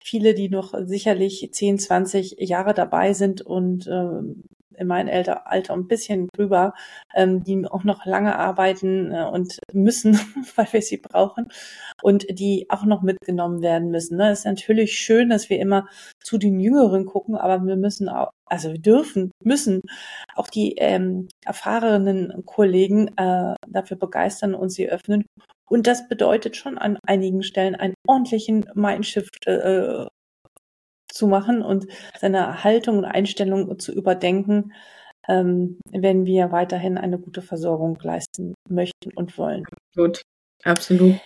viele, 0.06 0.36
die 0.36 0.50
noch 0.50 0.76
sicherlich 0.86 1.50
10, 1.52 1.80
20 1.80 2.36
Jahre 2.38 2.76
dabei 2.76 3.14
sind 3.14 3.42
und 3.42 3.88
ähm, 3.92 4.44
in 4.78 4.88
meinem 4.88 5.14
Alter, 5.14 5.48
Alter 5.48 5.74
ein 5.74 5.88
bisschen 5.88 6.30
drüber, 6.36 6.74
ähm, 7.16 7.44
die 7.44 7.66
auch 7.68 7.84
noch 7.84 8.06
lange 8.06 8.38
arbeiten 8.38 9.12
äh, 9.12 9.24
und 9.24 9.60
müssen, 9.74 10.14
weil 10.56 10.68
wir 10.72 10.82
sie 10.82 10.98
brauchen 10.98 11.50
und 12.02 12.26
die 12.30 12.68
auch 12.70 12.86
noch 12.86 13.02
mitgenommen 13.02 13.62
werden 13.62 13.92
müssen. 13.92 14.18
Ne? 14.18 14.32
Es 14.32 14.40
ist 14.40 14.46
natürlich 14.46 14.98
schön, 14.98 15.30
dass 15.30 15.50
wir 15.50 15.60
immer 15.60 15.88
zu 16.24 16.38
den 16.38 16.60
Jüngeren 16.60 17.06
gucken, 17.06 17.36
aber 17.36 17.66
wir 17.66 17.76
müssen 17.76 18.10
auch, 18.10 18.32
also 18.46 18.72
wir 18.72 18.80
dürfen, 18.80 19.32
müssen 19.44 19.82
auch 20.36 20.48
die 20.48 20.76
ähm, 20.78 21.28
erfahrenen 21.46 22.46
Kollegen 22.46 23.10
äh, 23.18 23.56
dafür 23.68 23.98
begeistern 23.98 24.56
und 24.56 24.70
sie 24.70 24.90
öffnen. 24.90 25.26
Und 25.68 25.88
das 25.88 26.08
bedeutet 26.08 26.56
schon 26.56 26.78
an 26.78 27.00
einigen 27.08 27.42
Stellen 27.42 27.76
einen 27.76 27.96
ordentlichen 28.08 28.66
Mindshift 28.76 29.48
äh, 29.48 30.06
zu 31.16 31.28
machen 31.28 31.62
und 31.62 31.88
seine 32.20 32.64
Haltung 32.64 32.98
und 33.00 33.06
Einstellung 33.06 33.80
zu 33.80 33.94
überdenken, 33.94 34.74
ähm, 35.28 35.80
wenn 35.92 36.26
wir 36.26 36.52
weiterhin 36.52 36.98
eine 36.98 37.18
gute 37.18 37.42
Versorgung 37.42 37.98
leisten 38.02 38.54
möchten 38.70 39.12
und 39.16 39.38
wollen. 39.38 39.64
Absolut, 39.90 40.22
absolut. 40.64 41.20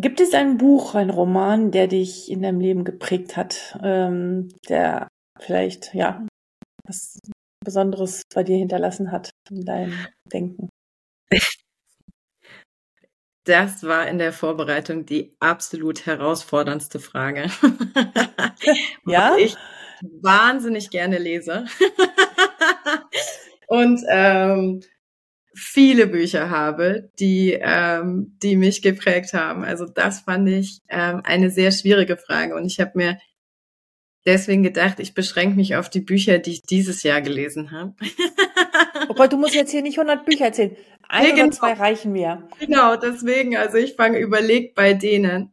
Gibt 0.00 0.20
es 0.20 0.34
ein 0.34 0.58
Buch, 0.58 0.94
ein 0.94 1.10
Roman, 1.10 1.70
der 1.70 1.88
dich 1.88 2.30
in 2.30 2.42
deinem 2.42 2.60
Leben 2.60 2.84
geprägt 2.84 3.36
hat, 3.36 3.78
ähm, 3.82 4.48
der 4.68 5.08
vielleicht 5.40 5.94
ja 5.94 6.24
was 6.84 7.18
Besonderes 7.64 8.22
bei 8.34 8.44
dir 8.44 8.56
hinterlassen 8.56 9.10
hat 9.10 9.30
in 9.50 9.64
deinem 9.64 10.06
Denken? 10.32 10.68
Das 13.48 13.82
war 13.82 14.06
in 14.06 14.18
der 14.18 14.34
Vorbereitung 14.34 15.06
die 15.06 15.34
absolut 15.40 16.04
herausforderndste 16.04 17.00
Frage. 17.00 17.46
ja. 19.06 19.36
ich 19.38 19.56
wahnsinnig 20.20 20.90
gerne 20.90 21.16
lese. 21.16 21.64
Und 23.66 24.02
ähm, 24.10 24.82
viele 25.54 26.08
Bücher 26.08 26.50
habe, 26.50 27.10
die, 27.18 27.58
ähm, 27.58 28.36
die 28.42 28.56
mich 28.56 28.82
geprägt 28.82 29.32
haben. 29.32 29.64
Also 29.64 29.86
das 29.86 30.20
fand 30.20 30.46
ich 30.50 30.80
ähm, 30.90 31.22
eine 31.24 31.48
sehr 31.48 31.72
schwierige 31.72 32.18
Frage. 32.18 32.54
Und 32.54 32.66
ich 32.66 32.80
habe 32.80 32.92
mir 32.96 33.18
deswegen 34.26 34.62
gedacht, 34.62 35.00
ich 35.00 35.14
beschränke 35.14 35.56
mich 35.56 35.74
auf 35.74 35.88
die 35.88 36.02
Bücher, 36.02 36.38
die 36.38 36.52
ich 36.52 36.62
dieses 36.62 37.02
Jahr 37.02 37.22
gelesen 37.22 37.70
habe. 37.70 37.94
Oh 39.08 39.26
du 39.26 39.36
musst 39.36 39.54
jetzt 39.54 39.70
hier 39.70 39.82
nicht 39.82 39.98
100 39.98 40.24
Bücher 40.24 40.46
erzählen. 40.46 40.76
Ein 41.08 41.22
nee, 41.22 41.32
oder 41.32 41.42
genau. 41.42 41.56
zwei 41.56 41.72
reichen 41.72 42.12
mir. 42.12 42.48
Genau, 42.58 42.96
deswegen, 42.96 43.56
also 43.56 43.78
ich 43.78 43.94
fange 43.94 44.18
überlegt 44.18 44.74
bei 44.74 44.94
denen. 44.94 45.52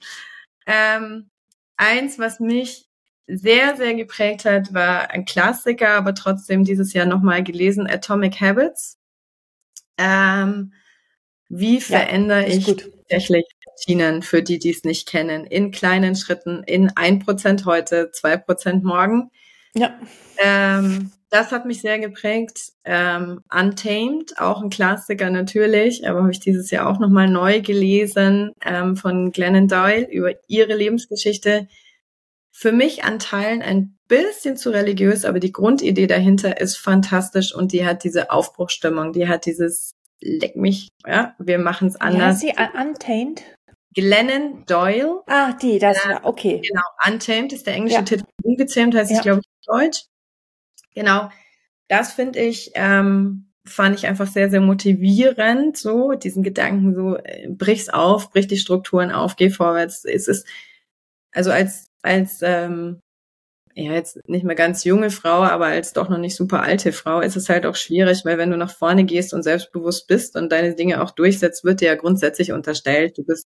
Ähm, 0.65 1.29
eins, 1.77 2.19
was 2.19 2.39
mich 2.39 2.87
sehr, 3.27 3.75
sehr 3.75 3.95
geprägt 3.95 4.45
hat, 4.45 4.73
war 4.73 5.11
ein 5.11 5.25
Klassiker, 5.25 5.89
aber 5.89 6.13
trotzdem 6.13 6.63
dieses 6.63 6.93
Jahr 6.93 7.05
nochmal 7.05 7.43
gelesen, 7.43 7.87
Atomic 7.87 8.39
Habits. 8.41 8.99
Ähm, 9.97 10.73
wie 11.47 11.79
verändere 11.79 12.41
ja, 12.41 12.55
ich 12.55 12.65
gut. 12.65 12.91
tatsächlich 13.09 13.45
Routinen 13.67 14.21
für 14.21 14.43
die, 14.43 14.59
die 14.59 14.71
es 14.71 14.83
nicht 14.83 15.07
kennen, 15.07 15.45
in 15.45 15.71
kleinen 15.71 16.15
Schritten, 16.15 16.63
in 16.63 16.91
ein 16.95 17.19
Prozent 17.19 17.65
heute, 17.65 18.11
zwei 18.11 18.37
Prozent 18.37 18.83
morgen? 18.83 19.31
Ja. 19.75 19.99
Ähm, 20.37 21.11
das 21.29 21.51
hat 21.51 21.65
mich 21.65 21.81
sehr 21.81 21.99
geprägt. 21.99 22.71
Ähm, 22.85 23.41
Untamed, 23.53 24.39
auch 24.39 24.61
ein 24.61 24.69
Klassiker 24.69 25.29
natürlich, 25.29 26.07
aber 26.07 26.21
habe 26.21 26.31
ich 26.31 26.39
dieses 26.39 26.71
Jahr 26.71 26.87
auch 26.87 26.99
nochmal 26.99 27.29
neu 27.29 27.61
gelesen 27.61 28.53
ähm, 28.63 28.95
von 28.95 29.31
Glennon 29.31 29.67
Doyle 29.67 30.07
über 30.09 30.31
ihre 30.47 30.75
Lebensgeschichte. 30.75 31.67
Für 32.51 32.71
mich 32.71 33.03
an 33.03 33.19
Teilen 33.19 33.61
ein 33.61 33.97
bisschen 34.07 34.55
zu 34.55 34.69
religiös, 34.69 35.25
aber 35.25 35.39
die 35.39 35.51
Grundidee 35.51 36.07
dahinter 36.07 36.61
ist 36.61 36.77
fantastisch 36.77 37.53
und 37.53 37.73
die 37.73 37.85
hat 37.85 38.03
diese 38.03 38.31
Aufbruchstimmung, 38.31 39.11
die 39.11 39.27
hat 39.27 39.45
dieses 39.45 39.91
Leck 40.21 40.55
mich, 40.55 40.87
ja, 41.05 41.35
wir 41.37 41.59
machen 41.59 41.89
es 41.89 41.99
anders. 41.99 42.41
Ja, 42.41 42.69
sie 42.71 42.79
Untamed? 42.79 43.43
Glennon 43.93 44.63
Doyle. 44.67 45.21
Ah, 45.27 45.53
die, 45.53 45.79
das 45.79 45.97
war, 46.05 46.21
okay. 46.23 46.61
Genau, 46.65 46.81
Untamed 47.05 47.53
ist 47.53 47.65
der 47.65 47.75
englische 47.75 47.97
ja. 47.97 48.03
Titel. 48.03 48.23
Ungezähmt 48.43 48.93
heißt 48.93 49.11
ja. 49.11 49.17
es, 49.17 49.23
glaube 49.23 49.41
ich, 49.41 49.54
Deutsch. 49.65 50.05
Genau, 50.95 51.29
das 51.89 52.13
finde 52.13 52.39
ich, 52.39 52.71
ähm, 52.75 53.51
fand 53.65 53.97
ich 53.97 54.07
einfach 54.07 54.27
sehr, 54.27 54.49
sehr 54.49 54.61
motivierend, 54.61 55.77
so 55.77 56.13
diesen 56.13 56.43
Gedanken, 56.43 56.95
so 56.95 57.17
äh, 57.17 57.47
brich's 57.49 57.89
auf, 57.89 58.31
brich 58.31 58.47
die 58.47 58.57
Strukturen 58.57 59.11
auf, 59.11 59.35
geh 59.35 59.49
vorwärts. 59.49 60.05
Es 60.05 60.27
ist, 60.27 60.47
also 61.33 61.51
als, 61.51 61.87
als 62.03 62.39
ähm, 62.43 63.01
ja, 63.75 63.91
jetzt 63.93 64.19
nicht 64.27 64.45
mehr 64.45 64.55
ganz 64.55 64.85
junge 64.85 65.11
Frau, 65.11 65.43
aber 65.43 65.67
als 65.67 65.93
doch 65.93 66.07
noch 66.09 66.17
nicht 66.17 66.35
super 66.35 66.61
alte 66.63 66.93
Frau 66.93 67.19
ist 67.21 67.35
es 67.35 67.49
halt 67.49 67.65
auch 67.65 67.75
schwierig, 67.75 68.23
weil 68.25 68.37
wenn 68.37 68.51
du 68.51 68.57
nach 68.57 68.71
vorne 68.71 69.03
gehst 69.05 69.33
und 69.33 69.43
selbstbewusst 69.43 70.07
bist 70.07 70.35
und 70.37 70.51
deine 70.51 70.75
Dinge 70.75 71.01
auch 71.03 71.11
durchsetzt, 71.11 71.65
wird 71.65 71.81
dir 71.81 71.89
ja 71.89 71.95
grundsätzlich 71.95 72.53
unterstellt, 72.53 73.17
du 73.17 73.25
bist 73.25 73.47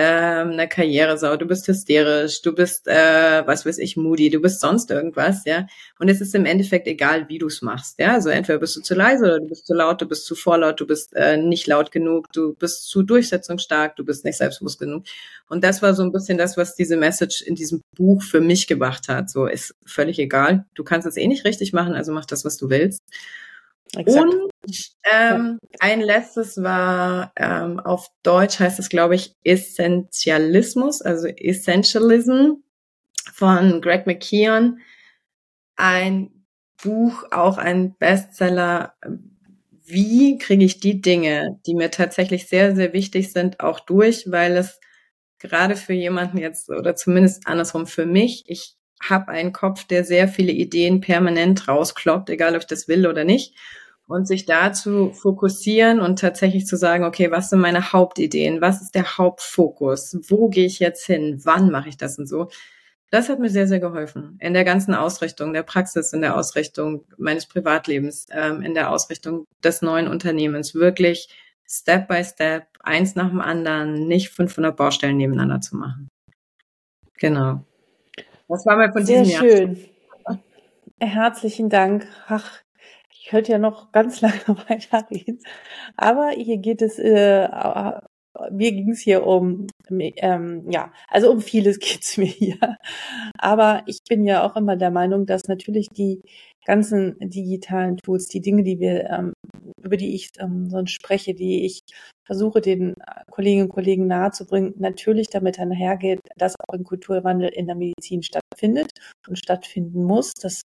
ähm, 0.00 0.52
eine 0.52 0.68
Karrieresau, 0.68 1.36
du 1.36 1.44
bist 1.44 1.66
hysterisch, 1.66 2.40
du 2.42 2.54
bist, 2.54 2.86
äh, 2.86 3.44
was 3.44 3.66
weiß 3.66 3.78
ich, 3.78 3.96
moody, 3.96 4.30
du 4.30 4.38
bist 4.38 4.60
sonst 4.60 4.92
irgendwas, 4.92 5.44
ja. 5.44 5.66
Und 5.98 6.08
es 6.08 6.20
ist 6.20 6.36
im 6.36 6.46
Endeffekt 6.46 6.86
egal, 6.86 7.28
wie 7.28 7.38
du 7.38 7.48
es 7.48 7.62
machst, 7.62 7.98
ja. 7.98 8.12
Also 8.12 8.28
entweder 8.28 8.60
bist 8.60 8.76
du 8.76 8.80
zu 8.80 8.94
leise 8.94 9.24
oder 9.24 9.40
du 9.40 9.48
bist 9.48 9.66
zu 9.66 9.74
laut, 9.74 10.00
du 10.00 10.06
bist 10.06 10.24
zu 10.24 10.36
vorlaut, 10.36 10.78
du 10.78 10.86
bist 10.86 11.16
äh, 11.16 11.36
nicht 11.36 11.66
laut 11.66 11.90
genug, 11.90 12.32
du 12.32 12.54
bist 12.54 12.88
zu 12.88 13.02
durchsetzungsstark, 13.02 13.96
du 13.96 14.04
bist 14.04 14.24
nicht 14.24 14.38
selbstbewusst 14.38 14.78
genug. 14.78 15.02
Und 15.48 15.64
das 15.64 15.82
war 15.82 15.92
so 15.94 16.04
ein 16.04 16.12
bisschen 16.12 16.38
das, 16.38 16.56
was 16.56 16.76
diese 16.76 16.96
Message 16.96 17.42
in 17.42 17.56
diesem 17.56 17.82
Buch 17.96 18.22
für 18.22 18.40
mich 18.40 18.68
gebracht 18.68 19.08
hat. 19.08 19.28
So 19.28 19.46
ist 19.46 19.74
völlig 19.84 20.20
egal. 20.20 20.64
Du 20.74 20.84
kannst 20.84 21.08
es 21.08 21.16
eh 21.16 21.26
nicht 21.26 21.44
richtig 21.44 21.72
machen, 21.72 21.94
also 21.94 22.12
mach 22.12 22.24
das, 22.24 22.44
was 22.44 22.56
du 22.56 22.70
willst. 22.70 23.02
Exakt. 23.96 24.34
Und 24.34 24.50
ähm, 25.10 25.58
ein 25.80 26.00
letztes 26.00 26.62
war 26.62 27.32
ähm, 27.36 27.80
auf 27.80 28.08
Deutsch 28.22 28.58
heißt 28.60 28.78
es, 28.78 28.88
glaube 28.88 29.14
ich, 29.14 29.32
Essentialismus, 29.44 31.00
also 31.00 31.26
Essentialism 31.26 32.52
von 33.32 33.80
Greg 33.80 34.06
McKeon. 34.06 34.80
Ein 35.76 36.44
Buch, 36.82 37.24
auch 37.30 37.58
ein 37.58 37.96
Bestseller. 37.96 38.94
Wie 39.84 40.38
kriege 40.38 40.64
ich 40.64 40.80
die 40.80 41.00
Dinge, 41.00 41.58
die 41.66 41.74
mir 41.74 41.90
tatsächlich 41.90 42.46
sehr, 42.46 42.76
sehr 42.76 42.92
wichtig 42.92 43.32
sind, 43.32 43.60
auch 43.60 43.80
durch, 43.80 44.30
weil 44.30 44.56
es 44.56 44.80
gerade 45.38 45.76
für 45.76 45.94
jemanden 45.94 46.38
jetzt 46.38 46.68
oder 46.68 46.94
zumindest 46.94 47.46
andersrum 47.46 47.86
für 47.86 48.06
mich, 48.06 48.44
ich 48.48 48.77
habe 49.00 49.28
einen 49.28 49.52
Kopf, 49.52 49.84
der 49.84 50.04
sehr 50.04 50.28
viele 50.28 50.52
Ideen 50.52 51.00
permanent 51.00 51.68
rauskloppt, 51.68 52.30
egal 52.30 52.54
ob 52.54 52.62
ich 52.62 52.66
das 52.66 52.88
will 52.88 53.06
oder 53.06 53.24
nicht. 53.24 53.54
Und 54.06 54.26
sich 54.26 54.46
dazu 54.46 55.12
fokussieren 55.12 56.00
und 56.00 56.18
tatsächlich 56.18 56.66
zu 56.66 56.76
sagen, 56.76 57.04
okay, 57.04 57.30
was 57.30 57.50
sind 57.50 57.60
meine 57.60 57.92
Hauptideen? 57.92 58.62
Was 58.62 58.80
ist 58.80 58.94
der 58.94 59.18
Hauptfokus? 59.18 60.16
Wo 60.28 60.48
gehe 60.48 60.64
ich 60.64 60.78
jetzt 60.78 61.04
hin? 61.04 61.40
Wann 61.44 61.70
mache 61.70 61.90
ich 61.90 61.98
das 61.98 62.18
und 62.18 62.26
so? 62.26 62.48
Das 63.10 63.28
hat 63.28 63.38
mir 63.38 63.48
sehr, 63.50 63.66
sehr 63.66 63.80
geholfen. 63.80 64.38
In 64.40 64.54
der 64.54 64.64
ganzen 64.64 64.94
Ausrichtung 64.94 65.52
der 65.52 65.62
Praxis, 65.62 66.12
in 66.12 66.22
der 66.22 66.36
Ausrichtung 66.36 67.04
meines 67.16 67.46
Privatlebens, 67.46 68.26
ähm, 68.30 68.62
in 68.62 68.74
der 68.74 68.90
Ausrichtung 68.90 69.44
des 69.62 69.82
neuen 69.82 70.08
Unternehmens. 70.08 70.74
Wirklich 70.74 71.28
Step 71.66 72.08
by 72.08 72.24
Step, 72.24 72.66
eins 72.80 73.14
nach 73.14 73.28
dem 73.28 73.40
anderen, 73.40 74.08
nicht 74.08 74.30
500 74.30 74.76
Baustellen 74.76 75.18
nebeneinander 75.18 75.60
zu 75.60 75.76
machen. 75.76 76.08
Genau. 77.18 77.64
Das 78.48 78.64
war 78.66 78.76
mal 78.76 78.92
von 78.92 79.04
Sehr 79.04 79.22
diesem 79.22 79.32
Jahr. 79.34 79.56
schön. 79.56 79.84
Herzlichen 81.00 81.68
Dank. 81.68 82.06
Ach, 82.28 82.60
ich 83.12 83.26
könnte 83.26 83.52
ja 83.52 83.58
noch 83.58 83.92
ganz 83.92 84.20
lange 84.22 84.40
weiterreden. 84.68 85.40
Aber 85.96 86.30
hier 86.30 86.58
geht 86.58 86.82
es, 86.82 86.98
äh, 86.98 87.48
mir 88.50 88.72
ging 88.72 88.90
es 88.90 89.00
hier 89.00 89.26
um, 89.26 89.66
ähm, 89.90 90.70
ja, 90.70 90.92
also 91.08 91.30
um 91.30 91.40
vieles 91.40 91.78
geht 91.80 92.02
es 92.02 92.16
mir 92.16 92.26
hier. 92.26 92.76
Aber 93.38 93.82
ich 93.86 93.98
bin 94.08 94.24
ja 94.24 94.44
auch 94.44 94.56
immer 94.56 94.76
der 94.76 94.90
Meinung, 94.90 95.26
dass 95.26 95.48
natürlich 95.48 95.88
die 95.88 96.22
ganzen 96.64 97.16
digitalen 97.20 97.96
Tools, 97.96 98.28
die 98.28 98.40
Dinge, 98.40 98.62
die 98.62 98.78
wir, 98.78 99.08
ähm, 99.10 99.32
über 99.82 99.96
die 99.96 100.14
ich 100.14 100.30
ähm, 100.38 100.68
sonst 100.68 100.92
spreche, 100.92 101.34
die 101.34 101.64
ich 101.64 101.80
versuche, 102.26 102.60
den 102.60 102.94
Kolleginnen 103.30 103.64
und 103.64 103.72
Kollegen 103.72 104.06
nahezubringen, 104.06 104.74
natürlich 104.78 105.28
damit 105.30 105.58
einhergeht, 105.58 106.20
dass 106.36 106.54
auch 106.60 106.74
ein 106.74 106.84
Kulturwandel 106.84 107.48
in 107.48 107.66
der 107.66 107.74
Medizin 107.74 108.22
stattfindet 108.22 108.90
und 109.26 109.38
stattfinden 109.38 110.04
muss. 110.04 110.34
Das 110.34 110.60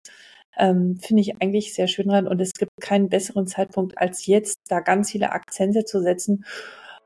ähm, 0.59 0.97
finde 0.97 1.23
ich 1.23 1.41
eigentlich 1.41 1.73
sehr 1.73 1.87
schön 1.87 2.09
dran. 2.09 2.27
Und 2.27 2.41
es 2.41 2.53
gibt 2.53 2.73
keinen 2.81 3.09
besseren 3.09 3.47
Zeitpunkt 3.47 3.97
als 3.97 4.27
jetzt, 4.27 4.57
da 4.69 4.81
ganz 4.81 5.13
viele 5.13 5.31
Akzente 5.31 5.85
zu 5.85 6.03
setzen 6.03 6.45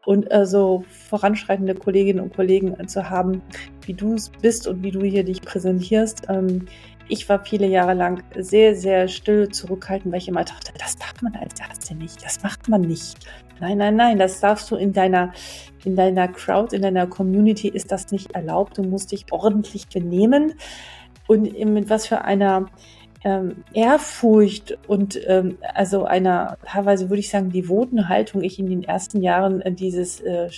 und 0.06 0.32
äh, 0.32 0.46
so 0.46 0.84
voranschreitende 0.88 1.74
Kolleginnen 1.74 2.20
und 2.20 2.34
Kollegen 2.34 2.88
zu 2.88 3.10
haben, 3.10 3.42
wie 3.84 3.92
du 3.92 4.14
es 4.14 4.30
bist 4.30 4.66
und 4.66 4.82
wie 4.82 4.92
du 4.92 5.02
hier 5.02 5.24
dich 5.24 5.42
präsentierst. 5.42 6.22
Ähm, 6.28 6.66
ich 7.08 7.28
war 7.28 7.44
viele 7.44 7.66
Jahre 7.66 7.94
lang 7.94 8.22
sehr, 8.36 8.74
sehr 8.74 9.08
still 9.08 9.48
zurückhaltend, 9.48 10.12
weil 10.12 10.20
ich 10.20 10.28
immer 10.28 10.44
dachte, 10.44 10.72
das 10.78 10.96
darf 10.96 11.20
man 11.22 11.34
als 11.36 11.60
Ärztin 11.60 11.98
nicht, 11.98 12.24
das 12.24 12.42
macht 12.42 12.68
man 12.68 12.80
nicht. 12.80 13.26
Nein, 13.60 13.78
nein, 13.78 13.96
nein, 13.96 14.18
das 14.18 14.40
darfst 14.40 14.70
du 14.70 14.76
in 14.76 14.92
deiner, 14.92 15.32
in 15.84 15.96
deiner 15.96 16.28
Crowd, 16.28 16.74
in 16.74 16.82
deiner 16.82 17.06
Community 17.06 17.68
ist 17.68 17.90
das 17.90 18.10
nicht 18.10 18.32
erlaubt. 18.32 18.78
Du 18.78 18.82
musst 18.82 19.12
dich 19.12 19.26
ordentlich 19.30 19.88
benehmen. 19.88 20.54
Und 21.26 21.58
mit 21.58 21.90
was 21.90 22.06
für 22.06 22.22
einer 22.22 22.66
ähm, 23.26 23.64
Ehrfurcht 23.72 24.78
und 24.86 25.18
ähm, 25.26 25.58
also 25.74 26.04
einer 26.04 26.58
teilweise 26.64 27.10
würde 27.10 27.18
ich 27.18 27.28
sagen 27.28 27.50
devoten 27.50 28.08
Haltung 28.08 28.40
ich 28.44 28.60
in 28.60 28.68
den 28.68 28.84
ersten 28.84 29.20
Jahren 29.20 29.60
äh, 29.62 29.72
dieses 29.72 30.20
äh, 30.20 30.48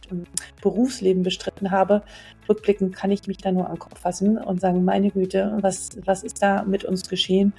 Berufsleben 0.61 1.23
bestritten 1.23 1.71
habe. 1.71 2.03
Rückblickend 2.47 2.95
kann 2.95 3.11
ich 3.11 3.27
mich 3.27 3.39
da 3.39 3.53
nur 3.53 3.71
an 3.71 3.79
Kopf 3.79 3.99
fassen 3.99 4.37
und 4.37 4.61
sagen, 4.61 4.85
meine 4.85 5.11
Güte, 5.11 5.57
was, 5.63 5.93
was 6.05 6.23
ist 6.23 6.43
da 6.43 6.63
mit 6.65 6.85
uns 6.85 7.09
geschehen? 7.09 7.55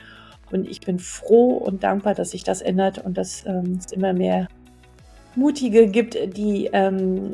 Und 0.52 0.70
ich 0.70 0.80
bin 0.80 1.00
froh 1.00 1.54
und 1.58 1.84
dankbar, 1.84 2.14
dass 2.14 2.30
sich 2.30 2.44
das 2.44 2.62
ändert 2.62 3.00
und 3.00 3.18
dass 3.18 3.44
ähm, 3.48 3.80
es 3.84 3.92
immer 3.92 4.14
mehr 4.14 4.48
Mutige 5.36 5.88
gibt, 5.88 6.38
die 6.38 6.70
ähm, 6.72 7.34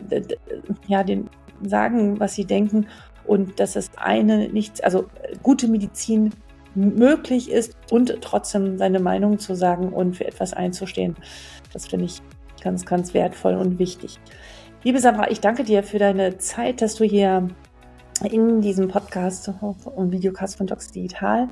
ja 0.87 1.03
den 1.03 1.29
sagen, 1.61 2.21
was 2.21 2.35
sie 2.35 2.45
denken 2.45 2.87
und 3.25 3.59
dass 3.59 3.75
es 3.75 3.91
eine 3.97 4.47
nichts, 4.47 4.79
also 4.79 5.07
gute 5.43 5.67
Medizin 5.67 6.31
möglich 6.75 7.49
ist 7.49 7.75
und 7.91 8.15
trotzdem 8.21 8.77
seine 8.77 8.99
Meinung 8.99 9.39
zu 9.39 9.55
sagen 9.55 9.89
und 9.89 10.15
für 10.15 10.27
etwas 10.27 10.53
einzustehen. 10.53 11.15
Das 11.73 11.87
finde 11.87 12.05
ich 12.05 12.21
ganz, 12.61 12.85
ganz 12.85 13.13
wertvoll 13.13 13.55
und 13.55 13.79
wichtig. 13.79 14.19
Liebe 14.83 14.99
Sandra, 14.99 15.31
ich 15.31 15.39
danke 15.39 15.63
dir 15.63 15.83
für 15.83 15.97
deine 15.97 16.37
Zeit, 16.37 16.81
dass 16.81 16.95
du 16.95 17.05
hier 17.05 17.47
in 18.23 18.61
diesem 18.61 18.87
Podcast 18.87 19.51
und 19.95 20.11
Videocast 20.11 20.57
von 20.57 20.67
Docs 20.67 20.91
Digital 20.91 21.49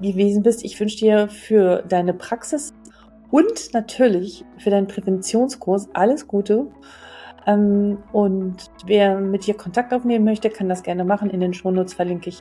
gewesen 0.00 0.42
bist. 0.42 0.64
Ich 0.64 0.78
wünsche 0.78 0.98
dir 0.98 1.28
für 1.28 1.82
deine 1.88 2.14
Praxis 2.14 2.72
und 3.30 3.74
natürlich 3.74 4.44
für 4.58 4.70
deinen 4.70 4.86
Präventionskurs 4.86 5.88
alles 5.92 6.26
Gute. 6.26 6.68
Ähm, 7.46 7.98
und 8.12 8.70
wer 8.86 9.18
mit 9.20 9.46
dir 9.46 9.54
Kontakt 9.54 9.92
aufnehmen 9.92 10.24
möchte, 10.24 10.50
kann 10.50 10.68
das 10.68 10.82
gerne 10.82 11.04
machen. 11.04 11.30
In 11.30 11.40
den 11.40 11.54
Shownotes 11.54 11.94
verlinke 11.94 12.30
ich 12.30 12.40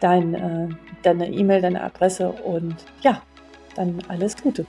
dein, 0.00 0.34
äh, 0.34 0.68
deine 1.02 1.30
E-Mail, 1.30 1.60
deine 1.60 1.82
Adresse 1.82 2.30
und 2.30 2.76
ja, 3.02 3.22
dann 3.76 3.98
alles 4.08 4.36
Gute. 4.36 4.66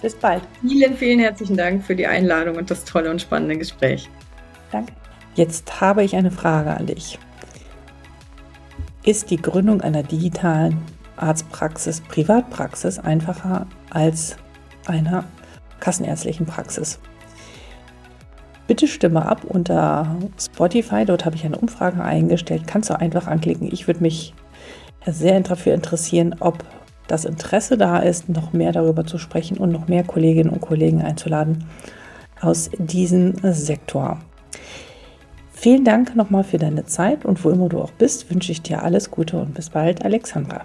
Bis 0.00 0.14
bald. 0.14 0.42
Vielen, 0.60 0.96
vielen 0.96 1.18
herzlichen 1.18 1.56
Dank 1.56 1.84
für 1.84 1.96
die 1.96 2.06
Einladung 2.06 2.56
und 2.56 2.70
das 2.70 2.84
tolle 2.84 3.10
und 3.10 3.20
spannende 3.20 3.58
Gespräch. 3.58 4.08
Danke. 4.70 4.92
Jetzt 5.34 5.80
habe 5.80 6.04
ich 6.04 6.16
eine 6.16 6.30
Frage 6.30 6.70
an 6.76 6.86
dich. 6.86 7.18
Ist 9.04 9.30
die 9.30 9.40
Gründung 9.40 9.80
einer 9.80 10.02
digitalen 10.02 10.82
Arztpraxis, 11.16 12.00
Privatpraxis 12.00 12.98
einfacher 12.98 13.66
als 13.90 14.36
einer 14.86 15.24
kassenärztlichen 15.80 16.46
Praxis? 16.46 16.98
Bitte 18.68 18.86
stimme 18.86 19.26
ab 19.26 19.44
unter 19.44 20.14
Spotify. 20.38 21.04
Dort 21.04 21.24
habe 21.24 21.34
ich 21.34 21.44
eine 21.44 21.56
Umfrage 21.58 22.02
eingestellt. 22.02 22.66
Kannst 22.66 22.90
du 22.90 23.00
einfach 23.00 23.26
anklicken. 23.26 23.68
Ich 23.72 23.88
würde 23.88 24.02
mich 24.02 24.34
sehr 25.06 25.40
dafür 25.40 25.74
interessieren, 25.74 26.36
ob 26.38 26.64
das 27.06 27.24
Interesse 27.24 27.78
da 27.78 27.98
ist, 27.98 28.28
noch 28.28 28.52
mehr 28.52 28.72
darüber 28.72 29.06
zu 29.06 29.16
sprechen 29.16 29.56
und 29.56 29.72
noch 29.72 29.88
mehr 29.88 30.04
Kolleginnen 30.04 30.50
und 30.50 30.60
Kollegen 30.60 31.02
einzuladen 31.02 31.64
aus 32.40 32.70
diesem 32.78 33.34
Sektor. 33.42 34.20
Vielen 35.50 35.84
Dank 35.84 36.14
nochmal 36.14 36.44
für 36.44 36.58
deine 36.58 36.84
Zeit 36.84 37.24
und 37.24 37.42
wo 37.44 37.50
immer 37.50 37.68
du 37.68 37.80
auch 37.80 37.90
bist, 37.92 38.30
wünsche 38.30 38.52
ich 38.52 38.62
dir 38.62 38.82
alles 38.82 39.10
Gute 39.10 39.38
und 39.38 39.54
bis 39.54 39.70
bald, 39.70 40.04
Alexandra. 40.04 40.64